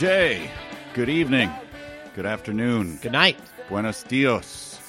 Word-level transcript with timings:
Good 0.00 0.06
day, 0.06 0.50
good 0.94 1.08
evening, 1.10 1.50
good 2.16 2.24
afternoon, 2.24 2.98
Good 3.02 3.12
night. 3.12 3.38
buenos 3.68 4.02
dias. 4.02 4.80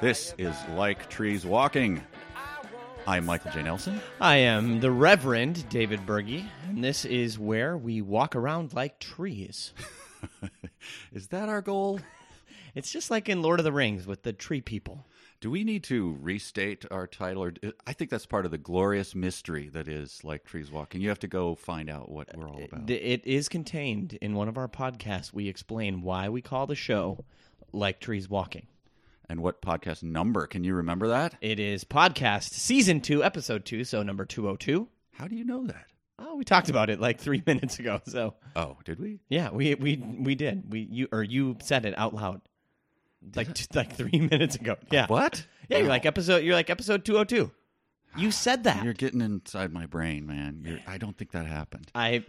This 0.00 0.34
is 0.36 0.56
Like 0.74 1.08
Trees 1.08 1.46
Walking. 1.46 2.02
I'm 3.06 3.24
Michael 3.24 3.52
J. 3.52 3.62
Nelson. 3.62 4.00
I 4.20 4.38
am 4.38 4.80
the 4.80 4.90
Reverend 4.90 5.68
David 5.68 6.04
Berge, 6.04 6.42
and 6.66 6.82
this 6.82 7.04
is 7.04 7.38
where 7.38 7.76
we 7.76 8.02
walk 8.02 8.34
around 8.34 8.74
like 8.74 8.98
trees. 8.98 9.74
Is 11.12 11.28
that 11.28 11.48
our 11.48 11.62
goal? 11.62 12.00
It's 12.74 12.90
just 12.90 13.12
like 13.12 13.28
in 13.28 13.42
Lord 13.42 13.60
of 13.60 13.64
the 13.64 13.72
Rings 13.72 14.08
with 14.08 14.24
the 14.24 14.32
tree 14.32 14.60
people. 14.60 15.04
Do 15.40 15.50
we 15.52 15.62
need 15.62 15.84
to 15.84 16.16
restate 16.20 16.84
our 16.90 17.06
title? 17.06 17.44
Or 17.44 17.52
uh, 17.64 17.70
I 17.86 17.92
think 17.92 18.10
that's 18.10 18.26
part 18.26 18.44
of 18.44 18.50
the 18.50 18.58
glorious 18.58 19.14
mystery 19.14 19.68
that 19.68 19.86
is 19.86 20.24
Like 20.24 20.44
Trees 20.44 20.70
Walking. 20.72 21.00
You 21.00 21.08
have 21.10 21.20
to 21.20 21.28
go 21.28 21.54
find 21.54 21.88
out 21.88 22.10
what 22.10 22.28
we're 22.36 22.48
all 22.48 22.60
uh, 22.60 22.64
about. 22.64 22.90
It 22.90 23.24
is 23.24 23.48
contained 23.48 24.14
in 24.20 24.34
one 24.34 24.48
of 24.48 24.58
our 24.58 24.66
podcasts. 24.68 25.32
We 25.32 25.46
explain 25.48 26.02
why 26.02 26.28
we 26.28 26.42
call 26.42 26.66
the 26.66 26.74
show 26.74 27.24
Like 27.72 28.00
Trees 28.00 28.28
Walking. 28.28 28.66
And 29.28 29.40
what 29.40 29.62
podcast 29.62 30.02
number? 30.02 30.46
Can 30.48 30.64
you 30.64 30.74
remember 30.74 31.06
that? 31.08 31.36
It 31.40 31.60
is 31.60 31.84
podcast 31.84 32.50
season 32.54 33.00
two, 33.00 33.22
episode 33.22 33.64
two, 33.64 33.84
so 33.84 34.02
number 34.02 34.24
202. 34.24 34.88
How 35.12 35.28
do 35.28 35.36
you 35.36 35.44
know 35.44 35.66
that? 35.66 35.84
Oh, 36.18 36.34
we 36.34 36.42
talked 36.44 36.68
about 36.70 36.90
it 36.90 36.98
like 36.98 37.20
three 37.20 37.42
minutes 37.46 37.78
ago. 37.78 38.00
So 38.06 38.34
Oh, 38.56 38.76
did 38.84 38.98
we? 38.98 39.20
yeah, 39.28 39.50
we 39.50 39.74
we 39.76 39.96
we 39.98 40.34
did. 40.34 40.72
We 40.72 40.88
you 40.90 41.06
or 41.12 41.22
you 41.22 41.56
said 41.62 41.84
it 41.84 41.96
out 41.96 42.12
loud, 42.14 42.40
like 43.34 43.52
t- 43.54 43.66
like 43.74 43.94
three 43.94 44.20
minutes 44.30 44.56
ago. 44.56 44.76
Yeah. 44.90 45.06
What? 45.06 45.46
Yeah, 45.68 45.78
you're 45.78 45.86
Oh. 45.86 45.90
like 45.90 46.06
episode. 46.06 46.44
You're 46.44 46.54
like 46.54 46.70
episode 46.70 47.04
202. 47.04 47.50
You 48.16 48.30
said 48.30 48.64
that. 48.64 48.82
You're 48.84 48.94
getting 48.94 49.20
inside 49.20 49.70
my 49.72 49.84
brain, 49.86 50.26
man. 50.26 50.62
You're, 50.66 50.78
I 50.86 50.96
don't 50.98 51.16
think 51.16 51.30
that 51.32 51.44
happened. 51.46 51.90
I, 51.94 52.24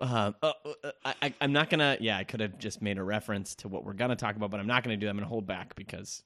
um, 0.00 0.34
uh, 0.42 0.52
uh, 0.82 0.90
I, 1.04 1.14
I, 1.22 1.34
I'm 1.40 1.52
not 1.52 1.70
gonna. 1.70 1.96
Yeah, 2.00 2.18
I 2.18 2.24
could 2.24 2.40
have 2.40 2.58
just 2.58 2.82
made 2.82 2.98
a 2.98 3.02
reference 3.04 3.54
to 3.56 3.68
what 3.68 3.84
we're 3.84 3.92
gonna 3.94 4.16
talk 4.16 4.36
about, 4.36 4.50
but 4.50 4.60
I'm 4.60 4.66
not 4.66 4.82
gonna 4.82 4.96
do. 4.96 5.06
that. 5.06 5.10
I'm 5.10 5.16
gonna 5.16 5.28
hold 5.28 5.46
back 5.46 5.74
because. 5.76 6.22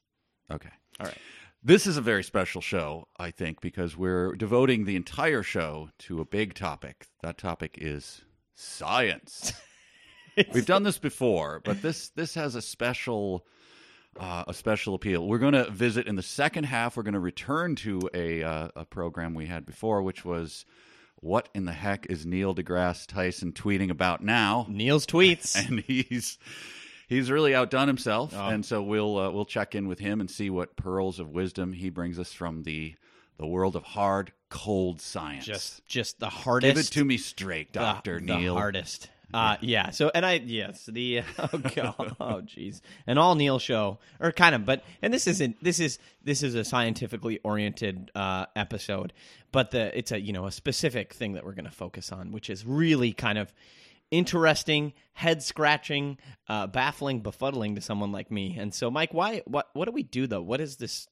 Okay. 0.50 0.70
All 0.98 1.06
right. 1.06 1.19
This 1.62 1.86
is 1.86 1.98
a 1.98 2.00
very 2.00 2.25
special 2.25 2.62
show, 2.62 3.06
I 3.19 3.30
think, 3.30 3.60
because 3.60 3.94
we're 3.97 4.34
devoting 4.34 4.86
the 4.86 4.97
entire 4.97 5.42
show 5.42 5.91
to 6.00 6.20
a 6.20 6.25
big 6.25 6.54
topic. 6.54 7.06
That 7.22 7.36
topic 7.36 7.77
is 7.80 8.22
science. 8.54 9.52
We've 10.52 10.66
done 10.66 10.83
this 10.84 10.98
before, 10.98 11.60
but 11.64 11.83
this 11.83 12.10
this 12.10 12.34
has 12.34 12.55
a 12.55 12.62
special 12.62 13.46
uh, 14.19 14.44
a 14.48 14.55
special 14.55 14.94
appeal. 14.94 15.27
We're 15.27 15.38
going 15.38 15.55
to 15.55 15.70
visit 15.70 16.06
in 16.06 16.16
the 16.16 16.22
second 16.22 16.64
half. 16.64 16.97
We're 16.97 17.05
going 17.05 17.14
to 17.14 17.20
return 17.20 17.77
to 17.77 18.10
a 18.14 18.42
uh, 18.42 18.69
a 18.77 18.84
program 18.84 19.34
we 19.34 19.47
had 19.47 19.66
before, 19.66 20.02
which 20.02 20.24
was 20.24 20.64
what 21.16 21.48
in 21.55 21.64
the 21.64 21.72
heck 21.72 22.06
is 22.06 22.27
Neil 22.27 22.55
deGrasse 22.55 23.06
Tyson 23.06 23.52
tweeting 23.52 23.91
about 23.91 24.22
now? 24.22 24.66
Neil's 24.69 25.06
tweets. 25.06 25.56
and 25.69 25.80
he's 25.80 26.38
he's 27.08 27.30
really 27.30 27.54
outdone 27.54 27.88
himself. 27.88 28.34
And 28.34 28.64
so 28.64 28.82
we'll 28.82 29.19
uh, 29.19 29.30
we'll 29.30 29.44
check 29.44 29.75
in 29.75 29.88
with 29.88 29.98
him 29.98 30.20
and 30.20 30.30
see 30.30 30.50
what 30.50 30.77
pearls 30.77 31.20
of 31.20 31.30
wisdom 31.30 31.72
he 31.72 31.91
brings 31.91 32.19
us 32.19 32.32
from 32.32 32.62
the 32.62 32.94
the 33.41 33.47
world 33.47 33.75
of 33.75 33.82
hard, 33.82 34.32
cold 34.50 35.00
science. 35.00 35.47
just, 35.47 35.86
just 35.86 36.20
the 36.20 36.28
hardest. 36.28 36.75
give 36.75 36.84
it 36.84 36.88
to 36.88 37.04
me 37.06 37.16
straight, 37.16 37.72
Doctor 37.72 38.20
the 38.20 38.52
hardest. 38.52 39.08
Uh, 39.32 39.56
yeah. 39.60 39.90
So, 39.90 40.10
and 40.14 40.24
I, 40.26 40.34
yes, 40.44 40.86
the 40.86 41.22
oh 41.38 41.58
god, 41.58 42.16
oh 42.20 42.42
jeez, 42.42 42.80
an 43.06 43.18
all 43.18 43.34
Neil 43.34 43.58
show, 43.58 43.98
or 44.18 44.32
kind 44.32 44.54
of, 44.54 44.64
but 44.64 44.84
and 45.02 45.12
this 45.12 45.26
isn't. 45.26 45.62
This 45.62 45.80
is 45.80 45.98
this 46.22 46.42
is 46.42 46.54
a 46.54 46.64
scientifically 46.64 47.38
oriented 47.44 48.10
uh, 48.14 48.46
episode, 48.56 49.12
but 49.52 49.70
the 49.70 49.96
it's 49.96 50.12
a 50.12 50.20
you 50.20 50.32
know 50.32 50.46
a 50.46 50.52
specific 50.52 51.14
thing 51.14 51.32
that 51.32 51.44
we're 51.44 51.54
going 51.54 51.64
to 51.64 51.70
focus 51.70 52.12
on, 52.12 52.32
which 52.32 52.50
is 52.50 52.64
really 52.66 53.12
kind 53.12 53.38
of 53.38 53.52
interesting, 54.10 54.92
head 55.12 55.42
scratching, 55.42 56.19
uh, 56.48 56.66
baffling, 56.66 57.22
befuddling 57.22 57.74
to 57.76 57.80
someone 57.80 58.12
like 58.12 58.30
me. 58.30 58.56
And 58.58 58.74
so, 58.74 58.90
Mike, 58.90 59.14
why 59.14 59.42
what 59.46 59.69
what 59.72 59.84
do 59.86 59.92
we 59.92 60.02
do 60.02 60.26
though? 60.26 60.42
What 60.42 60.60
is 60.60 60.76
this? 60.76 61.08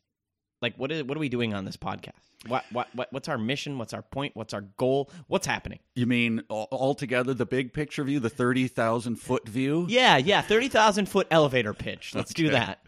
Like, 0.60 0.74
what 0.76 0.90
is 0.90 1.04
what 1.04 1.16
are 1.16 1.20
we 1.20 1.28
doing 1.28 1.54
on 1.54 1.64
this 1.64 1.76
podcast? 1.76 2.12
What 2.46 2.64
what, 2.72 2.88
what 2.94 3.12
what's 3.12 3.28
our 3.28 3.38
mission? 3.38 3.78
What's 3.78 3.94
our 3.94 4.02
point? 4.02 4.34
What's 4.36 4.52
our 4.54 4.62
goal? 4.76 5.10
What's 5.28 5.46
happening? 5.46 5.78
You 5.94 6.06
mean 6.06 6.42
all- 6.48 6.68
altogether 6.72 7.34
the 7.34 7.46
big 7.46 7.72
picture 7.72 8.02
view, 8.04 8.20
the 8.20 8.30
thirty 8.30 8.66
thousand 8.68 9.16
foot 9.16 9.48
view? 9.48 9.86
Yeah, 9.88 10.16
yeah, 10.16 10.42
thirty 10.42 10.68
thousand 10.68 11.06
foot 11.08 11.26
elevator 11.30 11.74
pitch. 11.74 12.14
Let's 12.14 12.34
do 12.34 12.50
that. 12.50 12.80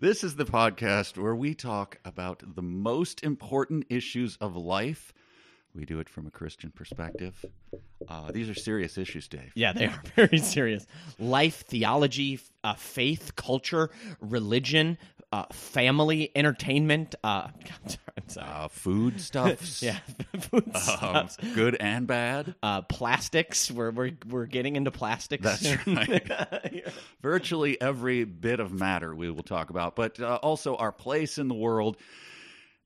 This 0.00 0.24
is 0.24 0.34
the 0.36 0.44
podcast 0.44 1.16
where 1.16 1.36
we 1.36 1.54
talk 1.54 1.98
about 2.04 2.42
the 2.56 2.62
most 2.62 3.22
important 3.22 3.86
issues 3.88 4.36
of 4.40 4.56
life. 4.56 5.12
We 5.74 5.86
do 5.86 6.00
it 6.00 6.08
from 6.10 6.26
a 6.26 6.30
Christian 6.30 6.70
perspective. 6.70 7.42
Uh, 8.06 8.30
these 8.30 8.50
are 8.50 8.54
serious 8.54 8.98
issues, 8.98 9.26
Dave. 9.26 9.52
Yeah, 9.54 9.72
they 9.72 9.86
are 9.86 10.02
very 10.16 10.36
serious. 10.36 10.86
Life, 11.18 11.64
theology, 11.66 12.40
uh, 12.62 12.74
faith, 12.74 13.36
culture, 13.36 13.90
religion, 14.20 14.98
uh, 15.32 15.44
family, 15.52 16.30
entertainment. 16.36 17.14
Uh, 17.24 17.48
sorry. 18.28 18.48
Uh, 18.48 18.68
food 18.68 19.20
stuffs. 19.20 19.82
Yeah, 19.82 19.98
food 20.40 20.70
Um, 20.74 20.80
stuffs. 20.80 21.36
good 21.54 21.76
and 21.80 22.06
bad. 22.06 22.54
Uh, 22.62 22.82
plastics. 22.82 23.70
We're, 23.70 23.90
we're 23.90 24.12
we're 24.28 24.46
getting 24.46 24.76
into 24.76 24.90
plastics. 24.90 25.42
That's 25.42 25.86
right. 25.86 26.84
Virtually 27.22 27.80
every 27.80 28.24
bit 28.24 28.60
of 28.60 28.72
matter 28.72 29.14
we 29.14 29.30
will 29.30 29.42
talk 29.42 29.70
about, 29.70 29.96
but 29.96 30.20
uh, 30.20 30.36
also 30.42 30.76
our 30.76 30.92
place 30.92 31.38
in 31.38 31.48
the 31.48 31.54
world. 31.54 31.96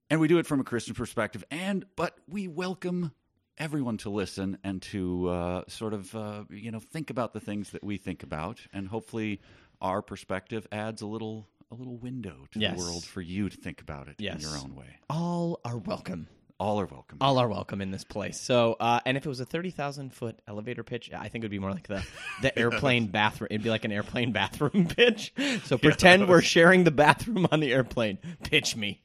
And 0.09 0.21
we 0.21 0.29
do 0.29 0.39
it 0.39 0.47
from 0.47 0.61
a 0.61 0.65
Christian 0.65 0.95
perspective. 0.95 1.43
And 1.51 1.85
but 1.97 2.17
we 2.29 2.47
welcome 2.49 3.13
everyone 3.59 3.97
to 3.99 4.11
listen 4.11 4.59
and 4.63 4.81
to 4.83 5.29
uh, 5.29 5.63
sort 5.69 5.95
of 5.95 6.15
uh, 6.15 6.45
you 6.51 6.71
know 6.71 6.79
think 6.81 7.11
about 7.11 7.33
the 7.33 7.41
things 7.41 7.71
that 7.71 7.83
we 7.83 7.97
think 7.97 8.23
about, 8.23 8.61
and 8.73 8.87
hopefully 8.87 9.41
our 9.81 10.01
perspective 10.03 10.67
adds 10.71 11.03
a 11.03 11.07
little 11.07 11.49
a 11.71 11.75
little 11.75 11.97
window 11.97 12.47
to 12.53 12.59
Yes. 12.61 12.77
the 12.79 12.83
world 12.85 13.05
for 13.05 13.21
you 13.21 13.49
to 13.49 13.57
think 13.57 13.81
about 13.81 14.09
it 14.09 14.17
Yes. 14.19 14.37
in 14.37 14.41
your 14.41 14.57
own 14.59 14.75
way. 14.75 14.99
All 15.11 15.61
are 15.65 15.79
welcome. 15.79 16.29
All 16.59 16.81
are 16.81 16.87
welcome. 16.87 17.19
All 17.21 17.37
are 17.39 17.49
welcome 17.49 17.83
in 17.83 17.91
this 17.91 18.05
place. 18.05 18.41
So, 18.41 18.75
uh, 18.81 19.01
and 19.05 19.17
if 19.19 19.27
it 19.27 19.29
was 19.29 19.41
a 19.41 19.45
thirty 19.45 19.71
thousand 19.71 20.15
foot 20.15 20.41
elevator 20.49 20.83
pitch, 20.83 21.11
I 21.13 21.29
think 21.29 21.43
it 21.45 21.47
would 21.47 21.51
be 21.51 21.59
more 21.59 21.73
like 21.73 21.87
the 21.87 22.03
the 22.41 22.57
airplane 22.59 23.09
bathroom. 23.09 23.49
It'd 23.51 23.63
be 23.63 23.69
like 23.69 23.85
an 23.85 23.93
airplane 23.93 24.33
bathroom 24.33 24.87
pitch. 24.97 25.35
So 25.65 25.77
pretend 25.77 26.29
we're 26.29 26.41
sharing 26.41 26.85
the 26.85 26.91
bathroom 26.91 27.47
on 27.53 27.61
the 27.61 27.73
airplane. 27.75 28.19
Pitch 28.43 28.75
me. 28.75 29.03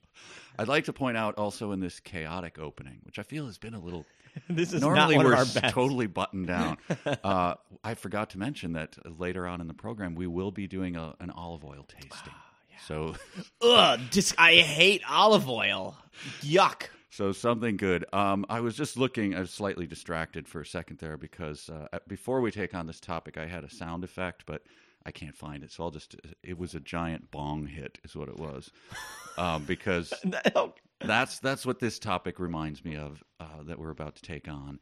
I'd 0.58 0.68
like 0.70 0.86
to 0.86 0.94
point 0.94 1.18
out 1.18 1.36
also 1.38 1.72
in 1.74 1.80
this 1.82 2.00
chaotic 2.00 2.58
opening, 2.60 3.00
which 3.04 3.20
I 3.20 3.24
feel 3.24 3.48
has 3.48 3.58
been 3.58 3.74
a 3.74 3.80
little 3.80 4.06
This 4.50 4.72
is 4.72 4.80
Normally 4.80 5.18
we're 5.18 5.34
of 5.34 5.40
our 5.40 5.42
s- 5.42 5.54
best. 5.60 5.74
totally 5.74 6.08
buttoned 6.08 6.48
down. 6.48 6.78
uh, 7.22 7.56
I 7.84 7.96
forgot 7.96 8.30
to 8.30 8.38
mention 8.40 8.74
that 8.74 8.96
later 9.20 9.46
on 9.46 9.60
in 9.60 9.68
the 9.68 9.74
program 9.74 10.16
we 10.16 10.26
will 10.28 10.52
be 10.52 10.68
doing 10.68 10.96
a, 10.96 11.16
an 11.20 11.32
olive 11.32 11.66
oil 11.66 11.86
tasting. 11.86 12.32
So, 12.88 13.16
Ugh, 13.62 14.00
just 14.10 14.36
I 14.38 14.56
hate 14.56 15.02
olive 15.10 15.50
oil. 15.50 15.96
Yuck. 16.42 16.84
so 17.10 17.32
something 17.32 17.78
good. 17.78 18.06
Um, 18.14 18.46
I 18.50 18.60
was 18.60 18.76
just 18.76 18.98
looking. 18.98 19.36
I 19.36 19.40
was 19.42 19.52
slightly 19.52 19.88
distracted 19.88 20.48
for 20.48 20.62
a 20.62 20.66
second 20.66 21.00
there 21.00 21.18
because 21.18 21.70
uh, 21.70 22.00
before 22.08 22.42
we 22.42 22.52
take 22.52 22.74
on 22.74 22.88
this 22.88 23.00
topic, 23.00 23.38
I 23.38 23.46
had 23.48 23.64
a 23.64 23.70
sound 23.70 24.04
effect, 24.04 24.44
but 24.46 24.64
I 25.06 25.12
can't 25.12 25.36
find 25.36 25.64
it. 25.64 25.72
So 25.72 25.84
I'll 25.84 25.92
just. 25.92 26.16
It 26.44 26.58
was 26.58 26.76
a 26.76 26.80
giant 26.80 27.32
bong 27.32 27.66
hit, 27.66 27.98
is 28.04 28.16
what 28.16 28.30
it 28.30 28.38
was, 28.38 28.72
um, 29.38 29.64
because 29.66 30.14
that's 31.00 31.40
that's 31.40 31.66
what 31.66 31.80
this 31.80 31.98
topic 32.00 32.40
reminds 32.40 32.84
me 32.86 32.96
of 32.96 33.24
uh, 33.40 33.64
that 33.64 33.80
we're 33.80 33.90
about 33.92 34.16
to 34.16 34.22
take 34.22 34.48
on. 34.48 34.80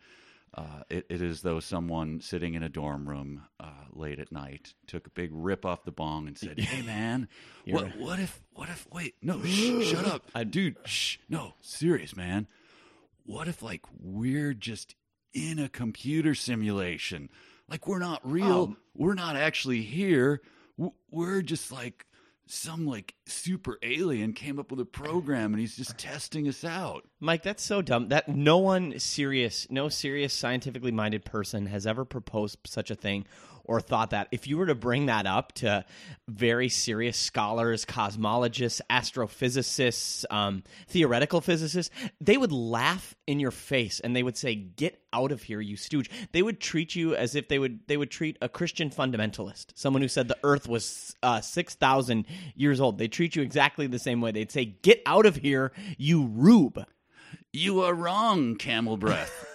Uh, 0.53 0.81
it, 0.89 1.05
it 1.09 1.21
is 1.21 1.41
though 1.41 1.59
someone 1.59 2.19
sitting 2.21 2.55
in 2.55 2.63
a 2.63 2.69
dorm 2.69 3.07
room 3.07 3.43
uh, 3.59 3.67
late 3.93 4.19
at 4.19 4.31
night 4.31 4.73
took 4.87 5.05
a 5.05 5.09
big 5.11 5.29
rip 5.31 5.63
off 5.65 5.83
the 5.83 5.91
bong 5.91 6.27
and 6.27 6.37
said, 6.37 6.59
"Hey 6.59 6.81
man, 6.85 7.27
what 7.67 7.95
what 7.97 8.19
if 8.19 8.41
what 8.53 8.67
if 8.69 8.87
wait 8.91 9.13
no 9.21 9.41
shh, 9.45 9.89
shut 9.89 10.05
up, 10.05 10.23
I- 10.33 10.43
dude. 10.43 10.75
Shh 10.85 11.17
no 11.29 11.53
serious 11.61 12.15
man, 12.15 12.47
what 13.25 13.47
if 13.47 13.61
like 13.61 13.81
we're 14.01 14.53
just 14.55 14.95
in 15.33 15.59
a 15.59 15.69
computer 15.69 16.33
simulation, 16.33 17.29
like 17.69 17.87
we're 17.87 17.99
not 17.99 18.19
real, 18.23 18.71
Oh. 18.71 18.75
we're 18.95 19.13
not 19.13 19.35
actually 19.35 19.83
here, 19.83 20.41
we're 21.11 21.41
just 21.43 21.71
like." 21.71 22.05
Some 22.51 22.87
like 22.87 23.13
super 23.27 23.77
alien 23.83 24.33
came 24.33 24.57
up 24.57 24.71
with 24.71 24.79
a 24.79 24.85
program 24.85 25.53
and 25.53 25.59
he's 25.59 25.77
just 25.77 25.99
testing 25.99 26.47
us 26.47 26.63
out. 26.63 27.07
Mike, 27.19 27.43
that's 27.43 27.61
so 27.61 27.83
dumb. 27.83 28.07
That 28.07 28.27
no 28.27 28.57
one 28.57 28.97
serious, 28.97 29.67
no 29.69 29.87
serious 29.87 30.33
scientifically 30.33 30.91
minded 30.91 31.23
person 31.25 31.67
has 31.67 31.85
ever 31.85 32.05
proposed 32.05 32.57
such 32.65 32.89
a 32.89 32.95
thing 32.95 33.25
or 33.63 33.81
thought 33.81 34.11
that. 34.11 34.27
If 34.31 34.47
you 34.47 34.57
were 34.57 34.67
to 34.67 34.75
bring 34.75 35.07
that 35.07 35.25
up 35.25 35.53
to 35.53 35.85
very 36.27 36.69
serious 36.69 37.17
scholars, 37.17 37.85
cosmologists, 37.85 38.81
astrophysicists, 38.89 40.25
um, 40.29 40.63
theoretical 40.87 41.41
physicists, 41.41 41.93
they 42.21 42.37
would 42.37 42.51
laugh 42.51 43.15
in 43.27 43.39
your 43.39 43.51
face 43.51 43.99
and 43.99 44.15
they 44.15 44.23
would 44.23 44.37
say, 44.37 44.55
"Get 44.55 45.01
out 45.13 45.31
of 45.31 45.43
here, 45.43 45.61
you 45.61 45.77
stooge." 45.77 46.09
They 46.31 46.41
would 46.41 46.59
treat 46.59 46.95
you 46.95 47.15
as 47.15 47.35
if 47.35 47.47
they 47.47 47.59
would 47.59 47.79
they 47.87 47.97
would 47.97 48.11
treat 48.11 48.37
a 48.41 48.49
Christian 48.49 48.89
fundamentalist, 48.89 49.67
someone 49.75 50.01
who 50.01 50.07
said 50.07 50.27
the 50.27 50.37
Earth 50.43 50.67
was 50.67 51.15
uh, 51.23 51.41
six 51.41 51.75
thousand 51.75 52.25
years 52.55 52.79
old. 52.79 52.97
They 52.97 53.07
treat 53.07 53.35
you 53.35 53.41
exactly 53.41 53.87
the 53.87 53.99
same 53.99 54.21
way. 54.21 54.31
They'd 54.31 54.51
say, 54.51 54.65
"Get 54.65 55.01
out 55.05 55.25
of 55.25 55.37
here, 55.37 55.71
you 55.97 56.25
rube." 56.25 56.85
You 57.51 57.81
are 57.81 57.95
wrong, 57.95 58.57
camel 58.57 58.95
breath. 58.95 59.48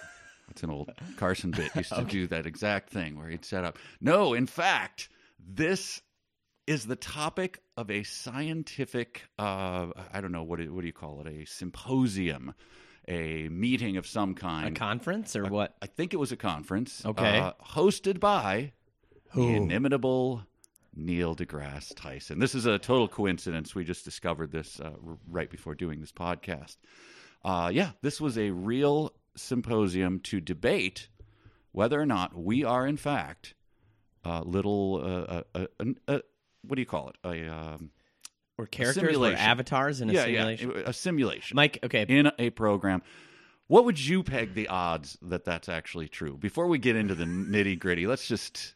It's 0.55 0.63
an 0.63 0.69
old 0.71 0.89
Carson 1.17 1.51
bit. 1.51 1.69
He 1.73 1.79
used 1.79 1.93
to 1.93 2.03
do 2.09 2.27
that 2.27 2.45
exact 2.45 2.89
thing 2.89 3.17
where 3.17 3.27
he'd 3.27 3.43
set 3.43 3.65
up. 3.65 3.77
No, 3.99 4.33
in 4.33 4.47
fact, 4.47 5.09
this 5.45 6.01
is 6.65 6.85
the 6.87 6.95
topic 6.95 7.61
of 7.75 7.91
a 7.91 8.03
scientific. 8.03 9.23
Uh, 9.37 9.87
I 10.13 10.21
don't 10.21 10.31
know 10.31 10.43
what 10.43 10.59
do, 10.59 10.73
what 10.73 10.79
do 10.81 10.87
you 10.87 10.93
call 10.93 11.19
it? 11.21 11.27
A 11.27 11.45
symposium, 11.45 12.53
a 13.09 13.49
meeting 13.49 13.97
of 13.97 14.07
some 14.07 14.33
kind, 14.33 14.75
A 14.75 14.79
conference 14.79 15.35
or 15.35 15.43
what? 15.43 15.75
I 15.81 15.87
think 15.87 16.13
it 16.13 16.17
was 16.17 16.31
a 16.31 16.37
conference. 16.37 17.05
Okay. 17.05 17.39
uh, 17.39 17.51
hosted 17.61 18.21
by 18.21 18.71
Who? 19.31 19.45
the 19.45 19.55
inimitable 19.55 20.43
Neil 20.95 21.35
deGrasse 21.35 21.93
Tyson. 21.97 22.39
This 22.39 22.55
is 22.55 22.65
a 22.65 22.79
total 22.79 23.09
coincidence. 23.09 23.75
We 23.75 23.83
just 23.83 24.05
discovered 24.05 24.53
this 24.53 24.79
uh, 24.79 24.91
r- 25.05 25.17
right 25.29 25.49
before 25.49 25.75
doing 25.75 25.99
this 25.99 26.13
podcast. 26.13 26.77
Uh, 27.43 27.69
yeah, 27.73 27.91
this 28.01 28.21
was 28.21 28.37
a 28.37 28.49
real 28.51 29.11
symposium 29.35 30.19
to 30.21 30.39
debate 30.39 31.09
whether 31.71 31.99
or 31.99 32.05
not 32.05 32.35
we 32.35 32.63
are, 32.63 32.87
in 32.87 32.97
fact, 32.97 33.53
uh, 34.23 34.41
little. 34.41 35.43
Uh, 35.53 36.19
what 36.67 36.75
do 36.75 36.81
you 36.81 36.85
call 36.85 37.09
it? 37.09 37.15
A 37.23 37.47
um, 37.47 37.91
Or 38.57 38.65
characters 38.65 39.03
or 39.03 39.07
simulation. 39.07 39.39
avatars 39.39 40.01
in 40.01 40.09
a 40.09 40.13
yeah, 40.13 40.23
simulation? 40.25 40.71
yeah, 40.75 40.81
a 40.85 40.93
simulation 40.93 41.55
Mike, 41.55 41.79
okay. 41.83 42.05
in 42.07 42.31
a 42.39 42.49
program. 42.51 43.01
What 43.67 43.85
would 43.85 43.99
you 43.99 44.23
peg 44.23 44.53
the 44.53 44.67
odds 44.67 45.17
that 45.23 45.43
that's 45.43 45.69
actually 45.69 46.07
true? 46.07 46.37
Before 46.37 46.67
we 46.67 46.77
get 46.77 46.95
into 46.95 47.15
the 47.15 47.25
nitty 47.25 47.79
gritty, 47.79 48.05
let's 48.07 48.27
just 48.27 48.75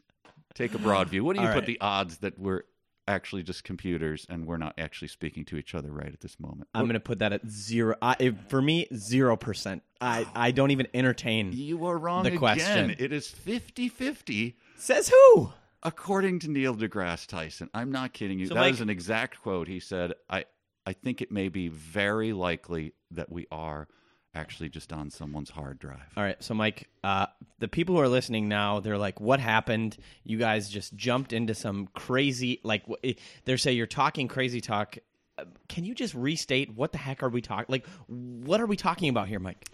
take 0.54 0.74
a 0.74 0.78
broad 0.78 1.08
view. 1.08 1.24
What 1.24 1.36
do 1.36 1.42
you 1.42 1.48
All 1.48 1.54
put 1.54 1.60
right. 1.60 1.66
the 1.66 1.80
odds 1.80 2.18
that 2.18 2.38
we're 2.38 2.62
actually 3.08 3.42
just 3.42 3.64
computers 3.64 4.26
and 4.28 4.46
we're 4.46 4.56
not 4.56 4.74
actually 4.78 5.08
speaking 5.08 5.44
to 5.46 5.56
each 5.56 5.74
other 5.74 5.90
right 5.90 6.12
at 6.12 6.20
this 6.20 6.38
moment? 6.38 6.68
I'm 6.74 6.84
going 6.84 6.94
to 6.94 7.00
put 7.00 7.18
that 7.20 7.32
at 7.32 7.48
zero. 7.48 7.96
I, 8.00 8.16
if- 8.18 8.34
for 8.48 8.60
me, 8.62 8.86
zero 8.94 9.36
percent. 9.36 9.82
I, 10.00 10.26
I 10.34 10.50
don't 10.50 10.70
even 10.70 10.88
entertain. 10.94 11.52
you 11.52 11.84
are 11.86 11.98
wrong 11.98 12.22
The 12.22 12.28
again. 12.30 12.38
question. 12.38 12.96
It 12.98 13.12
is 13.12 13.28
50-50 13.28 14.54
Says 14.76 15.08
who? 15.10 15.50
according 15.82 16.38
to 16.40 16.50
Neil 16.50 16.74
deGrasse 16.74 17.26
Tyson. 17.26 17.68
I'm 17.74 17.90
not 17.92 18.12
kidding 18.12 18.38
you. 18.38 18.46
So, 18.46 18.54
That 18.54 18.66
is 18.66 18.72
Mike- 18.78 18.80
an 18.82 18.90
exact 18.90 19.40
quote. 19.42 19.68
He 19.68 19.80
said, 19.80 20.14
"I 20.28 20.44
I 20.86 20.92
think 20.94 21.20
it 21.22 21.30
may 21.30 21.48
be 21.48 21.68
very 21.68 22.32
likely 22.32 22.94
that 23.10 23.30
we 23.30 23.46
are 23.50 23.88
actually 24.34 24.68
just 24.68 24.92
on 24.92 25.10
someone's 25.10 25.50
hard 25.50 25.78
drive." 25.78 26.00
All 26.16 26.22
right, 26.22 26.42
so 26.42 26.54
Mike, 26.54 26.88
uh, 27.04 27.26
the 27.58 27.68
people 27.68 27.94
who 27.94 28.00
are 28.00 28.08
listening 28.08 28.48
now, 28.48 28.80
they're 28.80 28.98
like, 28.98 29.20
"What 29.20 29.40
happened? 29.40 29.96
You 30.24 30.38
guys 30.38 30.68
just 30.68 30.94
jumped 30.94 31.32
into 31.32 31.54
some 31.54 31.88
crazy 31.94 32.60
like." 32.62 32.84
eh, 33.04 33.14
They 33.44 33.56
say 33.56 33.72
you're 33.72 33.86
talking 33.86 34.28
crazy 34.28 34.60
talk. 34.60 34.98
Uh, 35.38 35.44
Can 35.68 35.84
you 35.84 35.94
just 35.94 36.14
restate 36.14 36.74
what 36.74 36.92
the 36.92 36.98
heck 36.98 37.22
are 37.22 37.28
we 37.28 37.40
talking? 37.40 37.66
Like, 37.68 37.86
what 38.08 38.60
are 38.60 38.66
we 38.66 38.76
talking 38.76 39.08
about 39.08 39.28
here, 39.28 39.38
Mike? 39.40 39.68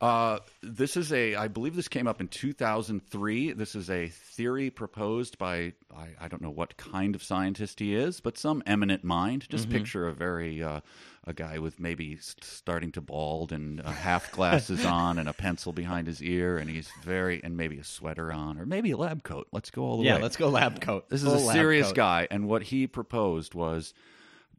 Uh, 0.00 0.38
this 0.62 0.96
is 0.96 1.12
a, 1.12 1.34
I 1.36 1.48
believe 1.48 1.76
this 1.76 1.88
came 1.88 2.06
up 2.06 2.22
in 2.22 2.28
2003. 2.28 3.52
This 3.52 3.74
is 3.74 3.90
a 3.90 4.08
theory 4.08 4.70
proposed 4.70 5.36
by, 5.36 5.74
I, 5.94 6.08
I 6.18 6.28
don't 6.28 6.40
know 6.40 6.50
what 6.50 6.78
kind 6.78 7.14
of 7.14 7.22
scientist 7.22 7.80
he 7.80 7.94
is, 7.94 8.20
but 8.20 8.38
some 8.38 8.62
eminent 8.66 9.04
mind. 9.04 9.46
Just 9.50 9.68
picture 9.68 10.08
a 10.08 10.14
very, 10.14 10.62
uh, 10.62 10.80
a 11.26 11.34
guy 11.34 11.58
with 11.58 11.78
maybe 11.78 12.16
starting 12.20 12.92
to 12.92 13.02
bald 13.02 13.52
and 13.52 13.82
uh, 13.82 13.90
half 13.90 14.32
glasses 14.32 14.84
on 14.86 15.18
and 15.18 15.28
a 15.28 15.34
pencil 15.34 15.70
behind 15.74 16.06
his 16.06 16.22
ear, 16.22 16.56
and 16.56 16.70
he's 16.70 16.88
very, 17.02 17.44
and 17.44 17.58
maybe 17.58 17.78
a 17.78 17.84
sweater 17.84 18.32
on, 18.32 18.58
or 18.58 18.64
maybe 18.64 18.92
a 18.92 18.96
lab 18.96 19.22
coat. 19.22 19.48
Let's 19.52 19.70
go 19.70 19.82
all 19.82 19.98
the 19.98 20.04
Yeah, 20.04 20.12
way. 20.14 20.18
Yeah, 20.20 20.22
let's 20.22 20.36
go 20.36 20.48
lab 20.48 20.80
coat. 20.80 21.10
This 21.10 21.22
is 21.22 21.28
Full 21.30 21.50
a 21.50 21.52
serious 21.52 21.88
coat. 21.88 21.96
guy, 21.96 22.28
and 22.30 22.48
what 22.48 22.62
he 22.62 22.86
proposed 22.86 23.54
was 23.54 23.92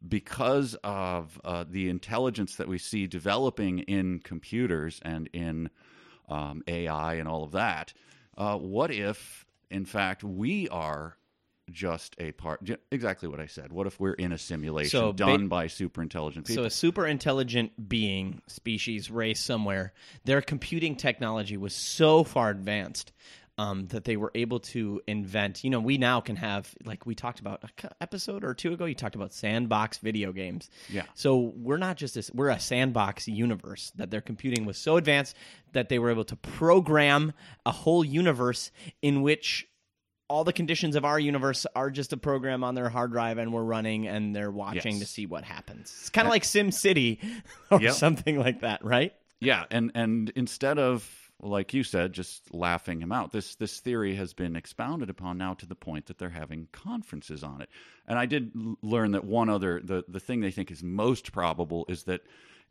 because 0.06 0.74
of 0.82 1.40
uh, 1.44 1.64
the 1.68 1.88
intelligence 1.88 2.56
that 2.56 2.68
we 2.68 2.78
see 2.78 3.06
developing 3.06 3.80
in 3.80 4.18
computers 4.18 5.00
and 5.04 5.28
in 5.32 5.70
um, 6.28 6.62
AI 6.66 7.14
and 7.14 7.28
all 7.28 7.44
of 7.44 7.52
that. 7.52 7.92
Uh, 8.36 8.56
what 8.56 8.90
if, 8.90 9.44
in 9.70 9.84
fact, 9.84 10.24
we 10.24 10.68
are 10.68 11.16
just 11.70 12.16
a 12.18 12.32
part? 12.32 12.68
Exactly 12.90 13.28
what 13.28 13.40
I 13.40 13.46
said. 13.46 13.72
What 13.72 13.86
if 13.86 14.00
we're 14.00 14.14
in 14.14 14.32
a 14.32 14.38
simulation 14.38 14.90
So 14.90 15.12
ba- 15.12 15.18
done 15.18 15.48
by 15.48 15.66
super 15.66 16.02
intelligent 16.02 16.46
people? 16.46 16.64
So 16.64 16.66
a 16.66 16.70
super 16.70 17.06
intelligent 17.06 17.88
being, 17.88 18.42
species, 18.46 19.10
race 19.10 19.40
somewhere, 19.40 19.92
their 20.24 20.40
computing 20.40 20.96
technology 20.96 21.56
was 21.56 21.74
so 21.74 22.24
far 22.24 22.50
advanced 22.50 23.12
um, 23.62 23.86
that 23.88 24.04
they 24.04 24.16
were 24.16 24.32
able 24.34 24.58
to 24.60 25.00
invent. 25.06 25.62
You 25.64 25.70
know, 25.70 25.80
we 25.80 25.98
now 25.98 26.20
can 26.20 26.36
have, 26.36 26.74
like 26.84 27.06
we 27.06 27.14
talked 27.14 27.40
about 27.40 27.62
a 27.64 27.68
c- 27.80 27.88
episode 28.00 28.42
or 28.44 28.54
two 28.54 28.72
ago. 28.72 28.84
You 28.86 28.94
talked 28.94 29.14
about 29.14 29.32
sandbox 29.32 29.98
video 29.98 30.32
games. 30.32 30.68
Yeah. 30.88 31.02
So 31.14 31.52
we're 31.56 31.76
not 31.76 31.96
just 31.96 32.14
this; 32.14 32.30
we're 32.32 32.48
a 32.50 32.58
sandbox 32.60 33.28
universe. 33.28 33.92
That 33.96 34.10
their 34.10 34.20
computing 34.20 34.64
was 34.64 34.78
so 34.78 34.96
advanced 34.96 35.36
that 35.72 35.88
they 35.88 35.98
were 35.98 36.10
able 36.10 36.24
to 36.24 36.36
program 36.36 37.32
a 37.64 37.70
whole 37.70 38.04
universe 38.04 38.70
in 39.00 39.22
which 39.22 39.66
all 40.28 40.44
the 40.44 40.52
conditions 40.52 40.96
of 40.96 41.04
our 41.04 41.20
universe 41.20 41.66
are 41.76 41.90
just 41.90 42.12
a 42.12 42.16
program 42.16 42.64
on 42.64 42.74
their 42.74 42.88
hard 42.88 43.12
drive 43.12 43.36
and 43.36 43.52
we're 43.52 43.62
running 43.64 44.06
and 44.08 44.34
they're 44.34 44.50
watching 44.50 44.92
Yes. 44.96 45.00
to 45.00 45.06
see 45.06 45.26
what 45.26 45.44
happens. 45.44 45.94
It's 46.00 46.08
kind 46.10 46.26
of 46.26 46.30
like 46.30 46.44
Sim 46.44 46.70
City 46.70 47.20
or 47.70 47.80
Yep. 47.82 47.92
something 47.92 48.38
like 48.38 48.60
that, 48.62 48.82
right? 48.84 49.12
Yeah, 49.40 49.64
and 49.70 49.90
and 49.94 50.32
instead 50.34 50.78
of 50.78 51.06
like 51.42 51.74
you 51.74 51.82
said, 51.82 52.12
just 52.12 52.54
laughing 52.54 53.00
him 53.00 53.12
out, 53.12 53.32
this 53.32 53.56
this 53.56 53.80
theory 53.80 54.14
has 54.14 54.32
been 54.32 54.54
expounded 54.56 55.10
upon 55.10 55.38
now 55.38 55.54
to 55.54 55.66
the 55.66 55.74
point 55.74 56.06
that 56.06 56.18
they're 56.18 56.30
having 56.30 56.68
conferences 56.72 57.42
on 57.42 57.60
it. 57.60 57.68
And 58.06 58.18
I 58.18 58.26
did 58.26 58.52
learn 58.80 59.12
that 59.12 59.24
one 59.24 59.48
other 59.48 59.80
the 59.82 60.04
the 60.06 60.20
thing 60.20 60.40
they 60.40 60.52
think 60.52 60.70
is 60.70 60.82
most 60.82 61.32
probable 61.32 61.84
is 61.88 62.04
that 62.04 62.22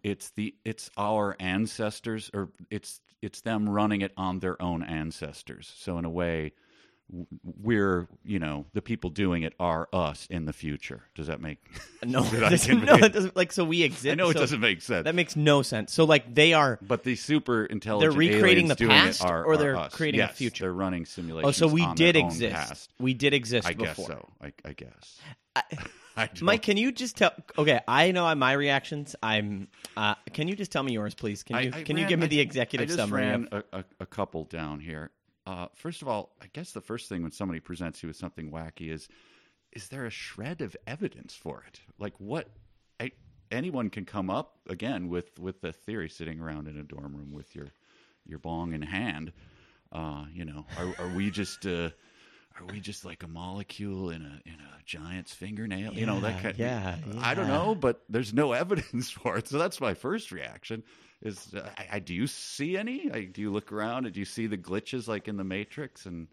it's 0.04 0.30
the 0.32 0.56
it's 0.64 0.90
our 0.98 1.36
ancestors 1.40 2.32
or 2.34 2.50
it's 2.70 3.02
it's 3.22 3.42
them 3.42 3.68
running 3.70 4.02
it 4.02 4.14
on 4.16 4.40
their 4.40 4.60
own 4.62 4.84
ancestors. 4.84 5.72
So 5.78 5.98
in 5.98 6.06
a 6.06 6.10
way 6.10 6.54
we're 7.62 8.08
you 8.24 8.40
know 8.40 8.66
the 8.74 8.82
people 8.82 9.10
doing 9.10 9.44
it 9.44 9.54
are 9.60 9.88
us 9.94 10.28
in 10.30 10.46
the 10.46 10.54
future. 10.54 11.04
Does 11.16 11.28
that 11.28 11.42
make 11.42 11.58
No, 12.04 12.24
Did 12.32 12.44
I 12.44 12.50
this- 12.50 12.66
convey- 12.66 12.86
no, 12.86 12.96
it 12.96 13.14
doesn't. 13.14 13.36
Like, 13.36 13.52
so 13.52 13.64
we 13.64 13.84
exist. 13.84 14.12
I 14.12 14.16
know 14.16 14.30
it 14.30 14.34
doesn't 14.36 14.60
make 14.60 14.82
sense. 14.82 15.04
That 15.06 15.16
makes 15.16 15.36
no 15.36 15.62
sense. 15.62 15.94
So, 15.94 16.06
like, 16.06 16.34
they 16.34 16.54
are. 16.54 16.80
But 16.82 17.04
the 17.04 17.16
super 17.16 17.66
intelligent 17.66 18.12
They're 18.14 18.18
recreating 18.18 18.68
the 18.68 18.76
past, 18.76 19.24
are, 19.24 19.44
or 19.44 19.58
they're 19.58 19.90
creating 19.92 20.22
a 20.22 20.28
future? 20.28 20.66
They're 20.66 20.74
running 20.74 21.06
simulations. 21.06 21.62
Oh, 21.62 21.68
so 21.68 21.72
we 21.72 21.86
did 21.94 22.16
exist. 22.16 22.56
Past. 22.56 22.90
We 23.00 23.14
did 23.14 23.34
exist 23.34 23.68
I 23.68 23.74
before. 23.74 24.08
guess 24.08 24.08
so. 24.08 24.30
I, 24.42 24.54
I 24.66 24.74
guess. 24.74 25.20
I- 25.56 25.64
I 26.18 26.30
Mike, 26.42 26.62
can 26.62 26.76
you 26.76 26.92
just 26.92 27.16
tell? 27.16 27.32
Okay, 27.58 27.80
I 27.88 28.12
know 28.12 28.36
my 28.36 28.52
reactions. 28.52 29.16
I'm. 29.24 29.70
Uh, 29.96 30.16
can 30.34 30.50
you 30.50 30.58
just 30.58 30.70
tell 30.70 30.84
me 30.84 30.92
yours, 30.92 31.16
please? 31.16 31.42
Can 31.42 31.64
you 31.64 31.72
can 31.72 31.96
you 31.98 32.06
give 32.06 32.20
me 32.20 32.28
the 32.28 32.42
executive 32.42 32.84
I 32.84 32.88
just 32.88 32.98
summary? 33.00 33.22
ran 33.22 33.48
a, 33.54 33.64
a, 33.72 33.84
a 34.02 34.06
couple 34.06 34.44
down 34.44 34.82
here. 34.82 35.12
Uh, 35.46 35.68
first 35.74 36.02
of 36.02 36.08
all, 36.08 36.36
I 36.42 36.46
guess 36.54 36.72
the 36.72 36.82
first 36.82 37.10
thing 37.10 37.24
when 37.24 37.32
somebody 37.32 37.60
presents 37.60 38.04
you 38.04 38.08
with 38.08 38.16
something 38.16 38.52
wacky 38.52 38.92
is, 38.92 39.08
is 39.72 39.88
there 39.88 40.06
a 40.06 40.10
shred 40.12 40.62
of 40.62 40.76
evidence 40.86 41.34
for 41.34 41.64
it? 41.68 41.80
Like 41.98 42.14
what? 42.20 42.50
I, 43.00 43.12
anyone 43.52 43.90
can 43.90 44.06
come 44.06 44.30
up 44.30 44.58
again 44.70 45.10
with 45.10 45.40
with 45.40 45.62
the 45.62 45.72
theory 45.72 46.10
sitting 46.10 46.40
around 46.40 46.68
in 46.68 46.78
a 46.78 46.84
dorm 46.84 47.16
room 47.16 47.32
with 47.32 47.56
your 47.56 47.70
your 48.26 48.40
bong 48.40 48.74
in 48.74 48.82
hand. 48.82 49.32
Uh, 49.92 50.26
you 50.34 50.46
know, 50.46 50.66
are, 50.78 50.94
are 51.00 51.16
we 51.16 51.32
just 51.32 51.66
uh, 51.66 51.90
are 52.60 52.66
we 52.66 52.80
just 52.80 53.06
like 53.06 53.24
a 53.24 53.28
molecule 53.28 54.10
in 54.10 54.22
a 54.22 54.42
in 54.46 54.56
a 54.56 54.84
giant's 54.86 55.34
fingernail? 55.34 55.94
you 55.94 56.06
know 56.06 56.20
that 56.22 56.36
Yeah, 56.36 56.42
kind. 56.42 56.58
yeah, 56.58 57.20
I 57.22 57.34
don't 57.34 57.48
know, 57.48 57.76
but 57.76 58.02
there's 58.10 58.34
no 58.34 58.52
evidence 58.64 59.10
for 59.10 59.38
it. 59.38 59.48
So 59.48 59.58
that's 59.58 59.80
my 59.82 59.94
first 59.94 60.32
reaction. 60.32 60.84
Is 61.22 61.54
uh, 61.54 61.70
I, 61.78 61.88
I, 61.98 62.00
do 62.00 62.14
you 62.16 62.26
see 62.28 62.78
any? 62.78 63.10
I, 63.12 63.26
do 63.26 63.42
you 63.42 63.52
look 63.52 63.72
around 63.72 64.06
and 64.06 64.14
do 64.14 64.20
you 64.20 64.26
see 64.26 64.48
the 64.48 64.58
glitches 64.58 65.08
like 65.08 65.28
in 65.28 65.38
the 65.38 65.44
Matrix, 65.44 66.06
and 66.08 66.28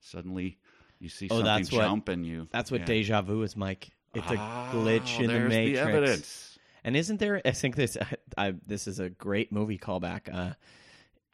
suddenly 0.00 0.58
you 0.98 1.08
see 1.08 1.26
Oh, 1.30 1.36
something 1.42 1.44
that's 1.64 1.72
what- 1.72 2.08
and 2.14 2.26
you? 2.26 2.48
That's 2.50 2.70
what 2.70 2.80
yeah. 2.80 2.86
deja 2.86 3.22
vu 3.22 3.42
is, 3.42 3.56
Mike. 3.56 3.90
It's 4.14 4.30
a 4.30 4.36
Ah, 4.38 4.70
glitch 4.72 5.18
in 5.20 5.26
the 5.28 5.32
there's 5.34 5.48
matrix. 5.50 5.78
evidence. 5.88 6.58
And 6.82 6.96
isn't 6.96 7.18
there? 7.20 7.40
I 7.44 7.50
think 7.52 7.76
this. 7.76 7.96
I, 8.38 8.54
this 8.66 8.86
is 8.88 8.98
a 8.98 9.10
great 9.10 9.52
movie 9.52 9.78
callback. 9.78 10.32
Uh, 10.32 10.54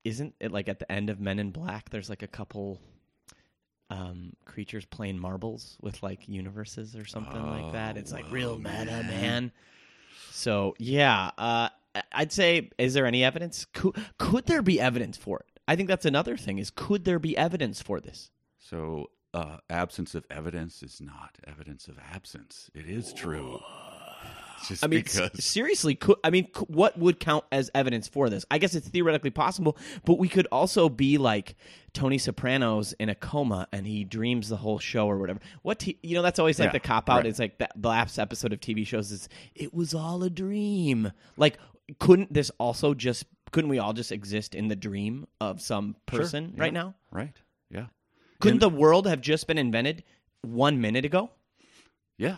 isn't 0.04 0.34
it 0.40 0.52
like 0.52 0.68
at 0.68 0.78
the 0.78 0.90
end 0.90 1.08
of 1.10 1.20
Men 1.20 1.38
in 1.38 1.50
Black? 1.52 1.88
There's 1.90 2.08
like 2.10 2.22
a 2.22 2.26
couple 2.28 2.80
um, 3.90 4.32
creatures 4.44 4.84
playing 4.84 5.18
marbles 5.18 5.76
with 5.80 6.02
like 6.02 6.28
universes 6.28 6.96
or 6.96 7.04
something 7.04 7.46
like 7.46 7.72
that. 7.72 7.96
It's 7.96 8.12
like 8.12 8.30
real 8.30 8.58
meta, 8.58 8.84
man. 8.84 9.06
man. 9.06 9.52
So 10.30 10.74
yeah, 10.78 11.30
uh, 11.38 11.68
I- 11.94 12.02
I'd 12.12 12.32
say, 12.32 12.70
is 12.78 12.94
there 12.94 13.06
any 13.06 13.24
evidence? 13.24 13.64
Could, 13.72 13.96
could 14.18 14.46
there 14.46 14.62
be 14.62 14.80
evidence 14.80 15.16
for 15.16 15.40
it? 15.40 15.60
I 15.68 15.76
think 15.76 15.88
that's 15.88 16.04
another 16.04 16.36
thing. 16.36 16.58
Is 16.58 16.70
could 16.70 17.04
there 17.04 17.18
be 17.18 17.36
evidence 17.36 17.82
for 17.82 18.00
this? 18.00 18.30
So 18.58 19.10
uh, 19.34 19.58
absence 19.68 20.14
of 20.14 20.24
evidence 20.30 20.82
is 20.82 21.00
not 21.00 21.38
evidence 21.46 21.88
of 21.88 21.98
absence. 21.98 22.70
It 22.74 22.86
is 22.86 23.12
true. 23.12 23.60
Just 24.68 24.82
I 24.84 24.88
mean, 24.88 25.00
because 25.02 25.44
seriously, 25.44 25.94
could, 25.94 26.16
I 26.24 26.30
mean, 26.30 26.48
what 26.66 26.98
would 26.98 27.20
count 27.20 27.44
as 27.52 27.70
evidence 27.74 28.08
for 28.08 28.28
this? 28.30 28.44
I 28.50 28.58
guess 28.58 28.74
it's 28.74 28.88
theoretically 28.88 29.30
possible, 29.30 29.76
but 30.04 30.18
we 30.18 30.28
could 30.28 30.48
also 30.50 30.88
be 30.88 31.18
like 31.18 31.54
Tony 31.92 32.18
Soprano's 32.18 32.92
in 32.94 33.08
a 33.08 33.14
coma 33.14 33.68
and 33.70 33.86
he 33.86 34.02
dreams 34.02 34.48
the 34.48 34.56
whole 34.56 34.78
show 34.80 35.06
or 35.08 35.18
whatever. 35.18 35.38
What 35.62 35.78
t- 35.78 35.98
you 36.02 36.16
know, 36.16 36.22
that's 36.22 36.38
always 36.40 36.58
like 36.58 36.68
Yeah, 36.68 36.72
the 36.72 36.80
cop 36.80 37.08
out. 37.08 37.18
right. 37.18 37.26
It's 37.26 37.38
like 37.38 37.58
that, 37.58 37.72
the 37.76 37.88
last 37.90 38.18
episode 38.18 38.52
of 38.52 38.58
TV 38.60 38.84
shows 38.84 39.12
is 39.12 39.28
it 39.54 39.72
was 39.72 39.94
all 39.94 40.22
a 40.24 40.30
dream. 40.30 41.12
Like, 41.36 41.58
couldn't 42.00 42.32
this 42.32 42.50
also 42.58 42.92
just 42.94 43.26
couldn't 43.52 43.70
we 43.70 43.78
all 43.78 43.92
just 43.92 44.10
exist 44.10 44.54
in 44.56 44.66
the 44.66 44.74
dream 44.76 45.26
of 45.40 45.60
some 45.60 45.94
Sure, 46.10 46.18
person 46.20 46.54
yeah, 46.56 46.62
right 46.62 46.72
now? 46.72 46.94
Right. 47.12 47.34
Yeah. 47.70 47.86
Couldn't 48.40 48.62
And- 48.64 48.72
the 48.72 48.76
world 48.76 49.06
have 49.06 49.20
just 49.20 49.46
been 49.46 49.58
invented 49.58 50.02
one 50.42 50.80
minute 50.80 51.04
ago? 51.04 51.30
Yeah. 52.18 52.36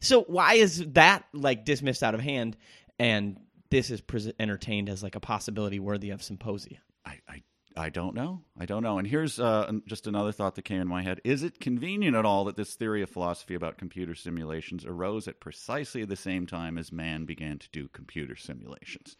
So 0.00 0.22
why 0.22 0.54
is 0.54 0.84
that 0.92 1.24
like 1.32 1.64
dismissed 1.64 2.02
out 2.02 2.14
of 2.14 2.20
hand, 2.20 2.56
and 2.98 3.38
this 3.70 3.90
is 3.90 4.00
pres 4.00 4.30
entertained 4.38 4.88
as 4.88 5.02
like 5.02 5.14
a 5.14 5.20
possibility 5.20 5.78
worthy 5.78 6.10
of 6.10 6.22
symposia? 6.22 6.78
I, 7.04 7.18
I, 7.28 7.42
I 7.76 7.88
don't 7.90 8.14
know. 8.14 8.42
I 8.58 8.66
don't 8.66 8.82
know. 8.82 8.98
And 8.98 9.06
here's 9.06 9.38
uh, 9.38 9.72
just 9.86 10.06
another 10.06 10.32
thought 10.32 10.56
that 10.56 10.64
came 10.64 10.80
in 10.80 10.88
my 10.88 11.02
head. 11.02 11.20
Is 11.24 11.42
it 11.42 11.60
convenient 11.60 12.16
at 12.16 12.24
all 12.24 12.44
that 12.44 12.56
this 12.56 12.74
theory 12.74 13.02
of 13.02 13.10
philosophy 13.10 13.54
about 13.54 13.78
computer 13.78 14.14
simulations 14.14 14.84
arose 14.84 15.28
at 15.28 15.40
precisely 15.40 16.04
the 16.04 16.16
same 16.16 16.46
time 16.46 16.76
as 16.78 16.92
man 16.92 17.24
began 17.24 17.58
to 17.58 17.68
do 17.70 17.88
computer 17.88 18.36
simulations? 18.36 19.16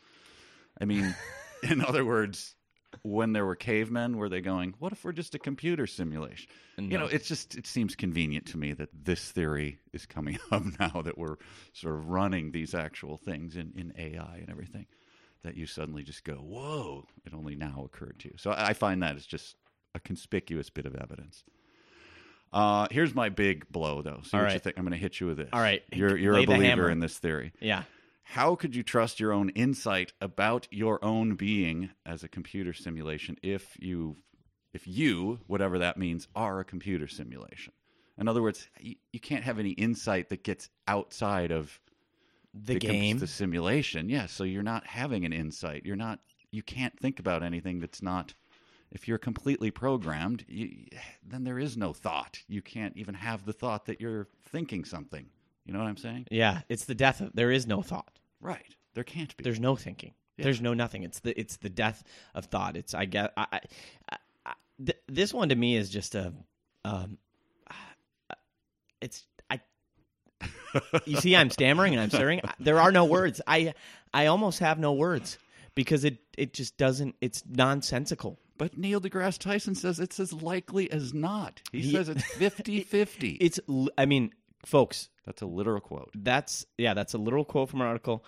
I 0.80 0.84
mean, 0.84 1.14
in 1.62 1.84
other 1.84 2.04
words, 2.04 2.54
when 3.02 3.32
there 3.32 3.44
were 3.46 3.56
cavemen, 3.56 4.16
were 4.16 4.28
they 4.28 4.40
going, 4.40 4.74
what 4.78 4.92
if 4.92 5.04
we're 5.04 5.12
just 5.12 5.34
a 5.34 5.38
computer 5.38 5.86
simulation? 5.86 6.48
You 6.76 6.98
know, 6.98 7.06
it's 7.06 7.26
just, 7.28 7.56
it 7.56 7.66
seems 7.66 7.94
convenient 7.96 8.46
to 8.46 8.58
me 8.58 8.72
that 8.74 8.90
this 8.92 9.30
theory 9.30 9.78
is 9.92 10.06
coming 10.06 10.38
up 10.52 10.62
now 10.78 11.02
that 11.02 11.18
we're 11.18 11.36
sort 11.72 11.94
of 11.96 12.08
running 12.08 12.52
these 12.52 12.74
actual 12.74 13.16
things 13.16 13.56
in, 13.56 13.72
in 13.76 13.92
AI 13.98 14.38
and 14.40 14.50
everything 14.50 14.86
that 15.44 15.56
you 15.56 15.66
suddenly 15.66 16.02
just 16.02 16.24
go, 16.24 16.34
whoa, 16.34 17.04
it 17.24 17.32
only 17.34 17.54
now 17.54 17.82
occurred 17.84 18.18
to 18.20 18.28
you. 18.28 18.34
So 18.38 18.50
I 18.50 18.68
I 18.68 18.72
find 18.72 19.02
that 19.02 19.16
as 19.16 19.24
just 19.24 19.56
a 19.94 20.00
conspicuous 20.00 20.70
bit 20.70 20.86
of 20.86 20.94
evidence. 20.94 21.44
Uh, 22.52 22.86
here's 22.90 23.14
my 23.14 23.28
big 23.28 23.70
blow, 23.70 24.00
though. 24.02 24.20
See 24.24 24.36
All 24.36 24.42
what 24.42 24.48
you 24.48 24.54
right. 24.54 24.62
think. 24.62 24.78
I'm 24.78 24.84
going 24.84 24.92
to 24.92 24.98
hit 24.98 25.20
you 25.20 25.26
with 25.26 25.36
this. 25.36 25.50
All 25.52 25.60
right. 25.60 25.82
You're, 25.92 26.16
you're 26.16 26.34
Lay 26.34 26.44
a 26.44 26.46
believer 26.46 26.88
in 26.88 26.98
this 27.00 27.18
theory. 27.18 27.52
yeah. 27.60 27.82
How 28.32 28.54
could 28.56 28.76
you 28.76 28.82
trust 28.82 29.20
your 29.20 29.32
own 29.32 29.48
insight 29.50 30.12
about 30.20 30.68
your 30.70 31.02
own 31.02 31.34
being 31.34 31.90
as 32.04 32.22
a 32.22 32.28
computer 32.28 32.74
simulation 32.74 33.36
if 33.42 33.74
you, 33.80 34.16
if 34.74 34.86
you, 34.86 35.40
whatever 35.46 35.78
that 35.78 35.96
means, 35.96 36.28
are 36.36 36.60
a 36.60 36.64
computer 36.64 37.08
simulation? 37.08 37.72
In 38.18 38.28
other 38.28 38.42
words, 38.42 38.68
you, 38.80 38.96
you 39.12 39.20
can't 39.20 39.44
have 39.44 39.58
any 39.58 39.70
insight 39.70 40.28
that 40.28 40.44
gets 40.44 40.68
outside 40.86 41.50
of 41.52 41.80
The 42.52 42.78
com- 42.78 42.90
game. 42.90 43.18
the 43.18 43.26
simulation. 43.26 44.10
Yeah, 44.10 44.26
so 44.26 44.44
you're 44.44 44.62
not 44.62 44.86
having 44.86 45.24
an 45.24 45.32
insight. 45.32 45.86
You're 45.86 45.96
not. 45.96 46.18
You 46.50 46.62
can't 46.62 46.98
think 46.98 47.18
about 47.20 47.42
anything 47.42 47.80
that's 47.80 48.02
not. 48.02 48.34
If 48.90 49.06
you're 49.08 49.18
completely 49.18 49.70
programmed, 49.70 50.44
you, 50.48 50.86
then 51.26 51.44
there 51.44 51.58
is 51.58 51.76
no 51.76 51.92
thought. 51.94 52.40
You 52.48 52.60
can't 52.62 52.96
even 52.96 53.14
have 53.14 53.44
the 53.46 53.52
thought 53.52 53.86
that 53.86 54.00
you're 54.00 54.28
thinking 54.50 54.84
something. 54.84 55.26
You 55.64 55.74
know 55.74 55.78
what 55.80 55.88
I'm 55.88 55.98
saying? 55.98 56.26
Yeah, 56.30 56.62
it's 56.70 56.86
the 56.86 56.94
death. 56.94 57.20
Of, 57.20 57.32
there 57.34 57.50
is 57.50 57.66
no 57.66 57.82
thought. 57.82 58.17
Right. 58.40 58.74
There 58.94 59.04
can't 59.04 59.36
be. 59.36 59.44
There's 59.44 59.60
no 59.60 59.76
thinking. 59.76 60.14
Yeah. 60.36 60.44
There's 60.44 60.60
no 60.60 60.74
nothing. 60.74 61.02
It's 61.02 61.20
the 61.20 61.38
it's 61.38 61.56
the 61.56 61.68
death 61.68 62.02
of 62.34 62.46
thought. 62.46 62.76
It's 62.76 62.94
I 62.94 63.04
get 63.06 63.32
I, 63.36 63.46
I, 63.52 64.16
I, 64.46 64.52
th- 64.84 64.98
this 65.08 65.34
one 65.34 65.48
to 65.48 65.54
me 65.56 65.76
is 65.76 65.90
just 65.90 66.14
a 66.14 66.32
um 66.84 67.18
it's 69.00 69.24
I 69.50 69.60
you 71.06 71.16
see 71.16 71.34
I'm 71.34 71.50
stammering 71.50 71.94
and 71.94 72.00
I'm 72.02 72.10
stirring. 72.10 72.40
There 72.60 72.78
are 72.80 72.92
no 72.92 73.04
words. 73.04 73.40
I 73.46 73.74
I 74.12 74.26
almost 74.26 74.60
have 74.60 74.78
no 74.78 74.92
words 74.92 75.38
because 75.74 76.04
it 76.04 76.18
it 76.36 76.52
just 76.54 76.76
doesn't 76.76 77.16
it's 77.20 77.42
nonsensical. 77.48 78.38
but 78.58 78.76
Neil 78.78 79.00
deGrasse 79.00 79.38
Tyson 79.38 79.74
says 79.74 79.98
it's 80.00 80.20
as 80.20 80.32
likely 80.32 80.90
as 80.90 81.12
not. 81.14 81.62
He 81.72 81.80
He- 81.80 81.92
says 81.92 82.08
it's 82.08 82.22
50-50. 82.38 83.38
It's 83.40 83.60
I 83.96 84.06
mean, 84.06 84.32
folks, 84.64 85.08
That's 85.26 85.42
a 85.42 85.46
literal 85.46 85.80
quote. 85.80 86.10
That's 86.14 86.66
yeah, 86.78 86.94
that's 86.94 87.14
a 87.14 87.18
literal 87.18 87.44
quote 87.44 87.68
from 87.70 87.80
an 87.80 87.86
article. 87.86 88.24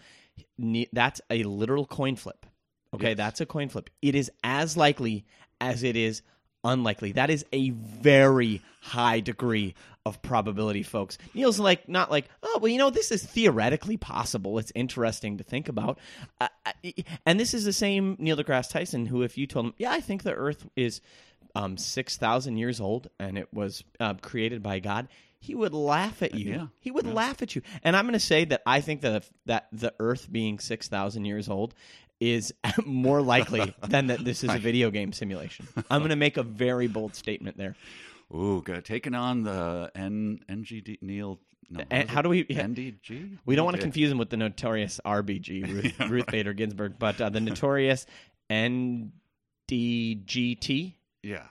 Ne- 0.59 0.89
That's 0.93 1.21
a 1.31 1.43
literal 1.45 1.87
coin 1.87 2.17
flip. 2.17 2.47
Okay, 2.95 3.09
Yes. 3.11 3.17
that's 3.17 3.41
a 3.41 3.47
coin 3.47 3.69
flip. 3.69 3.91
It 4.03 4.15
is 4.15 4.31
as 4.43 4.77
likely 4.77 5.25
as 5.61 5.83
it 5.83 5.97
is 5.97 6.23
unlikely. 6.65 7.13
That 7.13 7.31
is 7.31 7.45
a 7.53 7.71
very 7.71 8.61
high 8.83 9.21
degree 9.21 9.75
of 10.07 10.21
probability, 10.23 10.83
folks. 10.83 11.19
Neil's 11.35 11.59
like 11.61 11.89
not 11.89 12.11
like, 12.11 12.29
oh 12.43 12.59
well, 12.61 12.69
you 12.69 12.79
know, 12.79 12.91
this 12.91 13.11
is 13.11 13.23
theoretically 13.23 13.97
possible. 13.97 14.59
It's 14.59 14.73
interesting 14.75 15.39
to 15.39 15.45
think 15.45 15.69
about. 15.69 15.99
Uh, 16.41 16.49
I- 16.67 16.95
and 17.27 17.39
this 17.39 17.53
is 17.55 17.65
the 17.65 17.73
same 17.73 18.17
Neil 18.19 18.37
deGrasse 18.37 18.71
Tyson, 18.71 19.07
who, 19.07 19.23
if 19.23 19.37
you 19.39 19.47
told 19.47 19.67
him, 19.67 19.75
yeah, 19.79 19.93
I 19.93 20.01
think 20.01 20.23
the 20.23 20.33
Earth 20.35 20.67
is 20.77 21.01
um, 21.55 21.77
six 21.77 22.17
thousand 22.17 22.57
years 22.57 22.81
old 22.81 23.09
and 23.19 23.37
it 23.39 23.53
was 23.53 23.85
uh, 23.99 24.15
created 24.15 24.63
by 24.63 24.79
God, 24.81 25.09
he 25.41 25.55
would 25.55 25.73
laugh 25.75 26.23
at 26.23 26.35
you. 26.35 26.53
Yeah. 26.53 26.67
He 26.81 26.91
would 26.91 27.07
laugh 27.07 27.41
at 27.43 27.57
you. 27.57 27.63
And 27.83 27.97
I'm 27.97 28.05
going 28.05 28.13
to 28.13 28.21
say 28.21 28.45
that 28.47 28.63
I 28.67 28.81
think 28.83 29.01
that 29.01 29.29
that 29.47 29.69
the 29.73 29.93
Earth 29.99 30.31
being 30.31 30.59
six 30.59 30.87
thousand 30.89 31.25
years 31.25 31.49
old 31.49 31.75
is 32.21 32.53
more 32.85 33.23
likely 33.23 33.75
than 33.89 34.09
that 34.09 34.25
this 34.25 34.45
is 34.45 34.51
a 34.51 34.59
video 34.59 34.91
game 34.91 35.13
simulation. 35.13 35.67
I'm 35.91 36.01
going 36.01 36.11
to 36.11 36.17
make 36.17 36.37
a 36.37 36.43
very 36.43 36.87
bold 36.89 37.15
statement 37.15 37.57
there. 37.57 37.75
Ooh, 38.35 38.63
good. 38.63 38.85
Taking 38.85 39.15
on 39.15 39.43
the 39.43 39.91
N 39.95 40.41
NGD 40.49 40.99
Neil. 41.03 41.41
No, 41.71 41.85
was 41.91 42.09
how 42.09 42.21
do 42.21 42.29
we- 42.29 42.45
NDG? 42.45 43.39
We 43.47 43.57
don't 43.57 43.65
want 43.65 43.77
to 43.77 43.83
confuse 43.83 44.11
him 44.11 44.19
with 44.19 44.29
the 44.31 44.37
notorious 44.37 45.01
RBG, 45.05 45.73
Ruth, 46.01 46.01
Ruth 46.11 46.27
Bader 46.27 46.53
Ginsburg, 46.53 46.97
but 46.99 47.21
uh, 47.21 47.31
the 47.31 47.41
notorious 47.41 48.07
NDGT. 49.71 50.95
Yeah. 51.23 51.47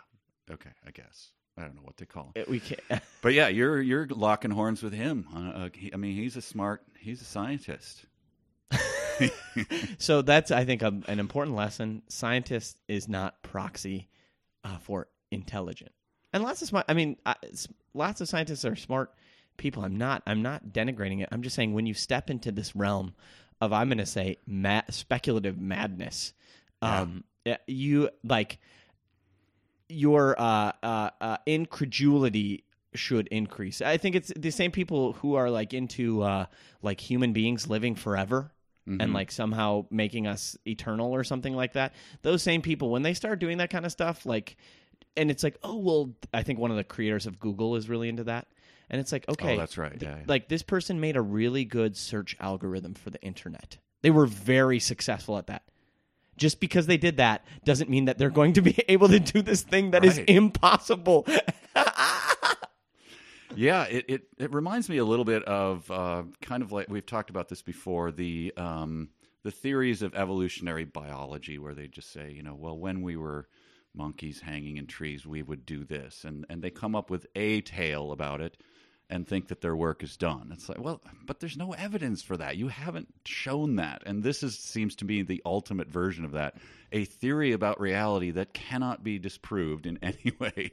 Okay, 0.51 0.72
I 0.86 0.91
guess. 0.91 1.29
I 1.60 1.63
don't 1.63 1.75
know 1.75 1.82
what 1.84 1.98
they 1.98 2.06
call 2.06 2.32
him. 2.34 2.44
Uh, 2.44 2.46
We 2.50 2.60
can't. 2.62 2.80
But 3.22 3.34
yeah, 3.34 3.50
you're 3.50 3.82
you're 3.82 4.08
locking 4.08 4.50
horns 4.51 4.82
with 4.82 4.94
him. 4.94 5.28
Uh, 5.36 5.70
he, 5.74 5.94
I 5.94 5.98
mean, 5.98 6.16
he's 6.16 6.38
a 6.38 6.42
smart. 6.42 6.84
He's 6.98 7.22
a 7.22 7.25
scientist. 7.25 8.06
so 9.98 10.22
that's 10.22 10.51
I 10.51 10.63
think 10.66 10.82
a, 10.82 10.94
an 11.08 11.20
important 11.20 11.56
lesson. 11.56 12.04
Scientist 12.08 12.80
is 12.88 13.08
not 13.08 13.42
proxy 13.44 14.08
uh, 14.63 14.78
for 14.78 15.08
intelligent, 15.32 15.92
and 16.34 16.44
lots 16.44 16.62
of 16.62 16.68
smart. 16.70 16.86
I 16.88 16.94
mean, 16.94 17.18
s- 17.44 17.68
lots 17.94 18.22
of 18.22 18.30
scientists 18.30 18.63
are 18.66 18.75
smart 18.75 19.13
people. 19.58 19.84
I'm 19.84 19.98
not. 19.98 20.24
I'm 20.25 20.42
not 20.42 20.68
denigrating 20.72 21.22
it. 21.22 21.30
I'm 21.32 21.42
just 21.42 21.56
saying 21.56 21.74
when 21.74 21.86
you 21.86 21.94
step 21.94 22.30
into 22.30 22.51
this 22.51 22.75
realm 22.75 23.13
of 23.60 23.74
I'm 23.74 23.89
going 23.89 23.98
to 23.98 24.06
say 24.06 24.38
ma- 24.48 24.84
speculative 24.89 25.60
madness, 25.60 26.32
um, 26.82 27.25
yeah, 27.46 27.58
you 27.68 28.10
like 28.24 28.60
your 29.89 30.39
uh, 30.39 30.72
uh, 30.81 31.10
uh, 31.19 31.38
incredulity 31.46 32.63
should 32.93 33.27
increase. 33.27 33.81
I 33.81 33.98
think 33.98 34.15
it's 34.15 34.31
the 34.36 34.51
same 34.51 34.72
people 34.72 35.13
who 35.13 35.36
are 35.36 35.50
like 35.50 35.74
into 35.74 36.22
uh, 36.24 36.46
like 36.81 37.00
human 37.00 37.34
beings 37.34 37.67
living 37.67 37.96
forever 37.96 38.51
and 39.00 39.13
like 39.13 39.31
somehow 39.31 39.86
making 39.91 40.25
us 40.25 40.58
eternal 40.65 41.13
or 41.13 41.24
something 41.24 41.55
like 41.55 41.74
that. 41.74 41.93
Those 42.24 42.41
same 42.41 42.63
people, 42.63 42.89
when 42.89 43.03
they 43.03 43.13
start 43.13 43.38
doing 43.38 43.60
that 43.60 43.69
kind 43.69 43.86
of 43.86 43.91
stuff, 43.91 44.25
like, 44.25 44.58
and 45.15 45.29
it's 45.29 45.43
like, 45.43 45.60
oh 45.62 45.77
well, 45.77 46.15
I 46.34 46.41
think 46.41 46.58
one 46.58 46.72
of 46.72 46.77
the 46.77 46.84
creators 46.84 47.27
of 47.27 47.39
Google 47.39 47.75
is 47.75 47.88
really 47.88 48.10
into 48.10 48.24
that. 48.24 48.48
And 48.89 49.00
it's 49.00 49.12
like, 49.12 49.29
okay, 49.29 49.53
Oh, 49.53 49.58
that's 49.60 49.77
right. 49.77 49.96
Yeah, 50.01 50.15
yeah. 50.17 50.24
like 50.25 50.50
this 50.50 50.63
person 50.63 51.00
made 51.00 51.17
a 51.17 51.22
really 51.22 51.65
good 51.65 51.96
search 51.96 52.36
algorithm 52.39 52.96
for 52.96 53.12
the 53.12 53.22
internet. 53.22 53.77
They 54.01 54.10
were 54.10 54.25
very 54.25 54.79
successful 54.79 55.38
at 55.38 55.46
that. 55.48 55.62
Just 56.39 56.60
because 56.60 56.88
they 56.88 56.98
did 56.98 57.17
that 57.17 57.46
doesn't 57.65 57.89
mean 57.89 58.05
that 58.05 58.17
they're 58.17 58.29
going 58.31 58.53
to 58.53 58.62
be 58.62 58.75
able 58.88 59.08
to 59.10 59.19
do 59.19 59.41
this 59.43 59.62
thing 59.62 59.91
that 59.91 60.03
is 60.03 60.17
Right. 60.17 60.29
impossible. 60.29 61.27
Yeah, 63.55 63.86
it, 63.86 64.05
it, 64.08 64.22
it 64.38 64.53
reminds 64.53 64.89
me 64.89 64.98
a 64.98 65.05
little 65.05 65.25
bit 65.25 65.43
of 65.46 65.89
uh, 65.89 66.24
kind 66.41 66.62
of 66.62 66.72
like 66.72 66.88
we've 66.88 67.05
talked 67.05 67.31
about 67.31 67.50
this 67.50 67.63
before 67.63 68.12
the 68.12 68.53
um, 68.58 69.10
the 69.43 69.50
theories 69.51 70.01
of 70.03 70.13
evolutionary 70.13 70.86
biology, 70.86 71.58
where 71.58 71.74
they 71.74 71.88
just 71.88 72.12
say, 72.13 72.31
you 72.31 72.43
know, 72.43 72.53
well, 72.55 72.77
when 72.77 73.01
we 73.01 73.17
were 73.17 73.48
monkeys 73.96 74.39
hanging 74.41 74.77
in 74.77 74.86
trees, 74.86 75.25
we 75.25 75.41
would 75.41 75.65
do 75.65 75.84
this, 75.84 76.25
and 76.25 76.46
and 76.50 76.62
they 76.62 76.69
come 76.69 76.96
up 76.96 77.10
with 77.10 77.25
a 77.36 77.62
tale 77.62 78.12
about 78.12 78.39
it 78.39 78.55
and 79.10 79.28
think 79.28 79.48
that 79.48 79.62
their 79.62 79.75
work 79.75 80.04
is 80.04 80.18
done. 80.18 80.51
It's 80.54 80.70
like, 80.70 80.80
well, 80.80 81.01
but 81.25 81.39
there's 81.39 81.58
no 81.58 81.74
evidence 81.74 82.22
for 82.22 82.38
that. 82.38 82.58
You 82.58 82.68
haven't 82.68 83.08
shown 83.25 83.78
that, 83.78 84.04
and 84.06 84.22
this 84.22 84.44
is 84.44 84.58
seems 84.58 84.96
to 84.98 85.06
be 85.06 85.24
the 85.24 85.42
ultimate 85.46 85.89
version 85.89 86.25
of 86.25 86.34
that. 86.34 86.56
A 86.92 87.06
theory 87.06 87.51
about 87.51 87.80
reality 87.80 88.32
that 88.32 88.54
cannot 88.54 89.04
be 89.04 89.18
disproved 89.18 89.86
in 89.86 89.98
any 90.04 90.32
way. 90.39 90.72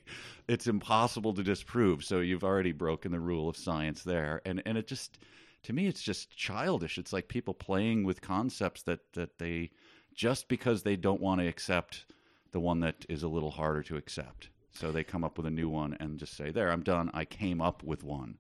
It's 0.48 0.66
impossible 0.66 1.34
to 1.34 1.42
disprove. 1.42 2.04
So 2.04 2.20
you've 2.20 2.44
already 2.44 2.72
broken 2.72 3.12
the 3.12 3.20
rule 3.20 3.48
of 3.48 3.56
science 3.56 4.02
there, 4.02 4.42
and 4.44 4.62
and 4.66 4.76
it 4.76 4.86
just 4.86 5.18
to 5.64 5.72
me 5.72 5.86
it's 5.86 6.02
just 6.02 6.36
childish. 6.36 6.98
It's 6.98 7.12
like 7.12 7.28
people 7.28 7.54
playing 7.54 8.04
with 8.04 8.20
concepts 8.20 8.82
that 8.82 9.00
that 9.14 9.38
they 9.38 9.70
just 10.14 10.48
because 10.48 10.82
they 10.82 10.96
don't 10.96 11.20
want 11.20 11.40
to 11.40 11.46
accept 11.46 12.04
the 12.52 12.60
one 12.60 12.80
that 12.80 13.04
is 13.08 13.22
a 13.22 13.28
little 13.28 13.50
harder 13.50 13.82
to 13.84 13.96
accept. 13.96 14.48
So 14.76 14.92
they 14.92 15.04
come 15.04 15.24
up 15.24 15.36
with 15.36 15.46
a 15.46 15.50
new 15.50 15.68
one 15.68 15.96
and 15.98 16.18
just 16.18 16.36
say, 16.36 16.50
"There, 16.50 16.70
I'm 16.70 16.82
done. 16.82 17.10
I 17.14 17.24
came 17.24 17.60
up 17.60 17.82
with 17.82 18.04
one." 18.04 18.38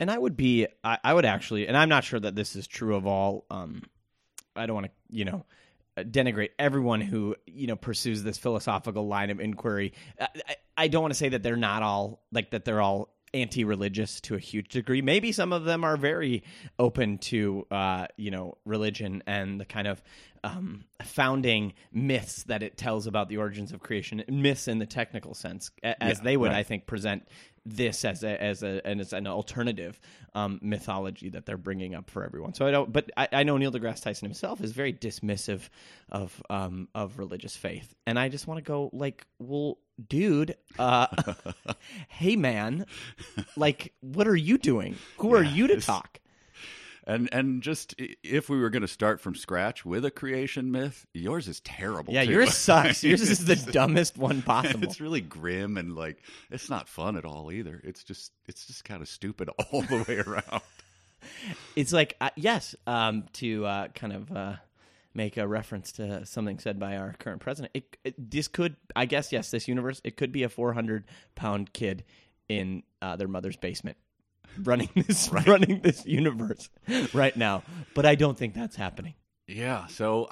and 0.00 0.10
I 0.10 0.16
would 0.16 0.36
be, 0.36 0.66
I, 0.82 0.98
I 1.04 1.14
would 1.14 1.26
actually, 1.26 1.68
and 1.68 1.76
I'm 1.76 1.90
not 1.90 2.04
sure 2.04 2.18
that 2.18 2.34
this 2.34 2.56
is 2.56 2.66
true 2.66 2.96
of 2.96 3.06
all. 3.06 3.44
Um, 3.50 3.82
I 4.56 4.64
don't 4.66 4.74
want 4.74 4.86
to, 4.86 4.92
you 5.10 5.26
know, 5.26 5.44
denigrate 5.98 6.50
everyone 6.58 7.02
who 7.02 7.36
you 7.46 7.66
know 7.66 7.76
pursues 7.76 8.22
this 8.22 8.38
philosophical 8.38 9.06
line 9.06 9.30
of 9.30 9.38
inquiry. 9.38 9.92
I, 10.18 10.56
I, 10.76 10.88
don't 10.88 11.02
want 11.02 11.12
to 11.12 11.18
say 11.18 11.28
that 11.28 11.42
they're 11.42 11.56
not 11.56 11.82
all 11.82 12.22
like 12.32 12.50
that. 12.50 12.64
They're 12.64 12.80
all 12.80 13.14
anti-religious 13.34 14.20
to 14.22 14.34
a 14.34 14.38
huge 14.38 14.68
degree. 14.70 15.02
Maybe 15.02 15.30
some 15.32 15.52
of 15.52 15.64
them 15.64 15.84
are 15.84 15.96
very 15.96 16.42
open 16.78 17.18
to, 17.18 17.66
uh, 17.70 18.06
you 18.16 18.30
know, 18.30 18.56
religion 18.64 19.22
and 19.26 19.60
the 19.60 19.64
kind 19.64 19.86
of 19.86 20.02
um, 20.44 20.84
founding 21.04 21.74
myths 21.92 22.44
that 22.44 22.62
it 22.62 22.76
tells 22.76 23.06
about 23.06 23.28
the 23.28 23.36
origins 23.36 23.72
of 23.72 23.80
creation, 23.80 24.22
myths 24.28 24.68
in 24.68 24.78
the 24.78 24.86
technical 24.86 25.34
sense, 25.34 25.70
as 25.82 26.18
Yeah, 26.18 26.24
they 26.24 26.36
would, 26.36 26.50
right. 26.50 26.58
I 26.58 26.62
think, 26.62 26.86
present 26.86 27.26
this 27.66 28.04
as 28.04 28.24
a, 28.24 28.42
as 28.42 28.62
a 28.62 28.80
and 28.86 29.00
as 29.00 29.12
an 29.12 29.26
alternative 29.26 30.00
um, 30.34 30.58
mythology 30.62 31.28
that 31.30 31.44
they're 31.44 31.58
bringing 31.58 31.94
up 31.94 32.10
for 32.10 32.24
everyone. 32.24 32.54
So 32.54 32.66
I 32.66 32.70
don't, 32.70 32.92
but 32.92 33.10
I, 33.16 33.28
I 33.32 33.42
know 33.42 33.56
Neil 33.58 33.72
deGrasse 33.72 34.02
Tyson 34.02 34.26
himself 34.26 34.62
is 34.62 34.72
very 34.72 34.92
dismissive 34.92 35.68
of 36.10 36.42
um, 36.48 36.88
of 36.94 37.18
religious 37.18 37.56
faith, 37.56 37.94
and 38.06 38.18
I 38.18 38.28
just 38.28 38.46
want 38.46 38.58
to 38.58 38.62
go 38.62 38.90
like, 38.92 39.26
well, 39.38 39.78
dude, 40.08 40.56
uh, 40.78 41.06
hey 42.08 42.36
man, 42.36 42.86
like, 43.56 43.92
what 44.00 44.26
are 44.26 44.36
you 44.36 44.56
doing? 44.56 44.96
Who 45.18 45.34
are 45.34 45.42
you 45.42 45.66
to 45.66 45.80
talk? 45.80 46.19
And 47.06 47.28
and 47.32 47.62
just 47.62 47.94
if 47.98 48.48
we 48.48 48.60
were 48.60 48.70
going 48.70 48.82
to 48.82 48.88
start 48.88 49.20
from 49.20 49.34
scratch 49.34 49.84
with 49.84 50.04
a 50.04 50.10
creation 50.10 50.70
myth, 50.70 51.06
yours 51.14 51.48
is 51.48 51.60
terrible. 51.60 52.12
Yeah, 52.12 52.24
too. 52.24 52.32
yours 52.32 52.54
sucks. 52.54 53.02
Yours 53.10 53.22
is 53.22 53.44
the 53.44 53.56
dumbest 53.56 54.18
one 54.18 54.42
possible. 54.42 54.84
it's 54.84 55.00
really 55.00 55.20
grim 55.20 55.76
and 55.76 55.94
like 55.94 56.22
it's 56.50 56.68
not 56.68 56.88
fun 56.88 57.16
at 57.16 57.24
all 57.24 57.50
either. 57.50 57.80
It's 57.84 58.04
just 58.04 58.32
it's 58.46 58.66
just 58.66 58.84
kind 58.84 59.02
of 59.02 59.08
stupid 59.08 59.48
all 59.72 59.82
the 59.82 60.04
way 60.06 60.18
around. 60.18 60.62
It's 61.76 61.92
like 61.92 62.16
uh, 62.20 62.30
yes, 62.36 62.74
um, 62.86 63.24
to 63.34 63.64
uh, 63.66 63.88
kind 63.88 64.12
of 64.12 64.32
uh, 64.32 64.56
make 65.14 65.36
a 65.36 65.46
reference 65.46 65.92
to 65.92 66.24
something 66.26 66.58
said 66.58 66.78
by 66.78 66.96
our 66.96 67.14
current 67.18 67.40
president. 67.40 67.72
It, 67.74 67.96
it, 68.04 68.30
this 68.30 68.48
could, 68.48 68.76
I 68.94 69.06
guess, 69.06 69.32
yes, 69.32 69.50
this 69.50 69.68
universe. 69.68 70.00
It 70.04 70.16
could 70.16 70.32
be 70.32 70.42
a 70.44 70.48
400 70.48 71.04
pound 71.34 71.72
kid 71.72 72.04
in 72.48 72.82
uh, 73.02 73.16
their 73.16 73.28
mother's 73.28 73.56
basement 73.56 73.96
running 74.58 74.90
this 74.96 75.30
running 75.30 75.80
this 75.80 76.04
universe 76.06 76.68
right 77.12 77.36
now. 77.36 77.62
But 77.94 78.06
I 78.06 78.14
don't 78.14 78.36
think 78.36 78.54
that's 78.54 78.76
happening. 78.76 79.14
Yeah, 79.46 79.86
so 79.86 80.28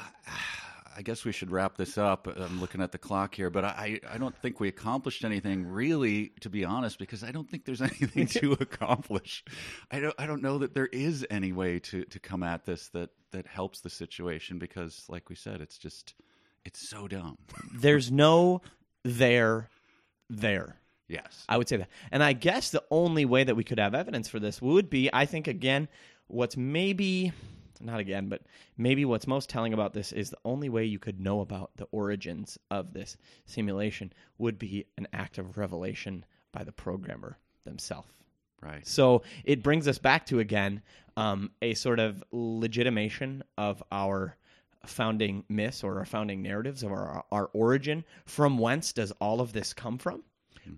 I 0.99 1.03
guess 1.03 1.25
we 1.25 1.31
should 1.31 1.53
wrap 1.53 1.77
this 1.77 1.97
up. 1.97 2.27
I'm 2.27 2.61
looking 2.61 2.83
at 2.83 2.91
the 2.91 2.99
clock 2.99 3.33
here, 3.33 3.51
but 3.51 3.65
I, 3.65 4.01
I 4.11 4.19
don't 4.19 4.37
think 4.37 4.59
we 4.59 4.67
accomplished 4.67 5.25
anything 5.25 5.65
really, 5.65 6.33
to 6.41 6.51
be 6.51 6.65
honest, 6.65 6.99
because 6.99 7.23
I 7.23 7.31
don't 7.31 7.49
think 7.49 7.65
there's 7.65 7.81
anything 7.83 8.27
to 8.27 8.53
accomplish. 8.61 9.45
I 9.93 10.01
don't 10.01 10.15
I 10.19 10.27
don't 10.27 10.43
know 10.43 10.59
that 10.59 10.75
there 10.75 10.89
is 10.89 11.25
any 11.31 11.53
way 11.53 11.79
to, 11.79 12.03
to 12.03 12.19
come 12.19 12.43
at 12.43 12.65
this 12.65 12.89
that, 12.89 13.11
that 13.31 13.47
helps 13.47 13.81
the 13.81 13.91
situation 13.91 14.59
because 14.59 15.05
like 15.09 15.29
we 15.29 15.37
said, 15.37 15.61
it's 15.61 15.79
just 15.79 16.15
it's 16.65 16.89
so 16.89 17.07
dumb. 17.07 17.39
There's 17.73 18.11
no 18.11 18.63
there 19.05 19.71
there. 20.29 20.81
Yes. 21.09 21.45
I 21.49 21.57
would 21.57 21.69
say 21.69 21.79
that. 21.79 21.89
And 22.13 22.23
I 22.23 22.35
guess 22.35 22.71
the 22.71 22.85
only 22.91 23.25
way 23.25 23.43
that 23.45 23.57
we 23.57 23.65
could 23.65 23.79
have 23.79 23.95
evidence 23.95 24.29
for 24.29 24.39
this 24.39 24.61
would 24.61 24.91
be, 24.91 25.09
I 25.13 25.25
think, 25.27 25.49
again, 25.49 25.89
what's 26.27 26.57
maybe, 26.57 27.33
not 27.81 27.99
again, 27.99 28.29
but 28.29 28.43
maybe 28.77 29.05
what's 29.07 29.27
most 29.27 29.49
telling 29.49 29.73
about 29.73 29.95
this 29.95 30.13
is 30.13 30.29
the 30.31 30.39
only 30.45 30.69
way 30.69 30.85
you 30.85 30.99
could 30.99 31.19
know 31.19 31.41
about 31.41 31.71
the 31.77 31.89
origins 31.93 32.59
of 32.71 32.93
this 32.93 33.17
simulation 33.47 34.13
would 34.37 34.59
be 34.59 34.87
an 34.99 35.09
act 35.15 35.39
of 35.39 35.57
revelation 35.57 36.25
by 36.53 36.63
the 36.63 36.73
programmer 36.73 37.39
themselves. 37.65 38.13
Right. 38.61 38.87
So 38.87 39.23
it 39.45 39.63
brings 39.63 39.87
us 39.89 39.99
back 39.99 40.27
to, 40.27 40.41
again, 40.41 40.83
um, 41.17 41.53
a 41.63 41.75
sort 41.75 42.01
of 42.01 42.23
legitimation 42.33 43.45
of 43.57 43.83
our 43.93 44.37
founding 44.85 45.45
myths 45.49 45.85
or 45.85 45.99
our 45.99 46.05
founding 46.05 46.43
narratives 46.43 46.83
of 46.83 46.91
our, 46.91 47.25
our 47.31 47.51
origin. 47.53 48.05
From 48.27 48.59
whence 48.59 48.93
does 48.93 49.13
all 49.21 49.41
of 49.41 49.53
this 49.53 49.73
come 49.73 49.97
from? 49.97 50.23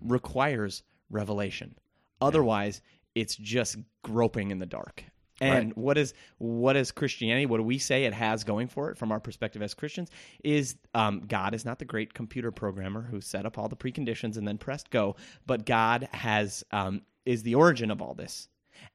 Requires 0.01 0.83
revelation. 1.09 1.75
Otherwise, 2.21 2.81
it's 3.15 3.35
just 3.35 3.77
groping 4.03 4.51
in 4.51 4.59
the 4.59 4.65
dark. 4.65 5.03
And 5.39 5.69
Right. 5.69 5.77
what 5.77 5.97
is 5.97 6.13
what 6.37 6.75
is 6.75 6.91
Christianity? 6.91 7.47
What 7.47 7.57
do 7.57 7.63
we 7.63 7.79
say 7.79 8.05
it 8.05 8.13
has 8.13 8.43
going 8.43 8.67
for 8.67 8.91
it 8.91 8.97
from 8.97 9.11
our 9.11 9.19
perspective 9.19 9.63
as 9.63 9.73
Christians? 9.73 10.09
Is 10.43 10.75
um, 10.93 11.21
God 11.21 11.55
is 11.55 11.65
not 11.65 11.79
the 11.79 11.85
great 11.85 12.13
computer 12.13 12.51
programmer 12.51 13.01
who 13.01 13.21
set 13.21 13.45
up 13.47 13.57
all 13.57 13.67
the 13.67 13.75
preconditions 13.75 14.37
and 14.37 14.47
then 14.47 14.59
pressed 14.59 14.91
go, 14.91 15.15
but 15.47 15.65
God 15.65 16.07
has 16.11 16.63
um, 16.71 17.01
is 17.25 17.41
the 17.41 17.55
origin 17.55 17.89
of 17.89 18.03
all 18.03 18.13
this, 18.13 18.49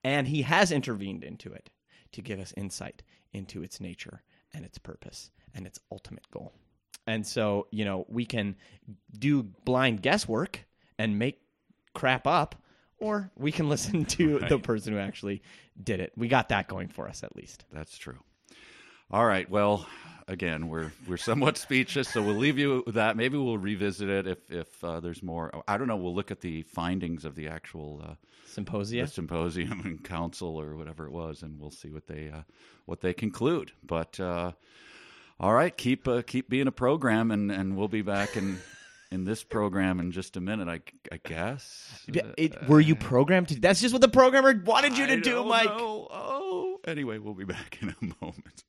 and 0.04 0.28
He 0.28 0.42
has 0.42 0.70
intervened 0.70 1.24
into 1.24 1.52
it 1.52 1.68
to 2.12 2.22
give 2.22 2.38
us 2.38 2.54
insight 2.56 3.02
into 3.32 3.64
its 3.64 3.80
nature 3.80 4.22
and 4.54 4.64
its 4.64 4.78
purpose 4.78 5.32
and 5.52 5.66
its 5.66 5.80
ultimate 5.90 6.30
goal. 6.30 6.52
And 7.08 7.26
so, 7.26 7.66
you 7.70 7.84
know, 7.84 8.04
we 8.08 8.24
can 8.24 8.56
do 9.18 9.42
blind 9.42 10.02
guesswork 10.02 10.65
and 10.98 11.18
make 11.18 11.40
crap 11.94 12.26
up, 12.26 12.54
or 12.98 13.30
we 13.36 13.52
can 13.52 13.68
listen 13.68 14.04
to 14.04 14.38
the 14.48 14.58
person 14.58 14.92
who 14.92 14.98
actually 14.98 15.42
did 15.82 16.00
it. 16.00 16.12
We 16.16 16.28
got 16.28 16.48
that 16.50 16.68
going 16.68 16.88
for 16.88 17.08
us 17.08 17.22
at 17.22 17.34
least. 17.36 17.64
That's 17.72 17.96
true. 17.98 18.18
All 19.10 19.24
right. 19.24 19.48
Well, 19.48 19.86
again, 20.28 20.68
we're 20.68 20.92
we're 21.06 21.16
somewhat 21.16 21.56
speechless, 21.58 22.08
so 22.08 22.22
we'll 22.22 22.34
leave 22.34 22.58
you 22.58 22.82
with 22.86 22.96
that. 22.96 23.16
Maybe 23.16 23.38
we'll 23.38 23.58
revisit 23.58 24.08
it 24.08 24.26
if 24.26 24.50
if 24.50 24.84
uh, 24.84 25.00
there's 25.00 25.22
more. 25.22 25.62
I 25.68 25.78
don't 25.78 25.88
know. 25.88 25.96
We'll 25.96 26.14
look 26.14 26.30
at 26.30 26.40
the 26.40 26.62
findings 26.62 27.24
of 27.24 27.34
the 27.34 27.48
actual 27.48 28.02
uh, 28.04 28.14
Symposia. 28.46 29.02
the 29.02 29.08
symposium 29.08 29.80
and 29.84 30.02
council 30.02 30.60
or 30.60 30.76
whatever 30.76 31.06
it 31.06 31.12
was, 31.12 31.42
and 31.42 31.60
we'll 31.60 31.70
see 31.70 31.90
what 31.90 32.06
they 32.06 32.30
uh, 32.30 32.42
what 32.84 33.00
they 33.00 33.12
conclude. 33.12 33.72
But 33.84 34.18
uh, 34.18 34.52
all 35.38 35.52
right, 35.52 35.76
keep 35.76 36.08
uh, 36.08 36.22
keep 36.22 36.48
being 36.48 36.66
a 36.66 36.72
program, 36.72 37.30
and, 37.30 37.52
and 37.52 37.76
we'll 37.76 37.88
be 37.88 38.02
back 38.02 38.36
in 38.36 38.58
in 39.10 39.24
this 39.24 39.44
program 39.44 40.00
in 40.00 40.12
just 40.12 40.36
a 40.36 40.40
minute. 40.40 40.68
I, 40.68 40.80
I 41.12 41.20
guess. 41.24 42.04
It, 42.08 42.68
were 42.68 42.80
you 42.80 42.96
programmed 42.96 43.48
to? 43.48 43.60
That's 43.60 43.80
just 43.80 43.92
what 43.92 44.00
the 44.00 44.08
programmer 44.08 44.60
wanted 44.64 44.96
you 44.98 45.06
to 45.06 45.12
I 45.14 45.20
do, 45.20 45.44
Mike. 45.44 45.66
know. 45.66 46.08
Oh, 46.10 46.80
anyway, 46.86 47.18
we'll 47.18 47.34
be 47.34 47.44
back 47.44 47.78
in 47.80 47.90
a 47.90 48.24
moment. 48.24 48.64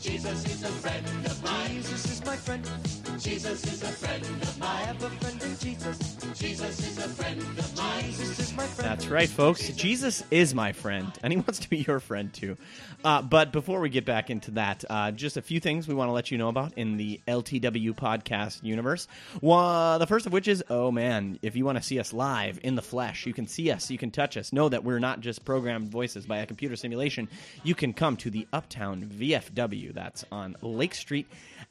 Jesus 0.00 0.44
is 0.44 0.62
a 0.62 0.68
friend 0.68 1.06
of 1.24 1.42
mine. 1.42 1.70
Jesus 1.76 2.12
is 2.12 2.24
my 2.26 2.36
friend. 2.36 2.70
Jesus 3.18 3.64
is 3.64 3.82
a 3.82 3.86
friend 3.86 4.22
of 4.22 4.58
mine. 4.58 4.68
I 4.68 4.80
have 4.82 5.02
a 5.02 5.08
friend 5.08 5.42
in 5.42 5.58
Jesus. 5.58 6.16
Jesus 6.38 6.86
is 6.86 6.98
a 6.98 7.08
friend 7.08 7.40
of 7.40 7.76
mine. 7.78 8.04
Jesus 8.04 8.38
is 8.38 8.52
my 8.54 8.66
friend. 8.66 8.90
That's 8.90 9.08
right, 9.08 9.28
folks. 9.28 9.70
Jesus 9.70 10.22
is 10.30 10.54
my 10.54 10.72
friend, 10.72 11.10
and 11.22 11.32
he 11.32 11.36
wants 11.46 11.60
to 11.60 11.70
be 11.70 11.78
your 11.78 11.98
friend 11.98 12.30
too. 12.30 12.58
Uh, 13.02 13.22
but 13.22 13.52
before 13.52 13.80
we 13.80 13.88
get 13.88 14.04
back 14.04 14.28
into 14.28 14.50
that, 14.52 14.84
uh, 14.90 15.12
just 15.12 15.38
a 15.38 15.42
few 15.42 15.60
things 15.60 15.88
we 15.88 15.94
want 15.94 16.08
to 16.08 16.12
let 16.12 16.30
you 16.30 16.36
know 16.36 16.48
about 16.48 16.74
in 16.76 16.98
the 16.98 17.18
LTW 17.26 17.94
podcast 17.94 18.62
universe. 18.62 19.08
One, 19.40 19.98
the 19.98 20.06
first 20.06 20.26
of 20.26 20.32
which 20.34 20.46
is, 20.46 20.62
oh 20.68 20.90
man, 20.90 21.38
if 21.40 21.56
you 21.56 21.64
want 21.64 21.78
to 21.78 21.84
see 21.84 21.98
us 21.98 22.12
live 22.12 22.60
in 22.62 22.74
the 22.74 22.82
flesh, 22.82 23.24
you 23.24 23.32
can 23.32 23.46
see 23.46 23.70
us, 23.70 23.90
you 23.90 23.96
can 23.96 24.10
touch 24.10 24.36
us. 24.36 24.52
Know 24.52 24.68
that 24.68 24.84
we're 24.84 24.98
not 24.98 25.20
just 25.20 25.46
programmed 25.46 25.88
voices 25.88 26.26
by 26.26 26.38
a 26.38 26.46
computer 26.46 26.76
simulation. 26.76 27.30
You 27.64 27.74
can 27.74 27.94
come 27.94 28.18
to 28.18 28.28
the 28.28 28.46
Uptown 28.52 29.10
VFW. 29.10 29.69
That's 29.70 30.24
on 30.32 30.56
Lake 30.62 30.94
Street 30.94 31.26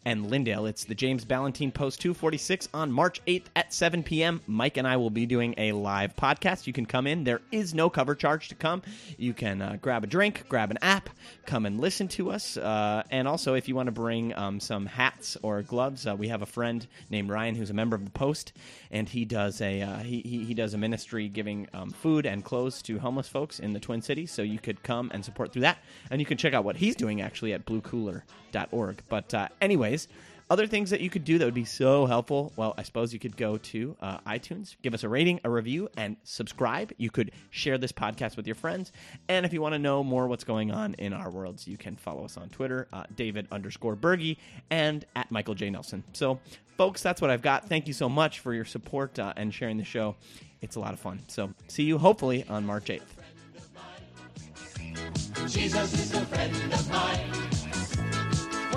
and 0.06 0.30
Lyndale. 0.30 0.66
It's 0.66 0.86
the 0.86 0.96
James 0.96 1.26
Ballentine 1.26 1.74
Post 1.74 2.00
246 2.02 2.70
on 2.74 2.92
March 2.92 3.22
8th 3.26 3.46
at 3.56 3.74
7 3.74 4.04
p.m. 4.04 4.42
Mike 4.48 4.78
and 4.78 4.88
I 4.88 4.96
will 4.98 5.10
be 5.10 5.26
doing 5.26 5.54
a 5.58 5.74
live 5.74 6.16
podcast. 6.16 6.68
You 6.68 6.74
can 6.74 6.86
come 6.86 7.06
in. 7.06 7.26
There 7.26 7.42
is 7.52 7.74
no 7.74 7.90
cover 7.90 8.16
charge 8.16 8.48
to 8.50 8.56
come. 8.56 8.82
You 9.18 9.34
can 9.34 9.62
uh, 9.62 9.78
grab 9.82 10.04
a 10.04 10.08
drink, 10.08 10.46
grab 10.48 10.72
an 10.72 10.80
app, 10.82 11.10
come 11.46 11.66
and 11.66 11.80
listen 11.80 12.08
to 12.10 12.32
us. 12.32 12.56
Uh, 12.56 13.04
and 13.12 13.28
also, 13.28 13.56
if 13.56 13.68
you 13.68 13.76
want 13.76 13.88
to 13.88 13.92
bring 13.92 14.34
um, 14.36 14.60
some 14.60 14.86
hats 14.86 15.36
or 15.42 15.62
gloves, 15.64 16.08
uh, 16.08 16.16
we 16.16 16.30
have 16.30 16.42
a 16.42 16.48
friend 16.48 16.88
named 17.10 17.30
Ryan 17.30 17.56
who's 17.56 17.70
a 17.70 17.74
member 17.74 17.96
of 17.96 18.06
the 18.06 18.12
Post, 18.12 18.54
and 18.92 19.08
he 19.08 19.26
does 19.26 19.62
a 19.62 19.82
uh, 19.82 19.98
he, 20.00 20.22
he, 20.22 20.46
he 20.46 20.54
does 20.54 20.74
a 20.74 20.78
ministry 20.78 21.28
giving 21.28 21.68
um, 21.74 21.90
food 21.90 22.26
and 22.26 22.44
clothes 22.44 22.82
to 22.84 23.00
homeless 23.00 23.28
folks 23.28 23.60
in 23.60 23.74
the 23.74 23.80
Twin 23.80 24.02
Cities. 24.02 24.32
So 24.32 24.42
you 24.42 24.60
could 24.60 24.82
come 24.82 25.12
and 25.14 25.24
support 25.26 25.52
through 25.52 25.64
that, 25.64 25.80
and 26.10 26.22
you 26.22 26.26
can 26.26 26.38
check 26.38 26.54
out 26.54 26.64
what 26.64 26.78
he's 26.78 26.96
doing 26.96 27.22
actually 27.22 27.54
at 27.54 27.66
BlueCooler.org. 27.90 29.04
But 29.10 29.34
uh, 29.34 29.48
anyways. 29.62 30.08
Other 30.52 30.66
things 30.66 30.90
that 30.90 31.00
you 31.00 31.12
could 31.12 31.26
do 31.26 31.38
that 31.38 31.46
would 31.46 31.54
be 31.54 31.64
so 31.64 32.08
helpful. 32.08 32.52
Well, 32.56 32.74
I 32.76 32.82
suppose 32.82 33.14
you 33.14 33.20
could 33.20 33.38
go 33.38 33.58
to 33.58 33.96
uh, 34.02 34.18
iTunes, 34.22 34.76
give 34.82 34.96
us 34.96 35.04
a 35.04 35.10
rating, 35.10 35.40
a 35.44 35.50
review, 35.50 35.90
and 35.96 36.18
subscribe. 36.24 36.92
You 36.98 37.12
could 37.12 37.32
share 37.52 37.78
this 37.78 37.92
podcast 37.92 38.36
with 38.36 38.48
your 38.48 38.56
friends. 38.56 38.92
And 39.28 39.46
if 39.46 39.54
you 39.54 39.62
want 39.62 39.74
to 39.74 39.80
know 39.80 40.04
more 40.04 40.28
what's 40.28 40.44
going 40.44 40.72
on 40.72 40.96
in 40.96 41.14
our 41.14 41.30
worlds, 41.30 41.68
you 41.68 41.78
can 41.78 41.96
follow 41.96 42.26
us 42.26 42.36
on 42.36 42.50
Twitter, 42.50 42.88
uh, 42.92 43.04
David 43.16 43.48
underscore 43.52 43.96
Berge, 43.96 44.38
and 44.72 45.06
at 45.16 45.30
Michael 45.30 45.54
J. 45.54 45.70
Nelson. 45.70 46.04
So, 46.14 46.40
folks, 46.78 47.04
that's 47.04 47.22
what 47.22 47.30
I've 47.30 47.44
got. 47.44 47.70
Thank 47.70 47.86
you 47.86 47.94
so 47.94 48.10
much 48.10 48.40
for 48.40 48.52
your 48.52 48.66
support 48.66 49.20
uh, 49.20 49.34
and 49.36 49.54
sharing 49.54 49.78
the 49.78 49.84
show. 49.84 50.16
It's 50.62 50.78
a 50.78 50.80
lot 50.80 50.94
of 50.94 51.00
fun. 51.00 51.20
So, 51.28 51.54
see 51.68 51.84
you 51.84 52.00
hopefully 52.00 52.44
on 52.50 52.66
March 52.66 52.86
8th. 52.86 53.04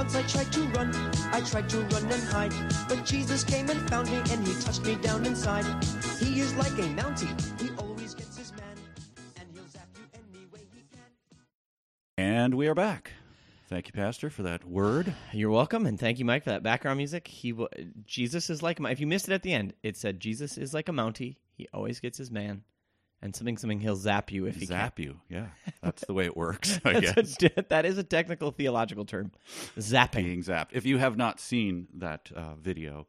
Once 0.03 0.17
I 0.17 0.23
tried 0.23 0.53
to 0.53 0.61
run, 0.71 0.93
I 1.33 1.41
tried 1.43 1.69
to 1.69 1.79
run 1.79 2.03
and 2.11 2.23
hide. 2.25 2.53
But 2.89 3.05
Jesus 3.05 3.45
came 3.45 3.71
and 3.71 3.89
found 3.89 4.11
me, 4.11 4.17
and 4.33 4.45
he 4.45 4.61
touched 4.61 4.85
me 4.85 4.97
down 4.97 5.25
inside. 5.25 5.65
He 6.19 6.41
is 6.41 6.53
like 6.57 6.73
a 6.73 6.89
Mountie, 6.97 7.61
he 7.61 7.71
always 7.79 8.13
gets 8.13 8.37
his 8.37 8.51
man, 8.51 8.77
and 9.39 9.49
he'll 9.55 9.69
zap 9.69 9.87
you 9.95 10.03
any 10.13 10.45
way 10.47 10.59
he 10.75 10.83
can. 10.91 11.39
And 12.19 12.55
we 12.57 12.67
are 12.67 12.75
back. 12.75 13.13
Thank 13.69 13.87
you, 13.87 13.93
Pastor, 13.93 14.29
for 14.29 14.43
that 14.43 14.65
word. 14.65 15.15
You're 15.33 15.51
welcome, 15.51 15.87
and 15.87 16.01
thank 16.01 16.19
you, 16.19 16.25
Mike, 16.25 16.43
for 16.43 16.51
that 16.51 16.65
background 16.65 16.97
music. 16.97 17.29
He, 17.29 17.53
w- 17.53 17.69
Jesus 18.05 18.51
is 18.51 18.61
like 18.61 18.81
a, 18.81 18.85
if 18.87 18.99
you 18.99 19.07
missed 19.07 19.29
it 19.29 19.35
at 19.35 19.45
the 19.45 19.53
end, 19.53 19.75
it 19.85 19.97
said 19.97 20.19
Jesus 20.19 20.59
is 20.59 20.75
like 20.75 20.89
a 20.89 20.93
Mountie. 20.93 21.37
He 21.55 21.69
always 21.73 22.01
gets 22.01 22.19
his 22.19 22.33
man, 22.33 22.65
and 23.23 23.35
something 23.35 23.57
something 23.57 23.81
he'll 23.81 23.97
zap 23.97 24.31
you 24.33 24.47
if 24.47 24.57
he 24.57 24.67
Zap 24.67 24.99
you. 24.99 25.21
Yeah, 25.29 25.47
that's 25.83 26.05
the 26.05 26.13
way 26.13 26.25
it 26.27 26.37
works. 26.37 26.81
I 26.85 27.01
guess. 27.01 27.37
A, 27.43 27.63
that 27.69 27.87
is 27.87 27.97
a 27.99 28.03
technical 28.03 28.51
theological 28.51 29.05
term. 29.05 29.31
Zapping. 29.79 30.25
being 30.25 30.43
zapped. 30.43 30.69
If 30.73 30.85
you 30.85 30.99
have 30.99 31.17
not 31.17 31.41
seen 31.41 31.87
that 31.95 32.31
uh, 32.35 32.55
video, 32.57 33.07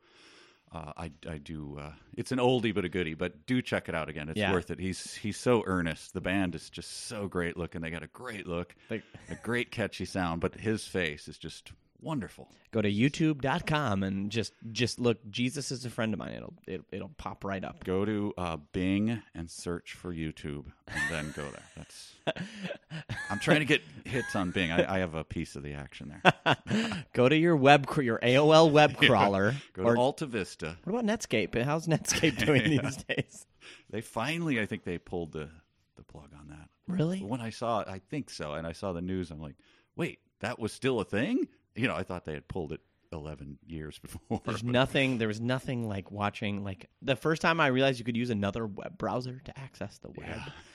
uh, 0.71 0.91
I, 0.97 1.11
I 1.29 1.37
do. 1.37 1.77
Uh, 1.81 1.91
it's 2.15 2.31
an 2.31 2.39
oldie 2.39 2.73
but 2.73 2.85
a 2.85 2.89
goodie, 2.89 3.13
but 3.15 3.45
do 3.45 3.61
check 3.61 3.89
it 3.89 3.95
out 3.95 4.09
again. 4.09 4.29
It's 4.29 4.37
Yeah. 4.39 4.51
worth 4.53 4.71
it. 4.71 4.79
He's 4.79 5.13
he's 5.15 5.37
so 5.37 5.63
earnest. 5.65 6.13
The 6.13 6.21
band 6.21 6.55
is 6.55 6.69
just 6.69 7.07
so 7.07 7.27
great 7.27 7.57
looking. 7.57 7.81
They 7.81 7.89
got 7.89 8.03
a 8.03 8.07
great 8.07 8.47
look, 8.47 8.75
Like- 8.89 9.03
a 9.29 9.35
great 9.35 9.71
catchy 9.71 10.05
sound, 10.05 10.41
but 10.41 10.55
his 10.55 10.85
face 10.87 11.27
is 11.27 11.37
just 11.37 11.71
wonderful. 12.03 12.49
Go 12.71 12.81
to 12.81 12.91
youtube.com 12.91 14.03
and 14.03 14.31
just 14.31 14.53
just 14.71 14.99
look 14.99 15.17
Jesus 15.29 15.71
is 15.71 15.85
a 15.85 15.89
friend 15.89 16.13
of 16.13 16.19
mine. 16.19 16.33
It'll 16.33 16.53
it, 16.67 16.81
it'll 16.91 17.11
pop 17.17 17.43
right 17.43 17.63
up. 17.63 17.83
Go 17.83 18.05
to 18.05 18.33
uh, 18.37 18.57
Bing 18.71 19.21
and 19.33 19.49
search 19.49 19.93
for 19.93 20.13
YouTube, 20.13 20.65
and 20.87 21.01
then 21.09 21.33
go 21.35 21.43
there. 21.43 21.63
That's. 21.77 22.13
I'm 23.29 23.39
trying 23.39 23.59
to 23.59 23.65
get 23.65 23.81
hits 24.05 24.35
on 24.35 24.51
Bing. 24.51 24.71
I, 24.71 24.95
I 24.95 24.99
have 24.99 25.13
a 25.13 25.23
piece 25.23 25.55
of 25.55 25.63
the 25.63 25.73
action 25.73 26.13
there. 26.23 26.55
Go 27.13 27.27
to 27.27 27.35
your 27.35 27.55
web 27.55 27.87
your 27.97 28.19
AOL 28.19 28.71
web 28.71 28.95
crawler 28.97 29.55
Go 29.73 29.83
or 29.83 29.95
to 29.95 29.99
Alta 29.99 30.25
Vista. 30.25 30.77
what 30.85 31.03
about 31.03 31.19
Netscape? 31.19 31.61
How's 31.63 31.87
Netscape 31.87 32.45
doing 32.45 32.63
these 32.63 32.97
days? 33.03 33.45
They 33.89 34.01
finally, 34.01 34.59
I 34.61 34.65
think 34.65 34.83
they 34.83 34.97
pulled 34.97 35.33
the 35.33 35.49
the 35.95 36.03
plug 36.03 36.29
on 36.39 36.47
that. 36.47 36.69
Really? 36.87 37.19
When 37.19 37.41
I 37.41 37.49
saw 37.49 37.81
it, 37.81 37.87
I 37.87 37.99
think 37.99 38.29
so, 38.29 38.53
and 38.53 38.65
I 38.67 38.71
saw 38.71 38.93
the 38.93 39.01
news, 39.01 39.31
I'm 39.31 39.41
like, 39.41 39.55
wait, 39.95 40.19
that 40.39 40.59
was 40.59 40.73
still 40.73 40.99
a 40.99 41.05
thing? 41.05 41.47
You 41.75 41.87
know, 41.87 41.95
I 41.95 42.03
thought 42.03 42.25
they 42.25 42.33
had 42.33 42.47
pulled 42.47 42.71
it 42.71 42.81
11 43.11 43.59
years 43.67 43.99
before. 44.01 44.41
There's 44.45 44.63
nothing. 44.63 45.17
There 45.19 45.27
was 45.27 45.39
nothing 45.41 45.87
like 45.87 46.11
watching. 46.11 46.63
Like 46.63 46.89
the 47.01 47.15
first 47.15 47.41
time 47.41 47.59
I 47.59 47.67
realized 47.67 47.99
you 47.99 48.05
could 48.05 48.17
use 48.17 48.29
another 48.29 48.65
web 48.65 48.97
browser 48.97 49.41
to 49.45 49.59
access 49.59 49.97
the 49.99 50.09
web. 50.09 50.27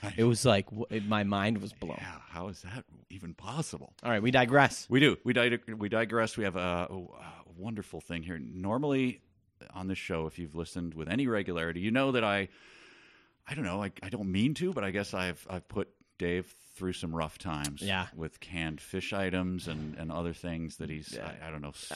Yeah. 0.03 0.11
It 0.17 0.23
was 0.23 0.45
like 0.45 0.67
it, 0.89 1.05
my 1.05 1.23
mind 1.23 1.59
was 1.59 1.73
blown. 1.73 1.97
yeah, 1.99 2.19
how 2.29 2.47
is 2.47 2.61
that 2.61 2.85
even 3.09 3.33
possible? 3.33 3.93
All 4.03 4.09
right, 4.09 4.21
we 4.23 4.31
digress. 4.31 4.87
We 4.89 4.99
do. 4.99 5.17
We, 5.23 5.33
dig- 5.33 5.73
we 5.77 5.89
digress. 5.89 6.37
We 6.37 6.45
have 6.45 6.55
a, 6.55 6.87
a 6.89 6.97
wonderful 7.57 7.99
thing 8.01 8.23
here. 8.23 8.39
Normally 8.39 9.21
on 9.73 9.87
this 9.87 9.97
show, 9.97 10.25
if 10.25 10.39
you've 10.39 10.55
listened 10.55 10.93
with 10.93 11.09
any 11.09 11.27
regularity, 11.27 11.81
you 11.81 11.91
know 11.91 12.13
that 12.13 12.23
I, 12.23 12.47
I 13.47 13.53
don't 13.55 13.65
know, 13.65 13.83
I, 13.83 13.91
I 14.01 14.07
don't 14.09 14.31
mean 14.31 14.53
to, 14.55 14.71
but 14.71 14.83
I 14.85 14.91
guess 14.91 15.13
I've 15.13 15.45
I've 15.49 15.67
put 15.67 15.89
Dave 16.19 16.53
through 16.75 16.93
some 16.93 17.13
rough 17.15 17.39
times. 17.39 17.81
Yeah. 17.81 18.07
With 18.15 18.39
canned 18.39 18.79
fish 18.79 19.11
items 19.11 19.67
and, 19.67 19.95
and 19.97 20.11
other 20.11 20.33
things 20.33 20.77
that 20.77 20.89
he's 20.91 21.17
I, 21.17 21.47
I 21.47 21.49
don't 21.51 21.61
know 21.63 21.69
s- 21.69 21.91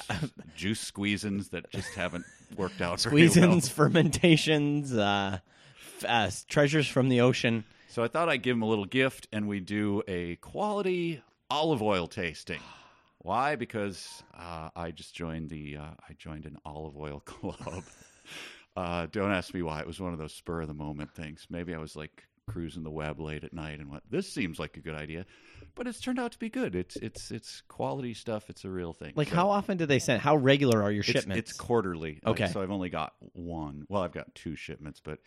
juice 0.58 0.92
squeezins 0.92 1.52
that 1.52 1.70
just 1.72 1.94
haven't 1.94 2.26
worked 2.58 2.82
out. 2.82 3.00
very 3.02 3.16
well. 3.16 3.30
Squeezins, 3.30 3.70
fermentations, 4.18 4.92
uh, 4.94 5.38
uh, 6.08 6.32
treasures 6.50 6.88
from 6.88 7.08
the 7.10 7.22
ocean. 7.22 7.64
So 7.90 8.04
I 8.04 8.08
thought 8.08 8.28
I'd 8.28 8.42
give 8.42 8.56
him 8.58 8.64
a 8.64 8.68
little 8.68 8.86
gift, 8.86 9.28
and 9.32 9.48
we 9.48 9.60
do 9.60 10.02
a 10.08 10.36
quality 10.38 11.22
olive 11.50 11.82
oil 11.84 12.08
tasting. 12.08 12.60
Why? 13.20 13.56
Because 13.56 14.22
uh, 14.38 14.70
I 14.76 14.92
just 14.92 15.16
joined 15.16 15.50
the 15.50 15.78
uh, 15.78 15.82
I 16.10 16.14
joined 16.18 16.46
an 16.46 16.58
olive 16.66 16.98
oil 16.98 17.20
club. 17.26 17.84
uh, 18.76 19.06
don't 19.12 19.32
ask 19.32 19.54
me 19.54 19.62
why. 19.62 19.80
It 19.80 19.88
was 19.88 20.02
one 20.02 20.12
of 20.12 20.20
those 20.20 20.34
spur 20.34 20.62
of 20.62 20.68
the 20.68 20.74
moment 20.74 21.14
things. 21.14 21.48
Maybe 21.50 21.74
I 21.74 21.78
was 21.78 21.96
like 21.96 22.26
cruising 22.48 22.84
the 22.84 22.92
web 22.92 23.20
late 23.20 23.44
at 23.44 23.54
night 23.54 23.80
and 23.80 23.90
went, 23.90 24.04
"This 24.10 24.32
seems 24.32 24.60
like 24.60 24.78
a 24.78 24.80
good 24.80 24.96
idea," 24.96 25.26
but 25.76 25.88
it's 25.88 26.00
turned 26.00 26.20
out 26.20 26.32
to 26.34 26.40
be 26.40 26.50
good. 26.50 26.76
It's 26.76 26.96
it's 26.98 27.32
it's 27.32 27.62
quality 27.68 28.14
stuff. 28.14 28.50
It's 28.50 28.66
a 28.66 28.70
real 28.70 28.94
thing. 28.94 29.14
Like 29.16 29.30
So 29.30 29.36
how 29.36 29.50
often 29.50 29.78
do 29.78 29.86
they 29.86 30.00
send? 30.00 30.22
How 30.22 30.36
regular 30.36 30.82
are 30.82 30.92
your 30.92 31.02
it's, 31.02 31.12
shipments? 31.12 31.52
It's 31.52 31.54
quarterly. 31.54 32.20
Okay. 32.26 32.48
so 32.48 32.62
I've 32.62 32.72
only 32.72 32.90
got 32.90 33.14
one. 33.34 33.86
Well, 33.90 34.02
I've 34.02 34.14
got 34.14 34.34
two 34.36 34.56
shipments, 34.56 35.00
but 35.04 35.20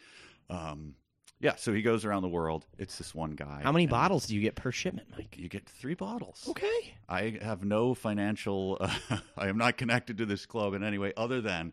um, 0.51 0.95
yeah. 1.41 1.57
So 1.57 1.73
he 1.73 1.83
goes 1.83 2.05
around 2.05 2.23
the 2.23 2.29
world. 2.29 2.67
It's 2.79 2.97
this 2.97 3.15
one 3.15 3.33
guy. 3.33 3.61
How 3.63 3.73
many 3.73 3.87
bottles 3.87 4.27
do 4.27 4.35
you 4.35 4.41
get 4.41 4.55
per 4.55 4.73
shipment, 4.73 5.09
Mike? 5.17 5.37
You 5.37 5.49
get 5.49 5.69
three 5.69 5.95
bottles. 5.95 6.45
Okay. 6.49 6.95
I 7.09 7.39
have 7.43 7.65
no 7.65 7.95
financial. 7.95 8.79
Uh, 8.81 8.95
I 9.37 9.49
am 9.49 9.59
not 9.59 9.77
connected 9.77 10.19
to 10.19 10.27
this 10.27 10.47
club 10.47 10.75
in 10.75 10.83
any 10.83 10.99
way 10.99 11.13
other 11.17 11.41
than 11.41 11.73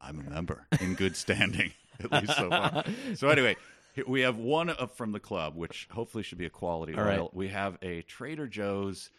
I'm 0.00 0.20
a 0.20 0.30
member 0.30 0.66
in 0.80 0.94
good 0.94 1.16
standing, 1.16 1.72
at 2.00 2.10
least 2.12 2.36
so 2.36 2.48
far. 2.48 2.84
So 3.16 3.28
anyway, 3.28 3.56
we 4.06 4.20
have 4.22 4.36
one 4.36 4.70
up 4.70 4.96
from 4.96 5.12
the 5.12 5.20
club, 5.20 5.56
which 5.56 5.88
hopefully 5.90 6.22
should 6.22 6.38
be 6.38 6.46
a 6.46 6.50
quality 6.50 6.94
All 6.94 7.00
oil. 7.00 7.06
right. 7.06 7.34
We 7.34 7.48
have 7.48 7.78
a 7.82 8.02
Trader 8.02 8.46
Joe's 8.46 9.10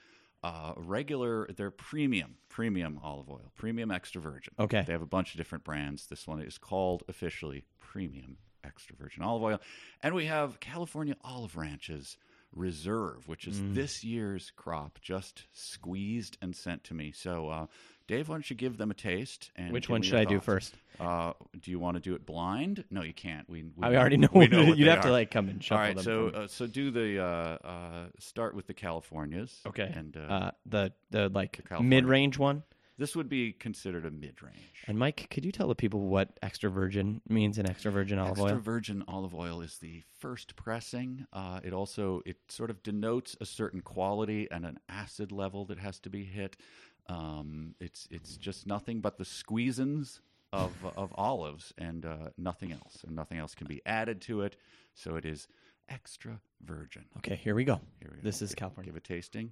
uh, 0.43 0.73
regular, 0.75 1.47
they're 1.55 1.71
premium, 1.71 2.35
premium 2.49 2.99
olive 3.03 3.29
oil, 3.29 3.51
premium 3.55 3.91
extra 3.91 4.21
virgin. 4.21 4.53
Okay. 4.59 4.83
They 4.85 4.93
have 4.93 5.01
a 5.01 5.05
bunch 5.07 5.31
of 5.33 5.37
different 5.37 5.63
brands. 5.63 6.07
This 6.07 6.27
one 6.27 6.41
is 6.41 6.57
called 6.57 7.03
officially 7.07 7.63
premium 7.79 8.37
extra 8.63 8.95
virgin 8.95 9.23
olive 9.23 9.43
oil. 9.43 9.61
And 10.01 10.15
we 10.15 10.25
have 10.25 10.59
California 10.59 11.15
Olive 11.23 11.55
Ranches 11.55 12.17
Reserve, 12.53 13.27
which 13.27 13.47
is 13.47 13.59
Mm. 13.61 13.75
this 13.75 14.03
year's 14.03 14.51
crop, 14.55 14.99
just 15.01 15.45
squeezed 15.53 16.37
and 16.41 16.55
sent 16.55 16.83
to 16.85 16.93
me. 16.93 17.11
So, 17.11 17.47
uh, 17.49 17.67
Dave, 18.11 18.27
why 18.27 18.35
don't 18.35 18.49
you 18.49 18.57
give 18.57 18.75
them 18.75 18.91
a 18.91 18.93
taste? 18.93 19.51
And 19.55 19.71
Which 19.71 19.87
one 19.87 20.01
should 20.01 20.15
I 20.17 20.25
do 20.25 20.41
first? 20.41 20.75
Uh, 20.99 21.31
do 21.61 21.71
you 21.71 21.79
want 21.79 21.95
to 21.95 22.01
do 22.01 22.13
it 22.13 22.25
blind? 22.25 22.83
No, 22.91 23.03
you 23.03 23.13
can't. 23.13 23.49
We, 23.49 23.63
we 23.63 23.87
I 23.87 23.95
already 23.95 24.17
know. 24.17 24.27
We 24.33 24.49
know 24.49 24.61
You'd 24.75 24.89
have 24.89 24.99
to 25.03 25.11
like 25.11 25.31
come 25.31 25.47
and 25.47 25.59
All 25.59 25.61
shuffle 25.61 25.77
right, 25.81 25.95
them. 25.95 26.03
so 26.03 26.27
uh, 26.27 26.47
so 26.47 26.67
do 26.67 26.91
the 26.91 27.23
uh, 27.23 27.25
uh, 27.65 28.05
start 28.19 28.53
with 28.53 28.67
the 28.67 28.73
Californias. 28.73 29.61
okay. 29.65 29.93
and 29.95 30.17
uh, 30.17 30.19
uh, 30.33 30.51
the 30.65 30.91
the 31.11 31.29
like 31.29 31.61
mid 31.81 32.05
range 32.05 32.37
one. 32.37 32.63
this 32.97 33.15
would 33.15 33.29
be 33.29 33.53
considered 33.53 34.05
a 34.05 34.11
mid 34.11 34.43
range. 34.43 34.57
And 34.87 34.99
Mike, 34.99 35.27
could 35.29 35.45
you 35.45 35.53
tell 35.53 35.69
the 35.69 35.75
people 35.75 36.01
what 36.01 36.37
extra 36.43 36.69
virgin 36.69 37.21
means 37.29 37.57
in 37.59 37.69
extra 37.69 37.91
virgin 37.91 38.19
olive 38.19 38.31
Extra 38.31 38.51
oil? 38.55 38.59
virgin 38.59 39.03
olive 39.07 39.33
oil 39.33 39.61
is 39.61 39.77
the 39.77 40.03
first 40.19 40.55
pressing. 40.57 41.25
Uh, 41.31 41.61
it 41.63 41.71
also 41.71 42.21
it 42.25 42.37
sort 42.49 42.69
of 42.69 42.83
denotes 42.83 43.37
a 43.39 43.45
certain 43.45 43.79
quality 43.81 44.49
and 44.51 44.65
an 44.65 44.79
acid 44.89 45.31
level 45.31 45.63
that 45.65 45.79
has 45.79 45.97
to 46.01 46.09
be 46.09 46.25
hit. 46.25 46.57
Um, 47.07 47.75
it's 47.79 48.07
it's 48.11 48.37
just 48.37 48.67
nothing 48.67 49.01
but 49.01 49.17
the 49.17 49.23
squeezins 49.23 50.19
of 50.53 50.71
of 50.95 51.11
olives 51.15 51.73
and 51.77 52.05
uh, 52.05 52.29
nothing 52.37 52.71
else, 52.71 53.03
and 53.05 53.15
nothing 53.15 53.37
else 53.37 53.55
can 53.55 53.67
be 53.67 53.81
added 53.85 54.21
to 54.21 54.41
it. 54.41 54.55
So 54.93 55.15
it 55.15 55.25
is 55.25 55.47
extra 55.89 56.39
virgin. 56.63 57.05
Okay, 57.17 57.35
here 57.35 57.55
we 57.55 57.63
go. 57.63 57.79
Here 57.99 58.09
we 58.11 58.17
go. 58.17 58.23
This 58.23 58.41
is 58.41 58.49
Give- 58.51 58.57
California. 58.57 58.91
Give 58.91 58.97
a 58.97 58.99
tasting. 59.01 59.51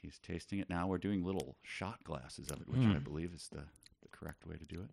He's 0.00 0.18
tasting 0.20 0.58
it 0.60 0.70
now. 0.70 0.86
We're 0.86 0.98
doing 0.98 1.24
little 1.24 1.56
shot 1.62 2.02
glasses 2.04 2.50
of 2.50 2.60
it, 2.60 2.68
which 2.68 2.80
Hmm. 2.80 2.92
I 2.92 2.98
believe 2.98 3.32
is 3.34 3.48
the, 3.50 3.58
the 4.02 4.08
correct 4.12 4.46
way 4.46 4.56
to 4.56 4.64
do 4.64 4.80
it. 4.82 4.90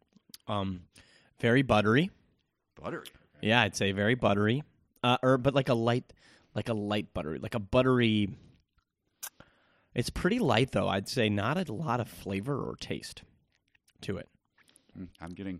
Um, 0.47 0.81
very 1.39 1.61
buttery. 1.61 2.09
Buttery. 2.81 3.05
Yeah, 3.41 3.61
I'd 3.61 3.75
say 3.75 3.91
very 3.91 4.15
buttery. 4.15 4.63
Uh, 5.03 5.17
or 5.21 5.37
but 5.37 5.53
like 5.53 5.69
a 5.69 5.73
light, 5.75 6.11
like 6.55 6.69
a 6.69 6.73
light 6.73 7.13
buttery, 7.13 7.37
like 7.39 7.53
a 7.53 7.59
buttery. 7.59 8.29
It's 9.95 10.09
pretty 10.09 10.39
light 10.39 10.71
though. 10.71 10.87
I'd 10.87 11.07
say 11.07 11.29
not 11.29 11.69
a 11.69 11.73
lot 11.73 11.99
of 11.99 12.07
flavor 12.09 12.57
or 12.61 12.75
taste 12.75 13.23
to 14.01 14.17
it. 14.17 14.29
Mm, 14.97 15.07
I'm 15.21 15.31
getting, 15.31 15.59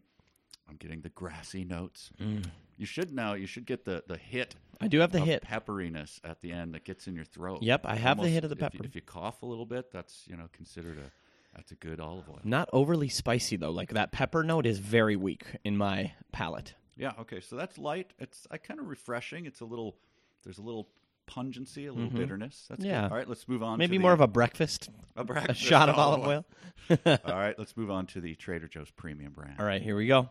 I'm 0.69 0.75
getting 0.75 1.01
the 1.01 1.09
grassy 1.09 1.63
notes. 1.63 2.11
Mm. 2.21 2.45
You 2.77 2.85
should 2.85 3.13
now. 3.13 3.33
You 3.33 3.47
should 3.47 3.65
get 3.65 3.85
the 3.85 4.03
the 4.07 4.17
hit 4.17 4.55
I 4.81 4.87
do 4.89 4.99
have 4.99 5.11
the 5.13 5.21
hit. 5.21 5.43
pepperiness 5.43 6.19
at 6.25 6.41
the 6.41 6.51
end 6.51 6.73
that 6.75 6.83
gets 6.83 7.07
in 7.07 7.15
your 7.15 7.23
throat. 7.23 7.63
Yep, 7.63 7.85
I 7.85 7.95
have 7.95 8.21
the 8.21 8.27
hit 8.27 8.43
of 8.43 8.49
the 8.49 8.55
if 8.57 8.61
you- 8.61 8.69
pepper. 8.79 8.85
If 8.85 8.95
you, 8.95 9.01
cough 9.01 9.41
a 9.41 9.45
little 9.45 9.65
bit, 9.65 9.91
that's 9.91 10.23
you 10.27 10.35
know 10.35 10.49
considered 10.51 10.97
a 10.97 11.11
that's 11.55 11.71
a 11.71 11.75
good 11.75 12.01
olive 12.01 12.27
oil. 12.29 12.41
Not 12.43 12.69
overly 12.73 13.07
spicy 13.07 13.55
though. 13.55 13.71
Like 13.71 13.91
that 13.93 14.11
pepper 14.11 14.43
note 14.43 14.65
is 14.65 14.79
very 14.79 15.15
weak 15.15 15.45
in 15.63 15.77
my 15.77 16.11
palate. 16.33 16.73
Yeah. 16.97 17.13
Okay. 17.19 17.39
So 17.39 17.55
that's 17.55 17.77
light. 17.77 18.11
It's 18.19 18.45
I 18.51 18.57
kind 18.57 18.81
of 18.81 18.87
refreshing. 18.87 19.45
It's 19.45 19.61
a 19.61 19.65
little. 19.65 19.95
There's 20.43 20.57
a 20.57 20.61
little 20.63 20.89
pungency, 21.27 21.87
a 21.87 21.93
little 21.93 22.09
bitterness. 22.09 22.65
That's 22.69 22.83
good. 22.83 22.89
Mm-hmm. 22.89 23.03
Yeah. 23.03 23.09
All 23.09 23.15
right. 23.17 23.27
Let's 23.27 23.47
move 23.47 23.63
on. 23.63 23.77
Maybe 23.79 23.97
more 23.97 24.11
the, 24.11 24.15
of 24.15 24.21
a 24.21 24.27
breakfast, 24.27 24.89
a, 25.15 25.23
a 25.23 25.53
shot 25.53 25.89
of 25.89 25.97
olive 25.97 26.25
oil. 26.25 26.45
All 27.05 27.17
right. 27.35 27.57
Let's 27.57 27.75
move 27.77 27.91
on 27.91 28.05
to 28.07 28.21
the 28.21 28.35
Trader 28.35 28.67
Joe's 28.67 28.91
premium 28.91 29.33
brand. 29.33 29.55
All 29.59 29.65
right, 29.65 29.81
here 29.81 29.95
we 29.95 30.07
go. 30.07 30.29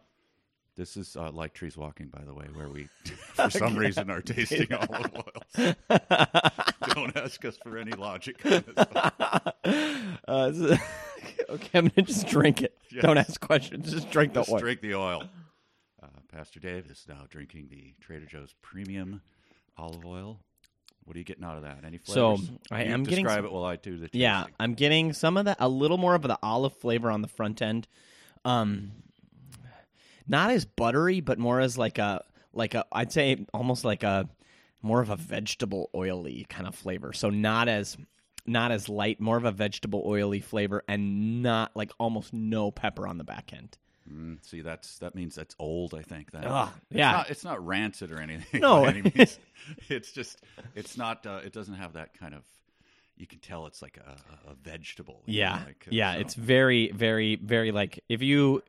This 0.77 0.97
is 0.97 1.17
uh, 1.17 1.31
like 1.31 1.55
trees 1.55 1.77
walking, 1.77 2.09
by 2.09 2.25
the 2.25 2.35
way, 2.35 2.47
where 2.53 2.69
we, 2.69 2.89
for 3.35 3.49
some 3.49 3.77
reason, 3.77 4.11
are 4.11 4.21
tasting 4.21 4.67
olive 4.89 5.13
oils. 5.15 5.75
Don't 6.95 7.17
ask 7.17 7.45
us 7.45 7.57
for 7.63 7.79
any 7.79 7.93
logic. 7.93 8.41
Uh, 8.45 8.61
is- 10.53 10.79
okay, 11.49 11.79
I'm 11.79 11.89
gonna 11.89 12.07
just 12.07 12.27
drink 12.27 12.63
it. 12.63 12.77
Yes. 12.91 13.03
Don't 13.03 13.19
ask 13.19 13.41
questions. 13.41 13.93
Just 13.93 14.11
drink 14.11 14.35
the 14.35 14.45
oil. 14.51 14.59
drink 14.59 14.81
the 14.81 14.95
oil. 14.95 15.25
Uh, 16.03 16.07
Pastor 16.33 16.61
Dave 16.61 16.87
is 16.91 17.05
now 17.09 17.25
drinking 17.31 17.69
the 17.71 17.95
Trader 18.01 18.27
Joe's 18.27 18.55
premium 18.63 19.23
olive 19.77 20.05
oil. 20.05 20.41
What 21.05 21.17
are 21.17 21.19
you 21.19 21.25
getting 21.25 21.45
out 21.45 21.57
of 21.57 21.63
that? 21.63 21.85
Any 21.85 21.99
flavors? 21.99 22.47
So. 22.47 22.55
I 22.71 22.85
You 22.85 22.95
am 22.95 23.05
getting 23.05 23.25
describe 23.25 23.45
it 23.45 23.53
while 23.53 23.65
I 23.65 23.77
do 23.77 23.97
the 23.97 24.07
tasting. 24.07 24.23
Yeah, 24.23 24.45
I'm 24.59 24.75
getting 24.75 25.13
some 25.13 25.37
of 25.37 25.45
that, 25.45 25.59
a 25.61 25.69
little 25.69 25.99
more 25.99 26.15
of 26.15 26.23
the 26.23 26.39
olive 26.43 26.77
flavor 26.77 27.11
on 27.11 27.23
the 27.23 27.29
front 27.29 27.61
end. 27.61 27.87
Um, 28.45 28.93
not 30.27 30.51
as 30.51 30.65
buttery, 30.65 31.21
but 31.21 31.39
more 31.39 31.61
as 31.61 31.77
like 31.77 31.99
a 31.99 32.25
like 32.53 32.75
a 32.75 32.85
I'd 32.93 33.13
say 33.13 33.45
almost 33.53 33.85
like 33.85 34.03
a 34.03 34.29
more 34.83 35.01
of 35.01 35.11
a 35.11 35.17
vegetable 35.17 35.91
oily 35.95 36.47
kind 36.49 36.67
of 36.67 36.75
flavor. 36.75 37.13
So 37.13 37.31
not 37.31 37.69
as 37.69 37.97
not 38.47 38.71
as 38.71 38.89
light, 38.89 39.21
more 39.21 39.37
of 39.37 39.45
a 39.45 39.53
vegetable 39.53 40.03
oily 40.07 40.41
flavor, 40.41 40.83
and 40.89 41.43
not 41.43 41.75
like 41.75 41.91
almost 41.99 42.33
no 42.33 42.71
pepper 42.71 43.07
on 43.07 43.19
the 43.19 43.25
back 43.25 43.53
end. 43.53 43.77
Mm, 44.11 44.45
see, 44.45 44.61
that's 44.61 44.99
that 44.99 45.15
means 45.15 45.35
that's 45.35 45.55
old. 45.59 45.95
I 45.95 46.03
think 46.03 46.33
that. 46.33 46.45
It's 46.91 46.99
yeah. 46.99 47.13
not, 47.13 47.31
it's 47.31 47.45
not 47.45 47.65
rancid 47.65 48.13
or 48.13 48.21
anything. 48.21 48.61
No. 48.61 48.83
by 48.83 48.89
any 48.89 49.03
means. 49.03 49.39
it's 49.89 50.13
just 50.13 50.43
it's 50.75 50.97
not. 50.97 51.27
Uh, 51.27 51.41
it 51.45 51.53
doesn't 51.53 51.75
have 51.75 51.95
that 51.95 52.19
kind 52.19 52.35
of. 52.35 52.43
You 53.17 53.27
can 53.27 53.39
tell 53.39 53.67
it's 53.67 53.81
like 53.81 53.97
a, 53.97 54.51
a 54.51 54.55
vegetable. 54.55 55.23
know, 55.27 55.33
Yeah, 55.33 55.63
like, 55.65 55.85
uh, 55.87 55.91
yeah, 55.91 56.15
so- 56.15 56.21
it's 56.21 56.35
very, 56.35 56.91
very, 56.91 57.37
very 57.37 57.71
like 57.71 58.03
if 58.09 58.23
you 58.23 58.63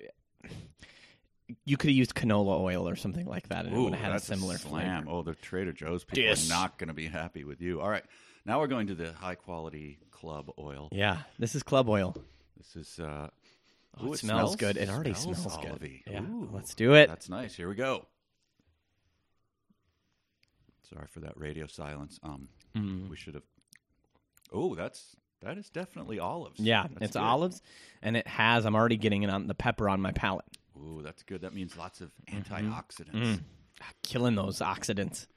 you 1.65 1.77
could 1.77 1.89
have 1.89 1.97
used 1.97 2.13
canola 2.15 2.59
oil 2.59 2.87
or 2.87 2.95
something 2.95 3.25
like 3.25 3.49
that, 3.49 3.65
and 3.65 3.75
it 3.75 3.79
would 3.79 3.93
have 3.93 4.11
had 4.11 4.15
a 4.15 4.19
similar 4.19 4.57
slam. 4.57 5.03
flavor. 5.03 5.17
Oh, 5.17 5.23
the 5.23 5.35
Trader 5.35 5.73
Joe's 5.73 6.03
people 6.03 6.29
Dis. 6.29 6.49
are 6.49 6.53
not 6.53 6.77
going 6.77 6.87
to 6.87 6.93
be 6.93 7.07
happy 7.07 7.43
with 7.43 7.61
you. 7.61 7.81
All 7.81 7.89
right, 7.89 8.05
now 8.45 8.59
we're 8.59 8.67
going 8.67 8.87
to 8.87 8.95
the 8.95 9.13
high 9.13 9.35
quality 9.35 9.97
club 10.11 10.51
oil. 10.59 10.89
Yeah, 10.91 11.19
this 11.39 11.55
is 11.55 11.63
club 11.63 11.89
oil. 11.89 12.15
This 12.57 12.75
is. 12.75 12.99
Uh, 12.99 13.29
Oh, 13.99 14.07
ooh, 14.07 14.13
it, 14.13 14.19
smells, 14.19 14.55
good. 14.55 14.77
It 14.77 14.89
already 14.89 15.13
smells 15.13 15.41
smells, 15.43 15.57
good. 15.57 15.71
olivey. 15.79 16.01
Yeah, 16.07 16.21
Ooh, 16.21 16.49
let's 16.51 16.73
do 16.75 16.93
it. 16.95 17.07
That's 17.07 17.29
nice. 17.29 17.55
Here 17.55 17.69
we 17.69 17.75
go. 17.75 18.05
Sorry 20.93 21.07
for 21.07 21.21
that 21.21 21.37
radio 21.37 21.67
silence. 21.67 22.19
Um, 22.23 22.47
Mm. 22.75 23.09
we 23.09 23.15
should 23.15 23.35
have. 23.35 23.43
Oh, 24.51 24.75
that's 24.75 25.15
that 25.41 25.57
is 25.57 25.69
definitely 25.69 26.19
olives. 26.19 26.59
Yeah, 26.59 26.83
That's 26.83 27.01
it's 27.05 27.13
good. 27.13 27.21
olives, 27.21 27.61
and 28.01 28.17
it 28.17 28.27
has. 28.27 28.65
I'm 28.65 28.75
already 28.75 28.97
getting 28.97 29.23
it 29.23 29.29
on 29.29 29.47
the 29.47 29.55
pepper 29.55 29.87
on 29.89 30.01
my 30.01 30.11
palate, 30.11 30.45
Ooh, 30.77 31.01
that's 31.03 31.23
good. 31.23 31.41
That 31.41 31.53
means 31.53 31.77
lots 31.77 32.01
of 32.01 32.11
Mm-hmm. 32.29 32.53
antioxidants. 32.53 33.11
Mm. 33.37 33.41
killing 34.03 34.35
those 34.35 34.59
oxidants. 34.59 35.27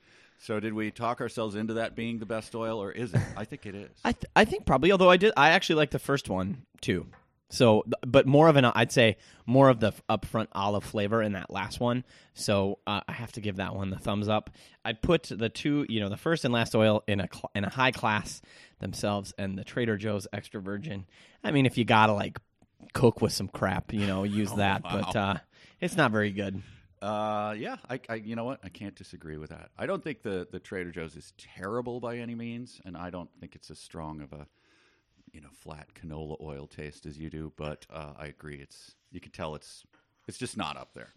So, 0.41 0.59
did 0.61 0.73
we 0.75 0.91
talk 0.91 1.21
ourselves 1.21 1.55
into 1.57 1.75
that 1.75 1.95
being 1.97 2.19
the 2.19 2.27
best 2.27 2.55
oil, 2.55 2.81
or 2.83 2.91
is 2.93 3.13
it? 3.15 3.21
I 3.37 3.45
think 3.45 3.67
it 3.67 3.75
is. 3.75 3.91
I 4.05 4.13
th- 4.13 4.27
I 4.37 4.45
think 4.45 4.67
probably. 4.67 4.91
Although 4.93 5.11
I 5.11 5.17
did, 5.17 5.33
I 5.37 5.51
actually 5.51 5.77
like 5.77 5.91
the 5.91 5.99
first 5.99 6.29
one 6.29 6.65
too. 6.81 7.07
So, 7.51 7.85
but 8.07 8.27
more 8.27 8.49
of 8.49 8.57
an 8.57 8.67
I'd 8.67 8.93
say 8.93 9.17
more 9.47 9.71
of 9.71 9.81
the 9.81 9.93
upfront 10.09 10.49
olive 10.53 10.85
flavor 10.85 11.23
in 11.23 11.33
that 11.33 11.51
last 11.51 11.81
one. 11.81 12.05
So 12.35 12.79
uh, 12.87 13.01
I 13.09 13.13
have 13.13 13.33
to 13.33 13.41
give 13.41 13.57
that 13.57 13.75
one 13.75 13.91
the 13.91 13.99
thumbs 13.99 14.29
up. 14.29 14.51
I'd 14.85 15.01
put 15.01 15.25
the 15.25 15.49
two, 15.49 15.87
you 15.89 16.01
know, 16.01 16.11
the 16.11 16.17
first 16.19 16.45
and 16.45 16.53
last 16.53 16.75
oil 16.75 17.03
in 17.07 17.21
a 17.21 17.29
cl- 17.33 17.51
in 17.55 17.65
a 17.65 17.71
high 17.71 17.93
class 17.93 18.43
themselves, 18.81 19.33
and 19.39 19.57
the 19.57 19.65
Trader 19.65 19.97
Joe's 19.97 20.27
extra 20.33 20.61
virgin. 20.61 21.07
I 21.43 21.51
mean, 21.51 21.65
if 21.65 21.79
you 21.79 21.85
gotta 21.85 22.13
like 22.13 22.39
cook 22.93 23.23
with 23.23 23.33
some 23.33 23.49
crap, 23.49 23.93
you 23.93 24.07
know, 24.07 24.25
use 24.25 24.53
that. 24.57 24.83
But 24.83 25.17
uh, 25.17 25.37
it's 25.81 25.97
not 25.97 26.11
very 26.11 26.31
good. 26.31 26.63
Uh, 27.01 27.55
yeah, 27.57 27.77
I, 27.89 28.01
I, 28.09 28.15
you 28.17 28.35
know 28.35 28.45
what? 28.45 28.59
I 28.65 28.69
can't 28.69 28.95
disagree 28.97 29.37
with 29.37 29.51
that. 29.51 29.71
I 29.79 29.87
don't 29.87 30.03
think 30.03 30.23
the 30.23 30.49
the 30.51 30.59
Trader 30.59 30.91
Joe's 30.91 31.17
is 31.17 31.33
terrible 31.39 32.01
by 32.01 32.19
any 32.19 32.35
means, 32.35 32.81
and 32.85 32.97
I 32.97 33.11
don't 33.11 33.31
think 33.41 33.55
it's 33.55 33.71
as 33.71 33.79
strong 33.79 34.21
of 34.21 34.33
a, 34.33 34.47
you 35.33 35.41
know, 35.41 35.49
flat 35.53 35.89
canola 35.95 36.41
oil 36.41 36.67
taste 36.67 37.07
as 37.07 37.19
you 37.19 37.31
do. 37.31 37.53
But 37.57 37.87
uh, 37.93 38.13
I 38.19 38.27
agree, 38.27 38.57
it's 38.57 38.95
you 39.11 39.21
can 39.21 39.33
tell 39.33 39.55
it's 39.55 39.85
it's 40.27 40.39
just 40.39 40.57
not 40.57 40.77
up 40.77 40.95
there. 40.95 41.11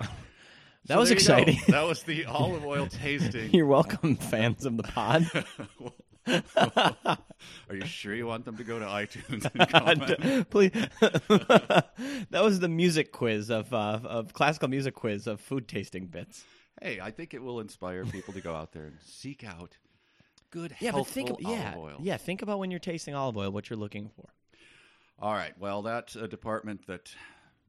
That 0.88 0.94
So 0.94 1.00
was 1.00 1.08
there 1.08 1.16
exciting. 1.16 1.58
That 1.66 1.82
was 1.82 2.04
the 2.04 2.26
olive 2.26 2.64
oil 2.64 2.86
tasting. 2.90 3.52
You're 3.52 3.66
welcome, 3.66 4.14
fans 4.14 4.64
of 4.64 4.76
the 4.76 4.84
pod. 4.84 5.28
Are 7.68 7.74
you 7.74 7.84
sure 7.86 8.14
you 8.14 8.26
want 8.28 8.44
them 8.44 8.56
to 8.56 8.62
go 8.62 8.78
to 8.78 8.84
iTunes 8.84 9.50
and 9.52 9.68
comment? 9.68 10.48
Please. 10.50 10.70
that 12.30 12.42
was 12.44 12.60
the 12.60 12.68
music 12.68 13.10
quiz 13.10 13.50
of 13.50 13.72
uh, 13.74 13.98
of 14.04 14.32
classical 14.32 14.68
music 14.68 14.94
quiz 14.94 15.26
of 15.26 15.40
food 15.40 15.66
tasting 15.66 16.06
bits. 16.06 16.44
hey, 16.80 17.00
I 17.00 17.10
think 17.10 17.34
it 17.34 17.42
will 17.42 17.58
inspire 17.58 18.04
people 18.04 18.32
to 18.34 18.40
go 18.40 18.54
out 18.54 18.72
there 18.72 18.84
and 18.84 18.96
seek 19.04 19.42
out 19.42 19.76
good, 20.56 20.74
Yeah, 20.80 20.92
but 20.92 21.06
think 21.06 21.30
yeah, 21.40 21.74
oil. 21.76 21.96
yeah. 22.00 22.16
Think 22.16 22.42
about 22.42 22.58
when 22.58 22.70
you're 22.70 22.80
tasting 22.80 23.14
olive 23.14 23.36
oil, 23.36 23.50
what 23.50 23.68
you're 23.68 23.78
looking 23.78 24.08
for. 24.16 24.28
All 25.18 25.32
right. 25.32 25.52
Well, 25.58 25.82
that's 25.82 26.16
a 26.16 26.24
uh, 26.24 26.26
department 26.26 26.86
that 26.86 27.14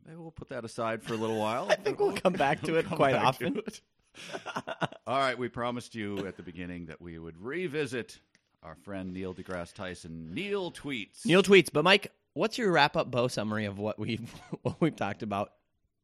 maybe 0.05 0.17
we'll 0.17 0.31
put 0.31 0.49
that 0.49 0.63
aside 0.65 1.03
for 1.03 1.13
a 1.13 1.17
little 1.17 1.37
while. 1.39 1.67
I 1.69 1.75
think 1.75 1.99
we'll 1.99 2.13
come 2.13 2.33
back 2.33 2.61
to 2.63 2.75
it 2.75 2.89
quite 2.89 3.15
often. 3.15 3.57
it. 3.57 3.81
All 5.07 5.17
right. 5.19 5.37
We 5.37 5.49
promised 5.49 5.95
you 5.95 6.25
at 6.27 6.37
the 6.37 6.43
beginning 6.43 6.85
that 6.87 7.01
we 7.01 7.19
would 7.19 7.37
revisit 7.37 8.19
our 8.63 8.75
friend 8.75 9.13
Neil 9.13 9.33
deGrasse 9.33 9.73
Tyson. 9.73 10.33
Neil 10.33 10.71
tweets. 10.71 11.25
Neil 11.25 11.43
tweets, 11.43 11.69
but 11.71 11.83
Mike, 11.83 12.11
what's 12.33 12.57
your 12.57 12.71
wrap 12.71 12.95
up 12.97 13.11
bow 13.11 13.27
summary 13.27 13.65
of 13.65 13.77
what 13.79 13.99
we've 13.99 14.33
what 14.61 14.79
we've 14.81 14.95
talked 14.95 15.23
about 15.23 15.51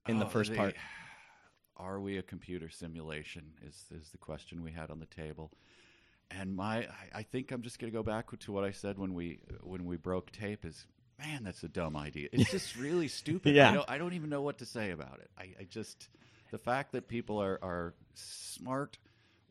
in 0.08 0.20
the 0.20 0.26
Oh, 0.26 0.30
first 0.30 0.52
the- 0.52 0.58
part? 0.58 0.76
Are 1.76 2.00
we 2.00 2.18
a 2.20 2.22
computer 2.22 2.70
simulation? 2.70 3.44
Is 3.66 3.86
is 3.92 4.10
the 4.12 4.18
question 4.20 4.64
we 4.64 4.72
had 4.72 4.92
on 4.92 5.00
the 5.00 5.08
table? 5.08 5.52
And 6.40 6.56
my, 6.56 6.88
I, 7.14 7.24
think 7.24 7.52
I'm 7.52 7.62
just 7.62 7.80
going 7.80 7.92
to 7.92 7.96
go 7.96 8.04
back 8.04 8.28
to 8.38 8.52
what 8.52 8.64
I 8.64 8.72
said 8.72 8.98
when 8.98 9.14
we 9.14 9.40
when 9.62 9.86
we 9.86 9.98
broke 9.98 10.32
tape. 10.32 10.66
Is 10.66 10.86
man, 11.20 11.44
that's 11.44 11.64
a 11.64 11.70
dumb 11.70 11.96
idea. 11.96 12.30
It's 12.32 12.50
just 12.52 12.76
really 12.78 13.08
stupid. 13.08 13.56
Yeah. 13.56 13.72
I 13.72 13.74
don't, 13.74 13.92
I 13.92 13.98
don't 13.98 14.14
even 14.14 14.30
know 14.30 14.42
what 14.42 14.58
to 14.60 14.66
say 14.66 14.92
about 14.92 15.20
it. 15.20 15.30
I, 15.38 15.62
I 15.62 15.64
just 15.64 16.10
the 16.52 16.58
fact 16.58 16.92
that 16.94 17.08
people 17.08 17.42
are 17.42 17.60
are 17.62 17.94
smart, 18.16 18.98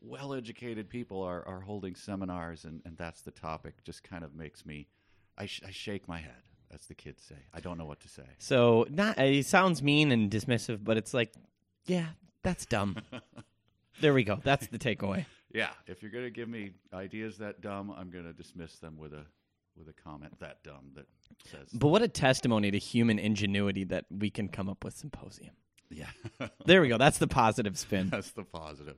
well 0.01 0.33
educated 0.33 0.89
people 0.89 1.21
are 1.21 1.47
are 1.47 1.61
holding 1.61 1.95
seminars 1.95 2.65
and 2.65 2.81
and 2.85 2.97
that's 2.97 3.21
the 3.21 3.31
topic 3.31 3.83
just 3.83 4.03
kind 4.03 4.23
of 4.23 4.35
makes 4.35 4.65
me, 4.65 4.87
I, 5.37 5.45
sh- 5.45 5.61
I 5.65 5.71
shake 5.71 6.07
my 6.07 6.19
head. 6.19 6.41
As 6.73 6.87
the 6.87 6.95
kids 6.95 7.21
say, 7.21 7.35
I 7.53 7.59
don't 7.59 7.77
know 7.77 7.85
what 7.85 7.99
to 7.99 8.09
say. 8.09 8.23
So 8.39 8.87
not 8.89 9.19
it 9.19 9.45
sounds 9.45 9.83
mean 9.83 10.11
and 10.11 10.31
dismissive, 10.31 10.83
but 10.83 10.97
it's 10.97 11.13
like, 11.13 11.31
yeah, 11.85 12.07
that's 12.41 12.65
dumb. 12.65 12.97
there 14.01 14.11
we 14.11 14.23
go. 14.23 14.39
That's 14.43 14.65
the 14.67 14.79
takeaway. 14.79 15.27
Yeah, 15.53 15.69
if 15.87 16.01
you're 16.01 16.11
going 16.11 16.25
to 16.25 16.31
give 16.31 16.49
me 16.49 16.71
ideas 16.93 17.37
that 17.37 17.61
dumb, 17.61 17.93
I'm 17.95 18.09
going 18.09 18.25
to 18.25 18.33
dismiss 18.33 18.79
them 18.79 18.97
with 18.97 19.13
a 19.13 19.25
with 19.77 19.87
a 19.87 19.93
comment 19.93 20.39
that 20.39 20.63
dumb 20.63 20.91
that 20.95 21.05
says, 21.49 21.69
But 21.73 21.87
what 21.87 22.01
a 22.03 22.07
testimony 22.07 22.69
to 22.71 22.77
human 22.77 23.17
ingenuity 23.17 23.83
that 23.85 24.05
we 24.11 24.29
can 24.29 24.47
come 24.47 24.69
up 24.69 24.83
with 24.83 24.95
symposium. 24.95 25.55
yeah, 25.89 26.05
There 26.65 26.81
we 26.81 26.89
go. 26.89 26.97
That's 26.99 27.17
the 27.17 27.27
positive 27.27 27.77
spin. 27.77 28.09
that's 28.09 28.31
the 28.31 28.43
positive. 28.43 28.97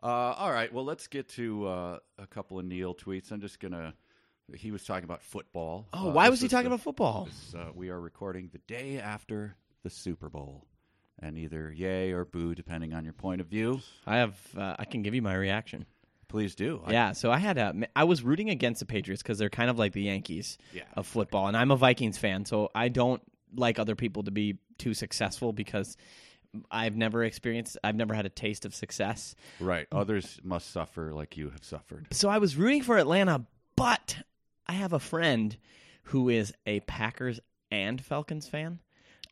Uh, 0.00 0.06
all 0.06 0.52
right, 0.52 0.72
well, 0.72 0.84
let's 0.84 1.08
get 1.08 1.28
to 1.30 1.66
uh, 1.66 1.98
a 2.18 2.26
couple 2.28 2.58
of 2.60 2.64
Neil 2.64 2.94
tweets. 2.94 3.32
I'm 3.32 3.40
just 3.40 3.58
going 3.58 3.72
to. 3.72 3.92
He 4.54 4.70
was 4.70 4.84
talking 4.84 5.02
about 5.04 5.22
football. 5.22 5.88
Oh, 5.92 6.08
Uh, 6.08 6.12
why 6.12 6.28
was 6.28 6.40
he 6.40 6.46
talking 6.48 6.70
the- 6.70 6.74
about 6.76 6.84
football? 6.84 7.24
this, 7.26 7.54
uh, 7.56 7.70
we 7.74 7.88
are 7.90 8.00
recording 8.00 8.48
the 8.52 8.60
day 8.68 8.98
after 9.00 9.56
the 9.82 9.90
Super 9.90 10.28
Bowl, 10.30 10.64
and 11.20 11.36
either 11.38 11.72
yay 11.72 12.12
or 12.12 12.24
boo, 12.24 12.54
depending 12.54 12.94
on 12.94 13.04
your 13.04 13.12
point 13.12 13.40
of 13.40 13.46
view. 13.48 13.80
I 14.06 14.16
have. 14.18 14.36
Uh, 14.56 14.76
I 14.78 14.84
can 14.84 15.02
give 15.02 15.14
you 15.14 15.22
my 15.22 15.34
reaction. 15.34 15.86
Please 16.28 16.54
do. 16.54 16.82
I- 16.84 16.92
Yeah. 16.92 17.12
So 17.12 17.30
I 17.32 17.38
had 17.38 17.58
a. 17.58 17.74
I 17.96 18.04
was 18.04 18.22
rooting 18.22 18.50
against 18.50 18.80
the 18.80 18.86
Patriots 18.86 19.22
because 19.22 19.38
they're 19.38 19.48
kind 19.50 19.70
of 19.70 19.78
like 19.78 19.92
the 19.92 20.02
Yankees 20.02 20.58
Yeah. 20.72 20.82
of 20.94 21.06
football, 21.06 21.48
and 21.48 21.56
I'm 21.56 21.70
a 21.70 21.76
Vikings 21.76 22.18
fan, 22.18 22.44
so 22.44 22.70
I 22.74 22.88
don't 22.88 23.22
like 23.54 23.78
other 23.78 23.94
people 23.96 24.22
to 24.24 24.30
be 24.30 24.58
too 24.76 24.92
successful 24.94 25.52
because 25.54 25.96
I've 26.70 26.96
never 26.96 27.24
experienced. 27.24 27.78
I've 27.82 27.96
never 27.96 28.14
had 28.14 28.26
a 28.26 28.30
taste 28.30 28.64
of 28.64 28.74
success. 28.74 29.34
right. 29.60 29.86
Others 29.92 30.40
must 30.44 30.70
suffer 30.70 31.12
like 31.14 31.36
you 31.36 31.50
have 31.50 31.64
suffered. 31.64 32.06
So 32.12 32.28
I 32.28 32.38
was 32.38 32.56
rooting 32.56 32.82
for 32.82 32.98
Atlanta, 32.98 33.46
but 33.76 34.18
I 34.66 34.72
have 34.74 34.92
a 34.92 34.98
friend 34.98 35.56
who 36.04 36.28
is 36.28 36.52
a 36.66 36.80
Packers 36.80 37.40
and 37.70 38.02
Falcons 38.02 38.48
fan. 38.48 38.80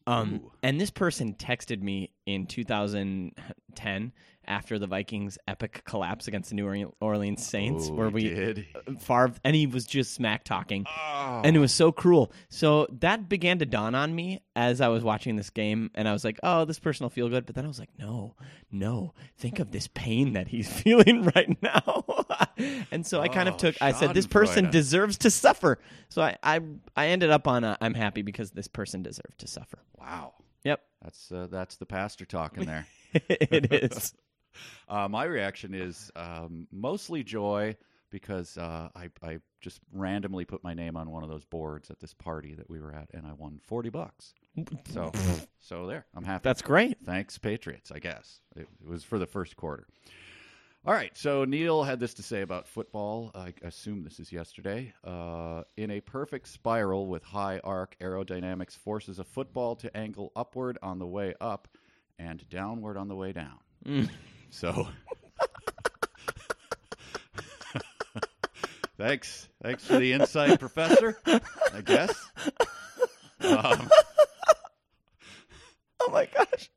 Um, 0.06 0.34
Ooh. 0.44 0.52
and 0.62 0.80
this 0.80 0.90
person 0.90 1.34
texted 1.34 1.82
me 1.82 2.12
in 2.26 2.46
2010 2.46 4.12
after 4.48 4.78
the 4.78 4.86
Vikings' 4.86 5.38
epic 5.48 5.82
collapse 5.84 6.28
against 6.28 6.50
the 6.50 6.54
New 6.54 6.92
Orleans 7.00 7.44
Saints, 7.44 7.88
Oh, 7.90 7.94
where 7.94 8.08
we 8.10 8.28
did. 8.28 8.64
Favre, 9.00 9.32
and 9.42 9.56
he 9.56 9.66
was 9.66 9.84
just 9.86 10.14
smack 10.14 10.44
talking, 10.44 10.84
Oh. 10.88 11.42
and 11.44 11.56
it 11.56 11.58
was 11.58 11.72
so 11.72 11.90
cruel. 11.90 12.30
So 12.48 12.86
that 13.00 13.28
began 13.28 13.58
to 13.58 13.66
dawn 13.66 13.96
on 13.96 14.14
me 14.14 14.40
as 14.54 14.80
I 14.80 14.86
was 14.88 15.02
watching 15.02 15.34
this 15.34 15.50
game, 15.50 15.90
and 15.96 16.06
I 16.08 16.12
was 16.12 16.24
like, 16.24 16.38
"Oh, 16.44 16.64
this 16.64 16.78
person 16.78 17.02
will 17.04 17.10
feel 17.10 17.28
good." 17.28 17.44
But 17.44 17.56
then 17.56 17.64
I 17.64 17.68
was 17.68 17.80
like, 17.80 17.90
"No, 17.98 18.36
no, 18.70 19.14
think 19.36 19.58
of 19.58 19.72
this 19.72 19.88
pain 19.88 20.34
that 20.34 20.46
he's 20.48 20.72
feeling 20.82 21.24
right 21.34 21.60
now." 21.60 22.04
and 22.90 23.06
so 23.06 23.20
I 23.20 23.28
kind 23.28 23.48
of 23.48 23.54
Oh, 23.54 23.58
took. 23.58 23.76
I 23.80 23.92
said, 23.92 24.14
"This 24.14 24.26
person 24.26 24.70
deserves 24.70 25.18
to 25.18 25.30
suffer." 25.30 25.78
So 26.08 26.22
I, 26.22 26.36
I, 26.42 26.60
I 26.96 27.08
ended 27.08 27.30
up 27.30 27.46
on. 27.48 27.64
A, 27.64 27.76
I'm 27.80 27.94
happy 27.94 28.22
because 28.22 28.50
this 28.50 28.68
person 28.68 29.02
deserved 29.02 29.38
to 29.38 29.46
suffer. 29.46 29.78
Wow. 29.98 30.34
Yep, 30.64 30.80
That's 31.02 31.30
uh, 31.30 31.46
that's 31.50 31.76
the 31.76 31.86
pastor 31.86 32.24
talking 32.24 32.64
there. 32.64 32.86
it 33.14 33.72
is. 33.72 34.14
uh, 34.88 35.06
my 35.08 35.24
reaction 35.24 35.74
is 35.74 36.10
um, 36.16 36.66
mostly 36.72 37.22
joy 37.22 37.76
because 38.10 38.58
uh, 38.58 38.88
I 38.96 39.10
I 39.22 39.38
just 39.60 39.80
randomly 39.92 40.44
put 40.44 40.64
my 40.64 40.74
name 40.74 40.96
on 40.96 41.10
one 41.10 41.22
of 41.22 41.28
those 41.28 41.44
boards 41.44 41.90
at 41.90 42.00
this 42.00 42.14
party 42.14 42.54
that 42.54 42.68
we 42.68 42.80
were 42.80 42.92
at, 42.92 43.10
and 43.14 43.26
I 43.26 43.32
won 43.32 43.60
forty 43.62 43.90
bucks. 43.90 44.34
So 44.92 45.12
so 45.60 45.86
there, 45.86 46.06
I'm 46.14 46.24
happy. 46.24 46.42
That's 46.42 46.62
great. 46.62 46.98
Thanks, 47.04 47.38
Patriots. 47.38 47.92
I 47.92 47.98
guess 48.00 48.40
it, 48.56 48.62
it 48.80 48.88
was 48.88 49.04
for 49.04 49.18
the 49.18 49.26
first 49.26 49.54
quarter. 49.56 49.86
All 50.86 50.94
right, 50.94 51.10
so 51.18 51.44
Neil 51.44 51.82
had 51.82 51.98
this 51.98 52.14
to 52.14 52.22
say 52.22 52.42
about 52.42 52.68
football. 52.68 53.32
I 53.34 53.52
assume 53.62 54.04
this 54.04 54.20
is 54.20 54.30
yesterday. 54.30 54.94
Uh, 55.02 55.64
in 55.76 55.90
a 55.90 56.00
perfect 56.00 56.46
spiral 56.46 57.08
with 57.08 57.24
high 57.24 57.58
arc, 57.64 57.96
aerodynamics 58.00 58.76
forces 58.76 59.18
a 59.18 59.24
football 59.24 59.74
to 59.76 59.96
angle 59.96 60.30
upward 60.36 60.78
on 60.84 61.00
the 61.00 61.06
way 61.06 61.34
up 61.40 61.66
and 62.20 62.48
downward 62.48 62.96
on 62.96 63.08
the 63.08 63.16
way 63.16 63.32
down. 63.32 63.58
So, 64.50 64.86
thanks, 68.96 69.48
thanks 69.60 69.84
for 69.84 69.98
the 69.98 70.12
insight, 70.12 70.60
Professor. 70.60 71.18
I 71.26 71.80
guess. 71.84 72.14
Um, 73.40 73.90
my 76.10 76.26
gosh, 76.26 76.70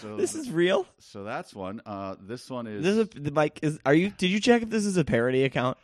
So 0.00 0.16
this 0.16 0.34
is 0.34 0.50
real. 0.50 0.86
so 0.98 1.24
that's 1.24 1.54
one. 1.54 1.82
Uh, 1.84 2.16
this 2.20 2.48
one 2.48 2.66
is 2.66 2.82
This 2.82 2.96
is 2.96 2.98
a, 3.16 3.20
the 3.20 3.30
Mike. 3.30 3.60
Is 3.62 3.78
are 3.84 3.94
you? 3.94 4.10
Did 4.10 4.30
you 4.30 4.40
check 4.40 4.62
if 4.62 4.70
this 4.70 4.86
is 4.86 4.96
a 4.96 5.04
parody 5.04 5.44
account? 5.44 5.76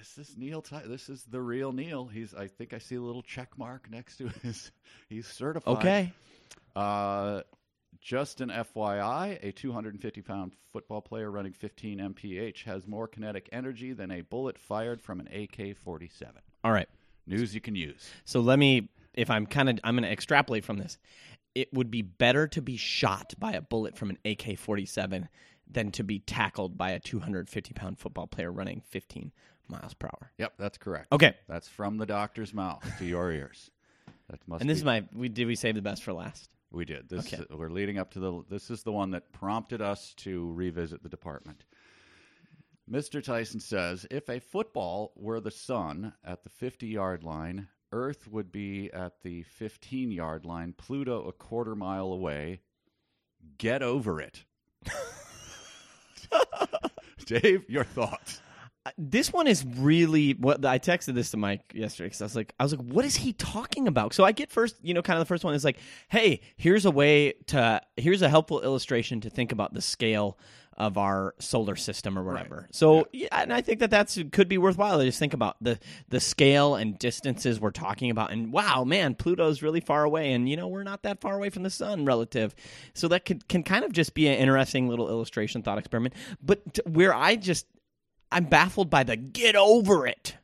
Is 0.00 0.14
this 0.14 0.36
Neil. 0.36 0.62
Ty- 0.62 0.84
this 0.86 1.08
is 1.08 1.24
the 1.24 1.40
real 1.40 1.72
Neil. 1.72 2.06
He's. 2.06 2.34
I 2.34 2.48
think 2.48 2.72
I 2.72 2.78
see 2.78 2.94
a 2.96 3.00
little 3.00 3.22
check 3.22 3.56
mark 3.58 3.90
next 3.90 4.16
to 4.18 4.28
his. 4.42 4.70
He's 5.08 5.26
certified. 5.26 5.76
Okay. 5.78 6.12
Uh, 6.74 7.42
just 8.00 8.40
an 8.40 8.48
FYI, 8.48 9.38
a 9.42 9.52
250 9.52 10.22
pound 10.22 10.52
football 10.72 11.02
player 11.02 11.30
running 11.30 11.52
15 11.52 11.98
mph 11.98 12.64
has 12.64 12.86
more 12.86 13.06
kinetic 13.06 13.48
energy 13.52 13.92
than 13.92 14.10
a 14.10 14.22
bullet 14.22 14.58
fired 14.58 15.02
from 15.02 15.20
an 15.20 15.28
AK 15.28 15.76
47. 15.76 16.36
All 16.64 16.72
right. 16.72 16.88
News 17.26 17.54
you 17.54 17.60
can 17.60 17.74
use. 17.74 18.08
So 18.24 18.40
let 18.40 18.58
me, 18.58 18.88
if 19.12 19.30
I'm 19.30 19.44
kind 19.46 19.68
of, 19.68 19.78
I'm 19.84 19.94
going 19.96 20.04
to 20.04 20.10
extrapolate 20.10 20.64
from 20.64 20.78
this. 20.78 20.96
It 21.54 21.72
would 21.72 21.90
be 21.90 22.02
better 22.02 22.46
to 22.48 22.62
be 22.62 22.76
shot 22.76 23.34
by 23.38 23.52
a 23.52 23.60
bullet 23.60 23.96
from 23.96 24.10
an 24.10 24.18
AK 24.24 24.56
47 24.58 25.28
than 25.68 25.90
to 25.92 26.04
be 26.04 26.18
tackled 26.20 26.76
by 26.78 26.90
a 26.90 27.00
250 27.00 27.74
pound 27.74 27.98
football 27.98 28.26
player 28.26 28.50
running 28.52 28.82
15 28.88 29.32
miles 29.68 29.94
per 29.94 30.06
hour. 30.08 30.32
Yep, 30.38 30.54
that's 30.58 30.78
correct. 30.78 31.08
Okay. 31.12 31.34
That's 31.48 31.68
from 31.68 31.96
the 31.96 32.06
doctor's 32.06 32.52
mouth 32.54 32.84
to 32.98 33.04
your 33.04 33.30
ears. 33.32 33.70
That 34.28 34.40
must. 34.46 34.60
And 34.60 34.70
this 34.70 34.76
be- 34.76 34.80
is 34.80 34.84
my, 34.84 35.04
we 35.14 35.28
did 35.28 35.46
we 35.46 35.54
save 35.56 35.74
the 35.74 35.82
best 35.82 36.02
for 36.04 36.12
last? 36.12 36.50
We 36.72 36.84
did. 36.84 37.08
This 37.08 37.32
Okay. 37.32 37.42
we're 37.50 37.68
leading 37.70 37.98
up 37.98 38.12
to 38.12 38.20
the. 38.20 38.42
This 38.48 38.70
is 38.70 38.82
the 38.84 38.92
one 38.92 39.10
that 39.12 39.32
prompted 39.32 39.80
us 39.82 40.14
to 40.18 40.52
revisit 40.52 41.02
the 41.02 41.08
department. 41.08 41.64
Mr. 42.90 43.22
Tyson 43.22 43.60
says, 43.60 44.04
if 44.10 44.28
a 44.28 44.40
football 44.40 45.12
were 45.16 45.40
the 45.40 45.50
sun 45.50 46.12
at 46.24 46.42
the 46.42 46.48
50 46.50 46.86
yard 46.88 47.22
line, 47.22 47.68
Earth 47.92 48.28
would 48.28 48.52
be 48.52 48.90
at 48.92 49.22
the 49.22 49.42
15 49.42 50.10
yard 50.12 50.44
line, 50.44 50.74
Pluto 50.76 51.26
a 51.26 51.32
quarter 51.32 51.74
mile 51.74 52.12
away. 52.12 52.60
Get 53.58 53.82
over 53.82 54.20
it. 54.20 54.44
Dave, 57.26 57.68
your 57.68 57.84
thoughts? 57.84 58.40
Uh, 58.86 58.90
this 58.96 59.32
one 59.32 59.46
is 59.46 59.64
really 59.64 60.32
what 60.32 60.64
I 60.64 60.78
texted 60.78 61.14
this 61.14 61.32
to 61.32 61.36
Mike 61.36 61.60
yesterday 61.74 62.06
because 62.06 62.22
I 62.22 62.24
was 62.24 62.36
like, 62.36 62.54
I 62.58 62.62
was 62.62 62.74
like, 62.74 62.86
what 62.86 63.04
is 63.04 63.14
he 63.14 63.32
talking 63.34 63.88
about? 63.88 64.14
So 64.14 64.24
I 64.24 64.32
get 64.32 64.50
first, 64.50 64.76
you 64.82 64.94
know, 64.94 65.02
kind 65.02 65.18
of 65.18 65.20
the 65.20 65.28
first 65.28 65.44
one 65.44 65.54
is 65.54 65.64
like, 65.64 65.78
hey, 66.08 66.40
here's 66.56 66.86
a 66.86 66.90
way 66.90 67.34
to, 67.48 67.80
here's 67.96 68.22
a 68.22 68.28
helpful 68.28 68.62
illustration 68.62 69.20
to 69.22 69.30
think 69.30 69.52
about 69.52 69.74
the 69.74 69.82
scale 69.82 70.38
of 70.80 70.96
our 70.96 71.34
solar 71.38 71.76
system 71.76 72.18
or 72.18 72.24
whatever. 72.24 72.66
So 72.72 73.06
yeah. 73.12 73.28
and 73.32 73.52
I 73.52 73.60
think 73.60 73.80
that 73.80 73.90
that's 73.90 74.18
could 74.32 74.48
be 74.48 74.56
worthwhile 74.56 74.98
to 74.98 75.04
just 75.04 75.18
think 75.18 75.34
about 75.34 75.56
the 75.60 75.78
the 76.08 76.20
scale 76.20 76.74
and 76.74 76.98
distances 76.98 77.60
we're 77.60 77.70
talking 77.70 78.10
about. 78.10 78.32
And 78.32 78.50
wow, 78.50 78.84
man, 78.84 79.14
Pluto's 79.14 79.62
really 79.62 79.80
far 79.80 80.04
away, 80.04 80.32
and 80.32 80.48
you 80.48 80.56
know 80.56 80.68
we're 80.68 80.82
not 80.82 81.02
that 81.02 81.20
far 81.20 81.36
away 81.36 81.50
from 81.50 81.64
the 81.64 81.70
sun 81.70 82.06
relative. 82.06 82.54
So 82.94 83.08
that 83.08 83.26
can 83.26 83.40
can 83.40 83.62
kind 83.62 83.84
of 83.84 83.92
just 83.92 84.14
be 84.14 84.26
an 84.26 84.38
interesting 84.38 84.88
little 84.88 85.10
illustration 85.10 85.62
thought 85.62 85.76
experiment. 85.76 86.14
But 86.42 86.74
t- 86.74 86.82
where 86.86 87.14
I 87.14 87.36
just 87.36 87.66
I'm 88.32 88.44
baffled 88.44 88.88
by 88.88 89.04
the 89.04 89.16
get 89.16 89.54
over 89.54 90.06
it. 90.06 90.36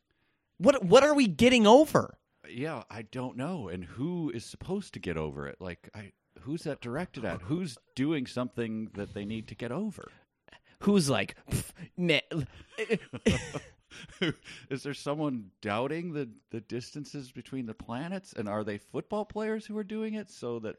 What 0.58 0.84
what 0.84 1.02
are 1.02 1.14
we 1.14 1.28
getting 1.28 1.66
over? 1.66 2.18
Yeah, 2.46 2.82
I 2.90 3.02
don't 3.02 3.38
know. 3.38 3.68
And 3.68 3.84
who 3.84 4.30
is 4.34 4.44
supposed 4.44 4.92
to 4.92 5.00
get 5.00 5.16
over 5.16 5.48
it? 5.48 5.56
Like, 5.60 5.88
I 5.94 6.12
who's 6.46 6.62
that 6.62 6.80
directed 6.80 7.24
at? 7.24 7.36
Uh, 7.36 7.38
who's 7.44 7.76
doing 7.94 8.26
something 8.26 8.90
that 8.94 9.14
they 9.14 9.24
need 9.24 9.48
to 9.48 9.54
get 9.54 9.72
over? 9.72 10.10
Who's 10.86 11.10
like, 11.10 11.36
"Pff, 11.50 11.72
Is 14.70 14.82
there 14.82 14.94
someone 14.94 15.50
doubting 15.60 16.12
the, 16.12 16.28
the 16.50 16.60
distances 16.60 17.32
between 17.32 17.66
the 17.66 17.74
planets? 17.74 18.32
And 18.32 18.48
are 18.48 18.64
they 18.64 18.78
football 18.78 19.24
players 19.24 19.66
who 19.66 19.76
are 19.78 19.84
doing 19.84 20.14
it 20.14 20.30
so 20.30 20.58
that 20.60 20.76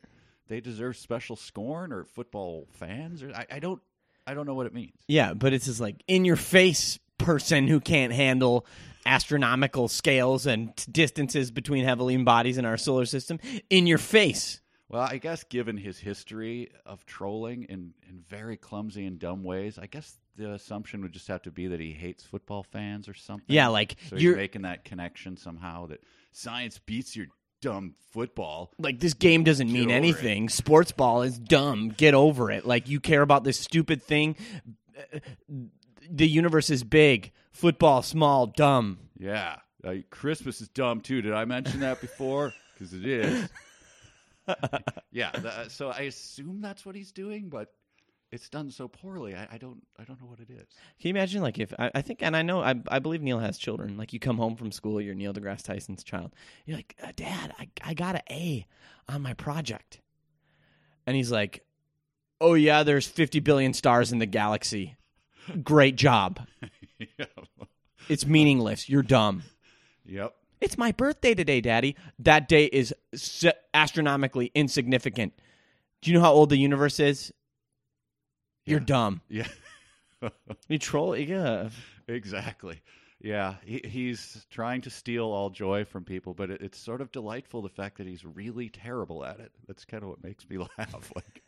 they 0.47 0.61
deserve 0.61 0.97
special 0.97 1.35
scorn 1.35 1.91
or 1.91 2.03
football 2.03 2.67
fans? 2.71 3.21
Or 3.23 3.31
I, 3.33 3.45
I 3.51 3.59
don't 3.59 3.81
I 4.25 4.33
don't 4.33 4.45
know 4.45 4.55
what 4.55 4.65
it 4.65 4.73
means. 4.73 4.95
yeah, 5.07 5.33
but 5.33 5.53
it's 5.53 5.65
just 5.65 5.79
like 5.79 6.03
in 6.07 6.25
your 6.25 6.35
face 6.35 6.99
person 7.17 7.67
who 7.67 7.79
can't 7.79 8.13
handle 8.13 8.65
astronomical 9.05 9.87
scales 9.87 10.45
and 10.45 10.75
t- 10.75 10.91
distances 10.91 11.49
between 11.49 11.85
heavily 11.85 12.15
bodies 12.17 12.57
in 12.57 12.65
our 12.65 12.77
solar 12.77 13.05
system 13.05 13.39
in 13.69 13.87
your 13.87 13.97
face. 13.97 14.59
Well, 14.89 15.01
I 15.01 15.17
guess 15.17 15.43
given 15.43 15.75
his 15.77 15.97
history 15.99 16.69
of 16.85 17.05
trolling 17.05 17.63
in, 17.63 17.93
in 18.09 18.23
very 18.29 18.55
clumsy 18.55 19.05
and 19.05 19.19
dumb 19.19 19.43
ways, 19.43 19.77
I 19.77 19.87
guess 19.87 20.17
the 20.37 20.53
assumption 20.53 21.01
would 21.01 21.11
just 21.11 21.27
have 21.27 21.41
to 21.43 21.51
be 21.51 21.67
that 21.67 21.79
he 21.79 21.91
hates 21.91 22.23
football 22.23 22.63
fans 22.63 23.09
or 23.09 23.13
something. 23.13 23.45
Yeah, 23.53 23.67
like, 23.67 23.97
so 24.09 24.15
he's 24.15 24.23
you're- 24.23 24.37
making 24.37 24.61
that 24.61 24.85
connection 24.85 25.35
somehow 25.35 25.87
that 25.87 26.01
science 26.31 26.79
beats 26.79 27.15
your 27.17 27.25
dumb 27.59 27.95
football. 28.11 28.71
Like 28.79 28.99
this 28.99 29.13
game 29.13 29.43
doesn't 29.43 29.69
mean 29.71 29.85
over 29.85 29.91
it. 29.91 29.95
anything. 29.95 30.47
Sports 30.47 30.91
ball 30.93 31.23
is 31.23 31.37
dumb. 31.37 31.89
Get 31.89 32.13
over 32.13 32.49
it. 32.51 32.65
Like 32.65 32.87
you 32.87 32.99
care 32.99 33.21
about 33.23 33.43
this 33.43 33.59
stupid 33.59 34.01
thing. 34.03 34.35
The 36.09 36.27
universe 36.27 36.69
is 36.69 36.83
big. 36.83 37.31
Football 37.51 38.03
small. 38.03 38.45
Dumb. 38.47 38.99
Yeah, 39.19 39.57
uh, 39.83 39.95
Christmas 40.11 40.61
is 40.61 40.69
dumb 40.69 41.01
too. 41.01 41.21
Did 41.21 41.33
I 41.33 41.45
mention 41.45 41.79
that 41.81 41.99
before? 41.99 42.53
Because 42.73 42.93
it 42.93 43.05
is. 43.05 43.49
yeah, 45.11 45.31
tha- 45.31 45.69
so 45.69 45.89
I 45.89 46.01
assume 46.01 46.61
that's 46.61 46.85
what 46.85 46.95
he's 46.95 47.11
doing, 47.11 47.49
but 47.49 47.73
it's 48.31 48.49
done 48.49 48.71
so 48.71 48.87
poorly. 48.87 49.35
I, 49.35 49.47
I 49.51 49.57
don't. 49.57 49.81
I 49.97 50.03
don't 50.03 50.19
know 50.21 50.27
what 50.27 50.39
it 50.39 50.49
is. 50.49 50.67
Can 50.99 51.09
you 51.09 51.09
imagine, 51.11 51.41
like, 51.41 51.59
if 51.59 51.73
I, 51.79 51.91
I 51.95 52.01
think, 52.01 52.21
and 52.21 52.35
I 52.35 52.41
know, 52.41 52.61
I, 52.61 52.75
I 52.87 52.99
believe 52.99 53.21
Neil 53.21 53.39
has 53.39 53.57
children. 53.57 53.97
Like, 53.97 54.13
you 54.13 54.19
come 54.19 54.37
home 54.37 54.55
from 54.55 54.71
school, 54.71 54.99
you're 55.01 55.15
Neil 55.15 55.33
deGrasse 55.33 55.63
Tyson's 55.63 56.03
child. 56.03 56.33
You're 56.65 56.77
like, 56.77 56.95
uh, 57.01 57.11
Dad, 57.15 57.53
I, 57.57 57.69
I 57.83 57.93
got 57.93 58.15
an 58.15 58.21
A 58.29 58.65
on 59.07 59.21
my 59.21 59.33
project. 59.33 60.01
And 61.05 61.15
he's 61.15 61.31
like, 61.31 61.63
Oh, 62.39 62.53
yeah, 62.53 62.83
there's 62.83 63.07
50 63.07 63.39
billion 63.39 63.73
stars 63.73 64.11
in 64.11 64.19
the 64.19 64.25
galaxy. 64.25 64.95
Great 65.63 65.95
job. 65.95 66.45
yeah. 66.99 67.25
It's 68.09 68.25
meaningless. 68.25 68.89
You're 68.89 69.03
dumb. 69.03 69.43
Yep. 70.05 70.33
It's 70.59 70.77
my 70.77 70.91
birthday 70.91 71.33
today, 71.33 71.61
Daddy. 71.61 71.95
That 72.19 72.47
day 72.47 72.65
is 72.65 72.93
astronomically 73.73 74.51
insignificant. 74.55 75.33
Do 76.01 76.11
you 76.11 76.17
know 76.17 76.23
how 76.23 76.33
old 76.33 76.49
the 76.49 76.57
universe 76.57 76.99
is? 76.99 77.31
You're 78.65 78.79
dumb. 78.79 79.21
Yeah. 79.29 79.47
You 80.67 80.79
troll. 80.79 81.15
Yeah. 81.15 81.69
Exactly. 82.07 82.81
Yeah, 83.21 83.55
he, 83.63 83.81
he's 83.85 84.45
trying 84.49 84.81
to 84.81 84.89
steal 84.89 85.25
all 85.25 85.49
joy 85.49 85.85
from 85.85 86.03
people, 86.03 86.33
but 86.33 86.49
it, 86.49 86.61
it's 86.61 86.77
sort 86.79 87.01
of 87.01 87.11
delightful 87.11 87.61
the 87.61 87.69
fact 87.69 87.97
that 87.97 88.07
he's 88.07 88.25
really 88.25 88.69
terrible 88.69 89.25
at 89.25 89.39
it. 89.39 89.51
That's 89.67 89.85
kind 89.85 90.03
of 90.03 90.09
what 90.09 90.23
makes 90.23 90.47
me 90.49 90.57
laugh. 90.77 91.11
Like 91.15 91.43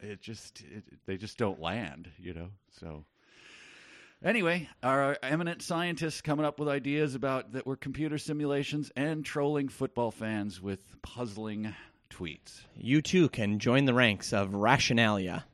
it 0.00 0.20
just 0.20 0.62
it, 0.62 0.84
they 1.06 1.16
just 1.16 1.38
don't 1.38 1.60
land, 1.60 2.10
you 2.18 2.34
know. 2.34 2.48
So 2.78 3.04
anyway, 4.24 4.68
our 4.82 5.16
eminent 5.22 5.62
scientists 5.62 6.20
coming 6.20 6.44
up 6.44 6.58
with 6.58 6.68
ideas 6.68 7.14
about 7.14 7.52
that 7.52 7.66
were 7.66 7.76
computer 7.76 8.18
simulations 8.18 8.90
and 8.96 9.24
trolling 9.24 9.68
football 9.68 10.10
fans 10.10 10.60
with 10.60 10.80
puzzling 11.02 11.74
tweets. 12.10 12.62
You 12.76 13.02
too 13.02 13.28
can 13.28 13.58
join 13.58 13.84
the 13.84 13.94
ranks 13.94 14.32
of 14.32 14.50
Rationalia. 14.50 15.44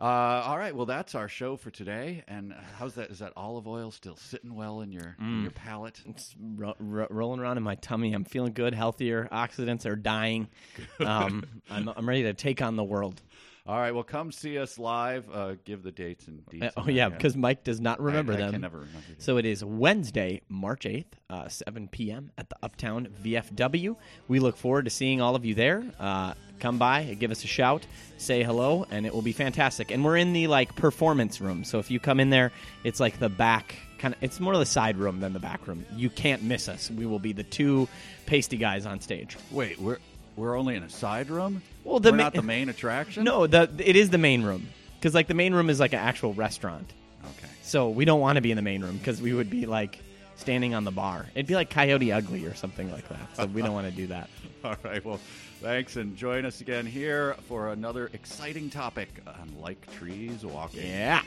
Uh, 0.00 0.42
all 0.46 0.58
right, 0.58 0.74
well 0.74 0.86
that's 0.86 1.14
our 1.14 1.28
show 1.28 1.56
for 1.56 1.70
today. 1.70 2.24
And 2.26 2.52
how's 2.76 2.94
that? 2.94 3.10
Is 3.10 3.20
that 3.20 3.32
olive 3.36 3.68
oil 3.68 3.92
still 3.92 4.16
sitting 4.16 4.52
well 4.56 4.80
in 4.80 4.90
your 4.90 5.14
in 5.20 5.42
your 5.42 5.52
palate? 5.52 6.02
It's 6.08 6.34
ro- 6.56 6.74
ro- 6.80 7.06
rolling 7.08 7.38
around 7.38 7.58
in 7.58 7.62
my 7.62 7.76
tummy. 7.76 8.12
I'm 8.12 8.24
feeling 8.24 8.52
good, 8.52 8.74
healthier. 8.74 9.28
Oxidants 9.30 9.86
are 9.86 9.94
dying. 9.96 10.48
Um, 10.98 11.44
I'm, 11.70 11.88
I'm 11.88 12.08
ready 12.08 12.22
to 12.24 12.34
take 12.34 12.62
on 12.62 12.76
the 12.76 12.84
world. 12.84 13.20
All 13.64 13.76
right, 13.78 13.92
well, 13.94 14.02
come 14.02 14.32
see 14.32 14.58
us 14.58 14.76
live. 14.76 15.24
Uh, 15.32 15.54
give 15.64 15.84
the 15.84 15.92
dates 15.92 16.26
and 16.26 16.42
Uh, 16.60 16.70
oh 16.76 16.88
yeah, 16.88 17.08
because 17.08 17.36
Mike 17.36 17.62
does 17.62 17.80
not 17.80 18.00
remember 18.00 18.32
I, 18.32 18.36
them. 18.36 18.52
can 18.52 18.60
never 18.60 18.78
remember. 18.78 19.06
them. 19.06 19.16
So 19.18 19.36
it 19.36 19.46
is 19.46 19.64
Wednesday, 19.64 20.40
March 20.48 20.84
8th, 20.84 21.04
uh, 21.30 21.48
7 21.48 21.86
p.m. 21.86 22.32
at 22.36 22.48
the 22.50 22.56
Uptown 22.60 23.06
VFW. 23.22 23.94
We 24.26 24.40
look 24.40 24.56
forward 24.56 24.86
to 24.86 24.90
seeing 24.90 25.20
all 25.20 25.36
of 25.36 25.44
you 25.44 25.54
there. 25.54 25.84
Uh, 26.00 26.34
come 26.58 26.78
by, 26.78 27.14
give 27.20 27.30
us 27.30 27.44
a 27.44 27.46
shout, 27.46 27.86
say 28.18 28.42
hello, 28.42 28.84
and 28.90 29.06
it 29.06 29.14
will 29.14 29.22
be 29.22 29.32
fantastic. 29.32 29.92
And 29.92 30.04
we're 30.04 30.16
in 30.16 30.32
the 30.32 30.48
like 30.48 30.74
performance 30.74 31.40
room, 31.40 31.62
so 31.62 31.78
if 31.78 31.88
you 31.88 32.00
come 32.00 32.18
in 32.18 32.30
there, 32.30 32.50
it's 32.82 32.98
like 32.98 33.20
the 33.20 33.28
back 33.28 33.76
kind 33.98 34.12
of. 34.14 34.22
It's 34.24 34.40
more 34.40 34.54
of 34.54 34.58
the 34.58 34.66
side 34.66 34.96
room 34.96 35.20
than 35.20 35.32
the 35.32 35.40
back 35.40 35.68
room. 35.68 35.86
You 35.94 36.10
can't 36.10 36.42
miss 36.42 36.68
us. 36.68 36.90
We 36.90 37.06
will 37.06 37.20
be 37.20 37.32
the 37.32 37.44
two 37.44 37.88
pasty 38.26 38.56
guys 38.56 38.86
on 38.86 39.00
stage. 39.00 39.36
Wait, 39.52 39.78
we're 39.80 39.98
we're 40.36 40.56
only 40.56 40.76
in 40.76 40.82
a 40.82 40.90
side 40.90 41.30
room. 41.30 41.62
Well, 41.84 42.00
the 42.00 42.10
we're 42.10 42.16
ma- 42.16 42.22
not 42.24 42.34
the 42.34 42.42
main 42.42 42.68
attraction. 42.68 43.24
No, 43.24 43.46
the 43.46 43.70
it 43.78 43.96
is 43.96 44.10
the 44.10 44.18
main 44.18 44.42
room 44.42 44.68
because 44.98 45.14
like 45.14 45.26
the 45.28 45.34
main 45.34 45.54
room 45.54 45.70
is 45.70 45.80
like 45.80 45.92
an 45.92 45.98
actual 46.00 46.32
restaurant. 46.34 46.92
Okay. 47.24 47.52
So 47.62 47.90
we 47.90 48.04
don't 48.04 48.20
want 48.20 48.36
to 48.36 48.40
be 48.42 48.50
in 48.50 48.56
the 48.56 48.62
main 48.62 48.82
room 48.82 48.96
because 48.96 49.20
we 49.20 49.32
would 49.32 49.50
be 49.50 49.66
like 49.66 49.98
standing 50.36 50.74
on 50.74 50.84
the 50.84 50.90
bar. 50.90 51.26
It'd 51.34 51.46
be 51.46 51.54
like 51.54 51.70
Coyote 51.70 52.12
Ugly 52.12 52.46
or 52.46 52.54
something 52.54 52.90
like 52.90 53.08
that. 53.08 53.36
So 53.36 53.46
we 53.46 53.62
don't 53.62 53.72
want 53.72 53.86
to 53.88 53.92
do 53.92 54.06
that. 54.08 54.28
All 54.64 54.76
right. 54.82 55.04
Well, 55.04 55.20
thanks, 55.60 55.96
and 55.96 56.16
join 56.16 56.44
us 56.44 56.60
again 56.60 56.86
here 56.86 57.36
for 57.48 57.68
another 57.72 58.10
exciting 58.12 58.70
topic 58.70 59.08
on 59.26 59.52
like 59.60 59.90
trees 59.98 60.44
walking. 60.44 60.86
Yeah. 60.86 61.22